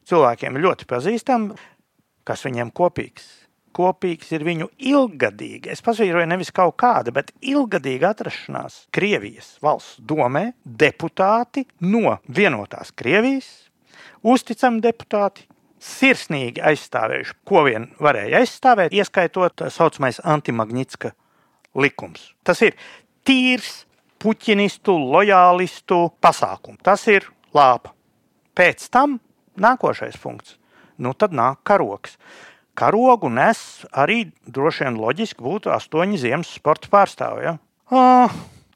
cilvēkiem 0.06 0.60
ļoti 0.62 0.86
pazīstami. 0.88 1.56
Kas 2.26 2.46
viņiem 2.46 2.70
kopīgs? 2.74 3.26
Kopīgs 3.76 4.30
ir 4.32 4.46
viņu 4.46 4.70
ilgadīga, 4.88 5.68
es 5.74 5.82
pasvīroju 5.84 6.30
nevis 6.30 6.48
kaut 6.54 6.78
kāda, 6.80 7.12
bet 7.12 7.34
ilgadīga 7.44 8.14
atrašanās 8.14 8.86
Krievijas 8.94 9.50
valsts 9.60 9.98
domē, 10.00 10.46
deputāti 10.64 11.66
no 11.84 12.14
vienotās 12.24 12.94
Krievijas, 12.96 13.50
uzticami 14.24 14.80
deputāti, 14.80 15.44
sirsnīgi 15.82 16.62
aizstāvējuši, 16.64 17.36
ko 17.46 17.66
vien 17.66 17.90
varēja 18.02 18.40
aizstāvēt, 18.42 18.96
ieskaitot 18.96 19.58
tā 19.60 19.70
saucamais 19.72 20.22
antimagnitska 20.24 21.12
likums. 21.76 22.32
Tas 22.46 22.62
ir 22.64 22.78
tīrs 23.26 23.84
puķinistu, 24.22 24.96
lojālistu 24.96 26.06
pasākums. 26.24 26.80
Tas 26.82 27.04
ir 27.12 27.28
lāpa. 27.54 27.92
Pēc 28.56 28.88
tam 28.88 29.18
Nākošais 29.56 30.18
punkts. 30.20 30.56
Nu, 31.00 31.14
tad 31.16 31.32
nāk 31.32 31.62
karoks. 31.66 32.16
Karogu 32.76 33.30
nes 33.32 33.58
arī 33.96 34.26
droši 34.44 34.84
vien 34.84 34.98
loģiski 35.00 35.44
būtu 35.44 35.72
astoņi 35.72 36.20
ziemas 36.20 36.52
sporta 36.58 36.92
pārstāvji. 36.92 37.48
Ja? 37.48 37.56
À, 37.88 38.28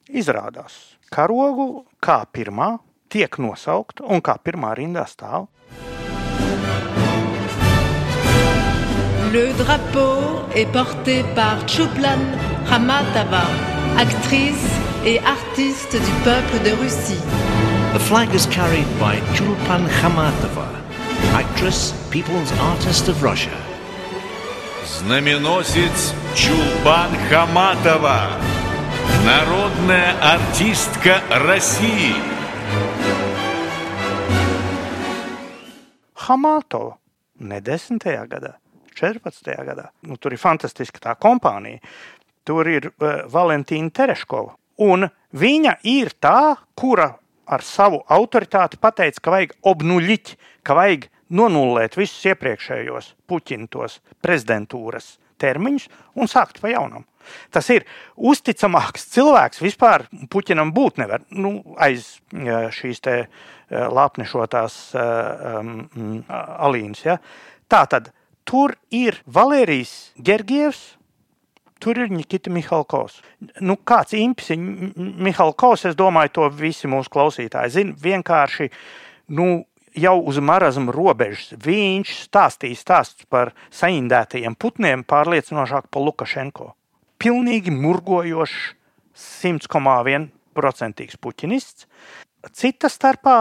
izrādās, 0.08 0.96
karogu 1.12 1.84
kā 2.00 2.22
pirmā 2.32 2.78
tiek 3.12 3.40
nosaukta 3.42 4.08
un 4.08 4.24
kā 4.24 4.38
pirmā 4.40 4.72
rindā 4.78 5.04
stāv. 5.10 5.50
Le 9.33 9.53
drapeau 9.53 10.47
est 10.55 10.65
porté 10.71 11.23
par 11.35 11.67
Chuplan 11.67 12.21
Hamatava, 12.71 13.45
actrice 13.97 14.69
et 15.05 15.19
artiste 15.19 15.93
du 15.93 16.11
peuple 16.23 16.63
de 16.63 16.71
Russie. 16.81 17.21
The 17.93 17.99
flag 17.99 18.33
is 18.33 18.45
carried 18.47 18.87
by 18.99 19.19
Chulpan 19.35 19.87
Khamatova, 19.99 20.67
actress, 21.33 21.93
people's 22.11 22.51
artist 22.59 23.07
of 23.07 23.21
Russia. 23.21 23.55
Знаменосец 24.85 26.13
Чулпан 26.35 27.11
Хаматова, 27.29 28.29
народная 29.25 30.13
артистка 30.21 31.21
России. 31.29 32.15
Hamatova 36.15 36.97
ne 37.39 37.59
10. 37.61 37.99
gadā, 38.27 38.55
14. 39.00 39.52
gadā. 39.66 39.90
Nu, 40.06 40.18
tur 40.20 40.36
ir 40.36 40.42
fantastiska 40.42 41.02
tā 41.02 41.16
kompānija. 41.20 41.80
Tur 42.46 42.68
ir 42.68 42.90
uh, 42.90 43.24
Valentīna 43.30 43.92
Tereškova. 43.94 44.56
Un 44.80 45.08
viņa 45.36 45.76
ir 45.88 46.12
tā, 46.20 46.56
kura 46.78 47.12
ar 47.50 47.64
savu 47.66 48.00
autoritāti 48.08 48.78
pateica, 48.80 49.20
ka 49.20 49.34
vajag 49.34 49.56
obnuļiķi, 49.66 50.36
ka 50.64 50.76
vajag 50.78 51.08
nonullēt 51.34 51.96
visus 51.98 52.22
iepriekšējos 52.30 53.14
Puķina 53.30 53.88
prezidentūras 54.22 55.16
termiņus 55.40 55.88
un 56.20 56.30
sākt 56.30 56.60
pa 56.62 56.72
jaunam. 56.72 57.06
Tas 57.52 57.68
ir 57.72 57.84
uzticamāks 58.16 59.06
cilvēks 59.14 59.60
vispār 59.62 60.06
Puķinam 60.32 60.72
būt 60.74 61.00
nevar 61.02 61.24
nu, 61.30 61.60
aiz 61.78 62.16
šīs 62.76 63.02
te 63.04 63.16
lāpnešotās 63.70 64.78
um, 64.96 65.74
alīnas. 66.28 67.04
Ja? 67.06 67.18
Tā 67.70 67.84
tad 67.90 68.10
tur 68.50 68.74
ir 68.90 69.22
Valērijas 69.30 70.10
Gergievs, 70.18 70.96
Tur 71.80 71.96
ir 71.96 72.10
Nikita 72.12 72.50
Mihalkovs. 72.52 73.22
Nu, 73.64 73.78
kāds 73.88 74.12
impis 74.12 74.50
ir 74.52 74.60
Mihalkovs, 74.60 75.86
es 75.88 75.96
domāju, 75.96 76.34
to 76.36 76.48
visi 76.52 76.90
mūsu 76.92 77.08
klausītāji 77.14 77.72
zina. 77.72 77.94
Vienkārši 77.96 78.68
nu, 79.32 79.46
jau 79.96 80.16
uz 80.28 80.38
marazma 80.44 80.92
robežas 80.92 81.54
viņš 81.56 82.12
stāstīja 82.26 82.76
stāstus 82.76 83.24
par 83.32 83.54
saindētajiem 83.72 84.58
putniem 84.60 85.06
pārliecinošāk 85.08 85.88
par 85.88 86.04
Lukašenko. 86.04 86.74
Pilnīgi 87.20 87.72
murgojošs, 87.72 88.74
100,1% 89.20 91.16
puķinists. 91.20 91.88
Cita 92.52 92.88
starpā 92.92 93.38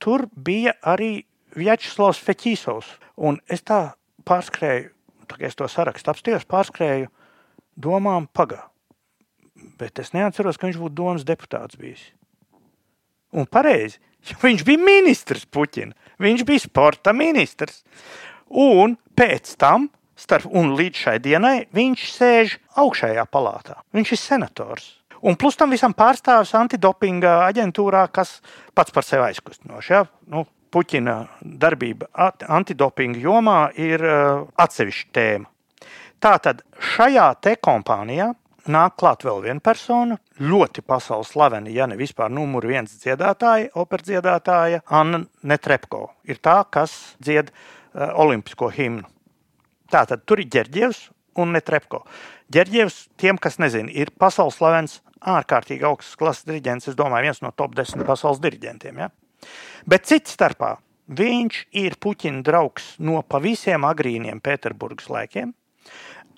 tur 0.00 0.26
bija 0.32 0.74
arī 0.80 1.26
Vjačeslavs 1.56 2.20
Feķīsovs. 2.24 2.88
Un 3.20 3.36
es 3.52 3.60
tā 3.60 3.92
pārskrēju, 4.28 4.90
tā 5.30 5.38
kā 5.38 5.48
es 5.48 5.58
to 5.58 5.68
sarakstu 5.70 6.12
apstījos, 6.12 6.48
pārskrēju 6.50 7.10
domām, 7.76 8.28
pagā. 8.32 8.64
Bet 9.78 10.00
es 10.02 10.12
neatceros, 10.16 10.58
ka 10.58 10.68
viņš 10.68 10.80
būtu 10.80 10.96
domas 10.98 11.26
deputāts 11.26 11.78
bijis. 11.78 12.02
Un 13.32 13.46
pareizi, 13.48 14.00
viņš 14.42 14.64
bija 14.66 14.82
ministrs 14.82 15.46
Puķina. 15.48 15.96
Viņš 16.22 16.44
bija 16.46 16.62
sporta 16.66 17.14
ministrs. 17.16 17.82
Un 18.52 18.98
pēc 19.16 19.54
tam, 19.58 19.88
starp, 20.18 20.50
un 20.52 20.74
līdz 20.78 21.04
šai 21.06 21.18
dienai, 21.24 21.56
viņš 21.72 22.08
sēž 22.12 22.58
augšējā 22.82 23.24
palātā. 23.32 23.80
Viņš 23.96 24.12
ir 24.12 24.20
senators. 24.20 24.90
Un 25.22 25.38
plus 25.38 25.56
tam 25.56 25.70
visam 25.70 25.94
pārstāvis 25.94 26.52
antidopinga 26.58 27.44
aģentūrā, 27.46 28.08
kas 28.10 28.40
pats 28.74 28.92
par 28.94 29.06
sevi 29.06 29.22
aizkustinoši. 29.28 29.92
Ja? 29.94 30.02
Nu, 30.26 30.44
Puķina 30.72 31.16
darbība 31.42 32.08
antidopinga 32.48 33.20
jomā 33.20 33.58
ir 33.76 34.04
uh, 34.06 34.44
atsevišķa 34.56 35.10
tēma. 35.12 35.50
Tātad 36.22 36.62
šajā 36.94 37.26
te 37.42 37.56
kompānijā 37.60 38.30
nāk 38.70 38.94
klāt 39.00 39.24
vēl 39.26 39.42
viena 39.42 39.60
persona, 39.64 40.16
ļoti 40.38 40.84
pasaules 40.86 41.32
slavena, 41.34 41.70
ja 41.70 41.88
ne 41.90 41.96
vispār 41.98 42.30
numur 42.30 42.66
viens 42.70 42.92
dziedātāja, 43.02 43.72
operas 43.74 44.06
dziedātāja, 44.06 44.82
Anna 44.86 45.24
Netrepko. 45.42 46.06
Ir 46.30 46.38
tā, 46.38 46.60
kas 46.70 47.16
dzied 47.20 47.50
uh, 47.50 48.12
olimpisko 48.22 48.70
himnu. 48.72 49.08
Tātad 49.92 50.22
tur 50.24 50.40
ir 50.40 50.48
ģērģievs 50.54 51.08
un 51.42 51.52
Netrepko. 51.56 52.04
Ģērģievs, 52.52 53.00
tiem, 53.20 53.40
kas 53.40 53.58
nezina, 53.60 53.92
ir 53.92 54.12
pasaules 54.18 54.56
slavens, 54.60 55.00
ārkārtīgi 55.22 55.86
augsts 55.86 56.18
klases 56.18 56.46
diriģents, 56.48 56.88
es 56.90 56.98
domāju, 56.98 57.28
viens 57.28 57.42
no 57.44 57.52
top 57.56 57.76
10 57.78 58.06
pasaules 58.08 58.40
diriģentiem. 58.42 59.04
Ja? 59.04 59.10
Bet 59.88 60.06
cits 60.10 60.36
starpā 60.36 60.76
viņš 61.12 61.64
ir 61.82 61.98
Puķina 62.00 62.44
draugs 62.46 62.94
no 63.02 63.22
pavisam 63.26 63.84
agrīniem 63.88 64.40
Pēterburgas 64.40 65.10
laikiem 65.12 65.52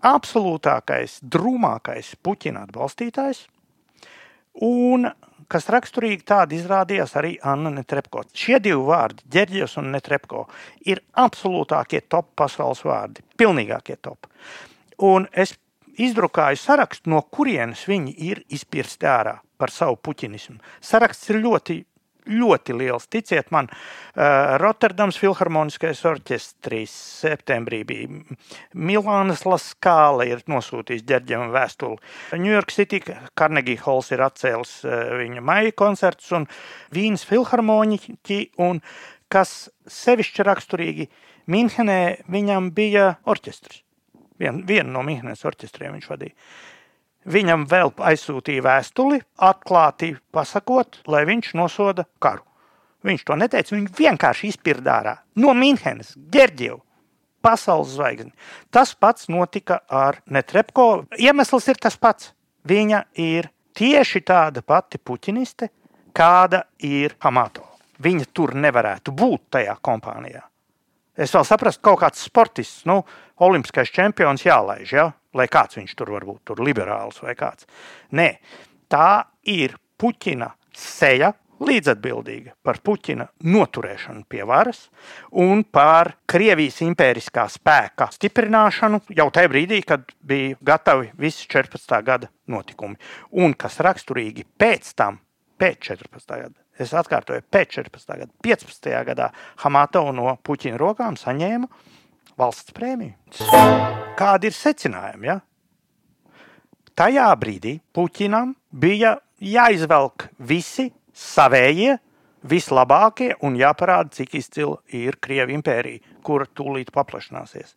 absolūtākais, 0.04 1.18
drūmākais 1.22 2.14
Puķina 2.22 2.64
atbalstītājs. 2.66 3.44
Un, 4.64 5.08
kas 5.50 5.66
raksturīgi 5.72 6.26
tādi 6.28 6.58
izrādījās 6.60 7.16
arī 7.18 7.34
Anna 7.42 7.72
Netrepko. 7.74 8.24
Šie 8.36 8.60
divi 8.62 8.78
vārdi, 8.86 9.24
Ģerģis 9.34 9.78
un 9.80 9.90
Netrepko, 9.94 10.44
ir 10.86 11.02
absolūtākie 11.20 12.04
top 12.08 12.30
pasaules 12.38 12.84
vārdi, 12.86 13.24
pilnīgākie 13.40 13.96
top. 14.02 14.28
Un 15.02 15.26
es 15.32 15.56
izdrukāju 15.98 16.58
sarakstu, 16.60 17.10
no 17.10 17.22
kurienes 17.30 17.82
viņi 17.88 18.14
ir 18.28 18.44
izpirsti 18.54 19.10
ārā 19.10 19.38
par 19.58 19.72
savu 19.74 19.98
puķinismu. 20.02 20.60
Saraksts 20.82 21.30
ir 21.32 21.42
ļoti 21.42 21.80
ļoti 22.28 22.76
liels. 22.76 23.06
Ticiet 23.12 23.50
man, 23.54 23.68
uh, 23.70 24.56
Rotterdams 24.60 25.18
Filharmoniskais 25.20 26.02
orķestris 26.08 26.94
septembrī 27.24 27.82
bija. 27.88 28.36
Milānas 28.74 29.44
Laskāla 29.48 30.26
ir 30.28 30.44
nosūtījis 30.50 31.06
ģerģiem 31.08 31.52
vēstuli. 31.54 32.00
York 32.44 32.74
City 32.74 33.02
Carnegie 33.38 33.78
Halls 33.84 34.12
ir 34.14 34.24
atcēlis 34.24 34.76
uh, 34.86 35.16
viņa 35.20 35.44
maija 35.44 35.76
koncertus 35.76 36.32
un 36.36 36.48
Vīnas 36.94 37.26
filharmoniķi 37.28 38.40
un 38.64 38.82
kas 39.32 39.68
sevišķi 39.90 40.46
raksturīgi 40.46 41.08
Minhenē 41.50 42.24
viņam 42.32 42.70
bija 42.76 43.16
orķestris. 43.28 43.82
Vien, 44.40 44.64
vienu 44.66 44.90
no 44.96 45.02
Minhenes 45.06 45.44
orķestriem 45.46 45.94
viņš 45.94 46.06
vadīja. 46.10 46.34
Viņam 47.24 47.64
vēl 47.68 47.92
aizsūtīja 48.04 48.62
vēstuli, 48.64 49.20
atklāti 49.40 50.12
pasakot, 50.34 51.00
lai 51.08 51.24
viņš 51.28 51.54
nosoda 51.56 52.04
karu. 52.20 52.44
Viņš 53.04 53.24
to 53.28 53.36
neteica, 53.36 53.74
viņš 53.76 53.96
vienkārši 53.98 54.50
izpirda 54.52 54.98
ārā 54.98 55.14
no 55.40 55.52
Mīnhenes, 55.56 56.14
Gerģievu, 56.32 56.80
pasaules 57.44 57.92
zvaigzni. 57.96 58.32
Tas 58.72 58.94
pats 58.96 59.28
notika 59.28 59.82
ar 59.88 60.22
Netrepko. 60.26 61.04
Iemesls 61.20 61.68
ir 61.68 61.80
tas 61.80 61.96
pats. 62.00 62.32
Viņa 62.64 63.02
ir 63.20 63.50
tieši 63.76 64.24
tāda 64.24 64.62
pati 64.64 64.98
puķiniste, 64.98 65.68
kāda 66.16 66.64
ir 66.80 67.16
Hamato. 67.20 67.66
Viņa 68.04 68.30
tur 68.32 68.54
nevarētu 68.56 69.12
būt 69.12 69.50
tajā 69.58 69.76
kompānijā. 69.84 70.40
Es 71.14 71.34
vēl 71.34 71.46
saprotu, 71.46 71.78
ka 71.78 71.90
kaut 71.90 72.00
kāds 72.02 72.24
sportists, 72.26 72.82
nu, 72.90 73.02
olimpiskais 73.44 73.92
čempions 73.94 74.46
jālaiž, 74.46 74.96
ja? 74.96 75.12
lai 75.34 75.46
kāds 75.50 75.78
viņš 75.78 75.94
tur 75.98 76.12
var 76.14 76.26
būt, 76.26 76.42
tur 76.46 76.62
liberāls 76.62 77.20
vai 77.22 77.34
kāds. 77.38 77.66
Nē, 78.14 78.28
tā 78.90 79.24
ir 79.50 79.74
Puķina 79.98 80.50
seja 80.74 81.32
līdzatbildīga 81.64 82.54
par 82.66 82.80
Puķina 82.84 83.26
noturēšanu 83.46 84.24
pie 84.30 84.42
varas 84.46 84.88
un 85.42 85.62
par 85.64 86.14
Krievijas 86.30 86.80
impēriskā 86.86 87.46
spēka 87.52 88.10
stiprināšanu 88.14 89.00
jau 89.14 89.28
tajā 89.34 89.50
brīdī, 89.52 89.80
kad 89.86 90.10
bija 90.20 90.58
gatavi 90.64 91.12
visi 91.18 91.46
14. 91.50 91.94
gada 92.06 92.30
notikumi. 92.50 92.98
Un 93.38 93.54
kas 93.58 93.78
raksturīgi 93.84 94.46
pēc 94.58 94.92
tam, 94.98 95.20
pēc 95.60 95.94
14. 95.94 96.34
gada, 96.34 96.63
es 96.78 96.94
atkārtoju, 96.96 97.44
pēc 97.52 97.78
14. 97.78 98.16
gada, 98.20 98.30
15. 98.44 98.90
gadā 99.10 99.30
Hamato 99.62 100.04
no 100.14 100.36
Puķina 100.42 100.78
rokām 100.80 101.18
saņēma 101.20 101.68
valsts 102.40 102.74
prēmiju. 102.74 103.14
Kādi 104.18 104.50
ir 104.50 104.56
secinājumi? 104.56 105.30
Ja? 105.30 105.38
Tajā 106.94 107.28
brīdī 107.38 107.78
Puķinam 107.94 108.54
bija 108.70 109.16
jāizvelk 109.42 110.28
visi 110.38 110.90
savējie, 111.14 111.96
vislabākie 112.44 113.32
un 113.46 113.56
jāparāda, 113.56 114.12
cik 114.18 114.36
izcila 114.38 114.76
ir 114.92 115.16
Krievija 115.22 115.56
impērija, 115.56 116.02
kura 116.22 116.46
tūlīt 116.46 116.92
paplašināsies. 116.94 117.74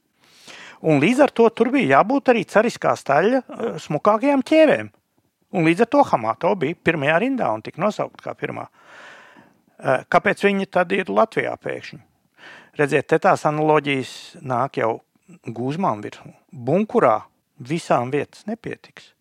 Un 0.86 1.00
līdz 1.02 1.24
ar 1.26 1.34
to 1.34 1.48
tur 1.50 1.72
bija 1.74 1.98
jābūt 1.98 2.34
arī 2.34 2.44
cariskā 2.46 2.94
staļa 2.98 3.40
eh, 3.42 3.78
smukākajām 3.82 4.44
ķēvēm. 4.46 4.92
Un 5.58 5.66
līdz 5.66 5.86
ar 5.86 5.90
to 5.96 6.04
Hamato 6.06 6.52
bija 6.60 6.78
pirmajā 6.84 7.22
rindā 7.24 7.48
un 7.56 7.64
tika 7.66 7.82
nosaukta 7.82 8.28
kā 8.28 8.36
pirmā. 8.38 8.68
Eh, 8.68 8.87
kāpēc 9.84 10.44
viņi 10.48 10.70
tad 10.72 10.94
ir 10.96 11.12
Latvijā 11.12 11.54
pēkšņi? 11.62 12.00
Redziet, 12.78 13.08
te 13.10 13.18
tās 13.22 13.46
analoģijas 13.50 14.12
nāk 14.46 14.78
jau 14.82 15.00
gūzmām 15.50 16.02
virsmu. 16.04 16.34
Bunkurā 16.52 17.20
visām 17.58 18.12
vietas 18.14 18.46
nepietiks. 18.50 19.14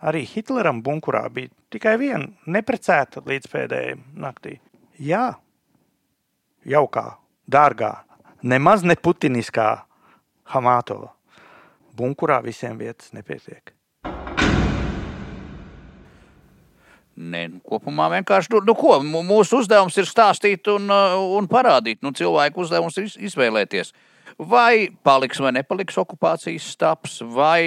Arī 0.00 0.24
Hitleram 0.26 0.80
bunkurā 0.82 1.26
bija 1.32 1.52
tikai 1.70 1.96
viena 2.00 2.26
neprecēta 2.48 3.22
līdz 3.26 3.50
pēdējai 3.52 3.96
naktī. 4.16 4.56
Jā, 4.98 5.34
jaukā, 6.64 7.06
dārgā, 7.46 7.92
nemaz 8.42 8.84
ne 8.84 8.96
putiniskā 8.96 9.68
Hamatova. 10.50 11.12
Bunkurā 11.96 12.40
visiem 12.42 12.78
vietas 12.80 13.12
nepietiek. 13.12 13.74
Nē, 17.20 17.42
nu, 17.52 17.58
kopumā 17.66 18.06
vienkārši, 18.14 18.48
nu, 18.54 18.60
nu 18.64 18.74
ko, 18.78 18.94
mūsu 19.04 19.60
uzdevums 19.60 19.96
ir 20.00 20.08
stāstīt 20.08 20.70
un, 20.72 20.86
uh, 20.88 21.18
un 21.36 21.48
parādīt. 21.50 22.00
Nu, 22.04 22.14
cilvēku 22.16 22.64
uzdevums 22.64 22.96
ir 23.00 23.10
izvēlēties. 23.28 23.92
Vai 24.40 24.88
paliks 25.04 25.40
vai 25.42 25.52
nepaliks 25.52 25.98
okupācijas 26.00 26.70
stāps, 26.72 27.18
vai 27.20 27.60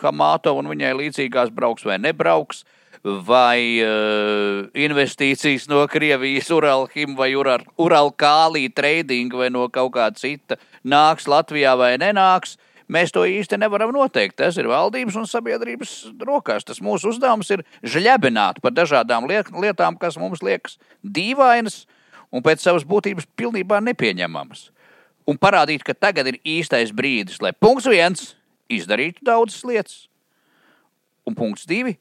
Hamatova 0.00 0.58
un 0.58 0.72
viņai 0.72 0.96
līdzīgās 0.98 1.52
brauks 1.54 1.86
vai 1.86 2.00
nebrauks, 2.02 2.64
vai 3.04 3.78
uh, 3.84 4.66
investīcijas 4.74 5.68
no 5.70 5.84
Krievijas, 5.86 6.50
Uralhim 6.50 7.14
vai 7.18 7.30
Uralkālī 7.38 8.66
trading 8.74 9.30
vai 9.38 9.52
no 9.54 9.68
kaut 9.70 9.94
kā 9.94 10.08
cita 10.18 10.58
nāks 10.82 11.28
Latvijā 11.30 11.76
vai 11.78 11.94
nenāks. 12.02 12.56
Mēs 12.86 13.10
to 13.10 13.24
īsti 13.26 13.58
nevaram 13.58 13.90
noteikt. 13.94 14.36
Tas 14.38 14.58
ir 14.60 14.68
valdības 14.70 15.16
un 15.18 15.26
sabiedrības 15.26 15.94
rokās. 16.22 16.66
Tas 16.66 16.78
mūsu 16.84 17.10
uzdevums 17.10 17.50
ir 17.50 17.64
žļabināt 17.82 18.60
par 18.62 18.74
dažādām 18.76 19.26
lietām, 19.26 19.98
kas 19.98 20.18
mums 20.20 20.44
liekas 20.46 20.78
dīvainas 21.02 21.84
un 22.30 22.44
pēc 22.46 22.62
savas 22.62 22.86
būtības 22.86 23.26
pilnībā 23.38 23.80
nepieņemamas. 23.82 24.70
Un 25.26 25.38
parādīt, 25.42 25.82
ka 25.82 25.94
tagad 25.94 26.28
ir 26.30 26.38
īstais 26.46 26.92
brīdis, 26.94 27.40
lai 27.42 27.50
punkts 27.50 27.88
viens 27.90 28.34
izdarītu 28.70 29.24
daudzas 29.26 29.64
lietas, 29.66 29.96
un 31.26 31.34
punkts 31.34 31.66
divi 31.66 31.96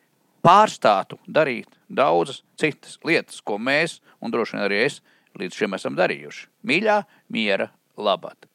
pārstātu 0.45 1.17
darīt 1.25 1.71
daudzas 1.89 2.43
citas 2.61 2.99
lietas, 3.05 3.41
ko 3.41 3.57
mēs, 3.57 3.99
un 4.21 4.33
droši 4.33 4.57
vien 4.57 4.65
arī 4.67 4.83
es, 4.85 4.99
līdz 5.39 5.57
šim 5.57 5.77
esam 5.77 5.97
darījuši. 5.97 6.45
Mīļā, 6.69 6.99
miera 7.33 7.71
labāk. 7.97 8.45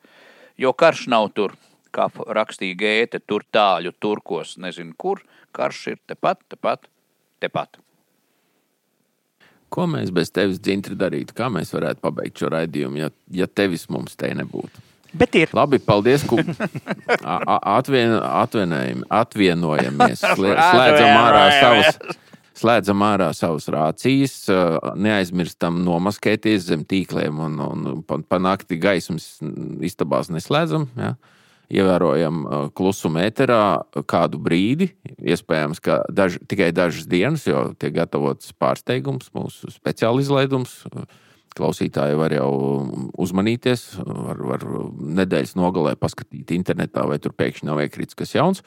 Jo 0.60 0.70
karš 0.76 1.08
nav 1.10 1.32
tur 1.34 1.56
kā 1.94 2.08
rakstīja 2.38 2.78
Gēte, 2.80 3.20
tur 3.26 3.44
tāļu 3.52 3.92
turkos, 4.00 4.56
nezinu 4.62 4.94
kur, 4.98 5.22
karš 5.56 5.86
ir 5.94 5.98
tepat, 6.10 6.42
tepat, 6.50 6.86
tepat. 7.42 7.80
Ko 9.70 9.86
mēs 9.86 10.10
bez 10.10 10.32
tevis, 10.34 10.58
Dzintri, 10.58 10.96
darītu? 10.98 11.34
Kā 11.36 11.46
mēs 11.52 11.70
varētu 11.74 12.02
pabeigt 12.02 12.40
šo 12.42 12.50
raidījumu, 12.50 13.04
ja, 13.04 13.10
ja 13.30 13.46
tevis 13.46 13.86
mums 13.90 14.16
te 14.18 14.32
nebūtu? 14.34 14.82
Bet 15.14 15.34
ir. 15.38 15.50
Labi, 15.54 15.78
paldies, 15.82 16.22
ka 16.26 16.38
atvien, 17.58 18.16
atvienojamies. 19.10 20.24
Slēdzam 20.40 21.14
ārā 21.18 21.46
savus 21.58 22.18
slēdzam 22.60 23.02
ārā 23.04 23.30
savas 23.36 23.68
rācijas, 23.72 24.34
neaizmirstam 25.00 25.80
nomaskēties 25.86 26.66
zem 26.68 26.84
tīkliem 26.88 27.40
un, 27.46 27.58
un 27.64 28.02
pa, 28.06 28.20
pa 28.20 28.40
nakti 28.42 28.78
gaismas 28.80 29.32
istabās 29.86 30.30
neslēdzam. 30.32 30.88
Ja? 31.00 31.14
Ievērojam 31.70 32.42
klusumu 32.76 33.22
ēterā 33.22 33.62
kādu 34.10 34.40
brīdi. 34.42 34.90
Iespējams, 35.18 35.80
ka 35.84 36.00
daž, 36.10 36.40
tikai 36.50 36.70
dažas 36.76 37.08
dienas, 37.10 37.46
jo 37.48 37.70
tiek 37.78 37.94
gatavots 37.96 38.52
pārsteigums, 38.58 39.30
mūsu 39.36 39.70
speciāla 39.72 40.22
izlaidums. 40.22 40.80
Klausītāji 41.56 42.14
var 42.18 42.34
jau 42.34 42.50
uzmanīties, 43.18 43.86
var, 44.06 44.42
var 44.52 44.66
nedēļas 45.20 45.56
nogalē 45.58 45.96
paskatīt 45.98 46.52
internetā, 46.54 47.02
vai 47.10 47.18
tur 47.22 47.34
pēkšņi 47.34 47.66
nav 47.66 47.82
iekrits 47.82 48.18
kas 48.18 48.36
jauns. 48.36 48.62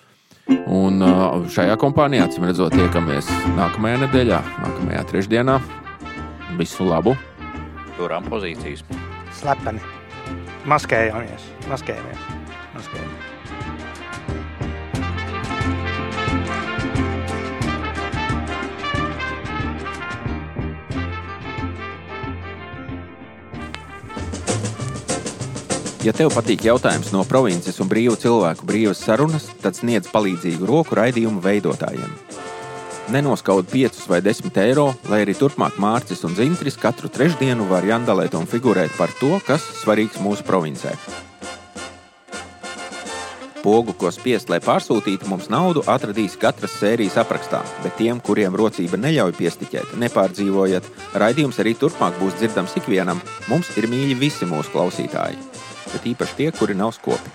Un 0.68 1.00
šajā 1.48 1.78
kompānijā, 1.80 2.28
acīm 2.28 2.50
redzot, 2.50 2.76
tiekamies 2.76 3.32
nākamajā 3.56 4.04
nedēļā, 4.04 4.44
nākamajā 4.66 5.08
trešdienā. 5.14 5.58
Visu 6.60 6.92
labu! 6.92 7.16
Turām 7.96 8.28
pozīcijas. 8.28 8.84
Slepeni. 9.40 9.84
Maskējamies. 10.68 11.52
Maskējamies 11.72 12.33
noskaidro. 12.84 13.24
Ja 26.04 26.12
tev 26.12 26.34
patīk 26.36 26.66
jautājums 26.68 27.14
no 27.16 27.22
provinces 27.24 27.80
un 27.80 27.88
brīvu 27.88 28.18
cilvēku 28.20 28.68
brīvas 28.68 29.00
sarunas, 29.06 29.46
tad 29.64 29.78
sniedz 29.78 30.10
palīdzīgu 30.12 30.68
roku 30.68 30.98
raidījumu 31.00 31.40
veidotājiem. 31.40 32.12
Nenoskaut 33.14 33.68
5 33.72 34.10
vai 34.12 34.20
10 34.24 34.60
eiro, 34.64 34.90
lai 35.12 35.22
arī 35.24 35.36
turpmāk 35.36 35.80
Mārcis 35.80 36.24
un 36.28 36.36
Zintris 36.36 36.76
katru 36.80 37.08
trešdienu 37.12 37.68
var 37.72 37.88
jandalēt 37.88 38.36
un 38.36 38.48
figurēt 38.48 38.92
par 39.00 39.16
to, 39.20 39.38
kas 39.48 39.64
svarīgs 39.80 40.20
mūsu 40.24 40.44
provincē. 40.48 40.96
Pogu, 43.64 43.94
ko 43.96 44.10
spiest, 44.12 44.50
lai 44.52 44.60
pārsūtītu 44.60 45.30
mums 45.32 45.48
naudu, 45.52 45.86
atradīs 45.88 46.36
katras 46.40 46.76
sērijas 46.82 47.16
aprakstā, 47.22 47.62
bet 47.86 47.96
tiem, 47.96 48.20
kuriem 48.20 48.58
rocība 48.60 49.00
neļauj 49.00 49.38
piestiķēt, 49.38 49.96
nepārdzīvojat, 50.04 50.90
raidījums 51.24 51.62
arī 51.64 51.72
turpmāk 51.80 52.20
būs 52.20 52.36
dzirdams 52.42 52.76
ikvienam. 52.82 53.24
Mums 53.48 53.72
ir 53.80 53.88
mīļi 53.88 54.20
visi 54.20 54.50
mūsu 54.52 54.76
klausītāji, 54.76 55.40
bet 55.94 56.12
īpaši 56.12 56.40
tie, 56.42 56.52
kuri 56.60 56.76
nav 56.76 56.92
skopi. 57.00 57.32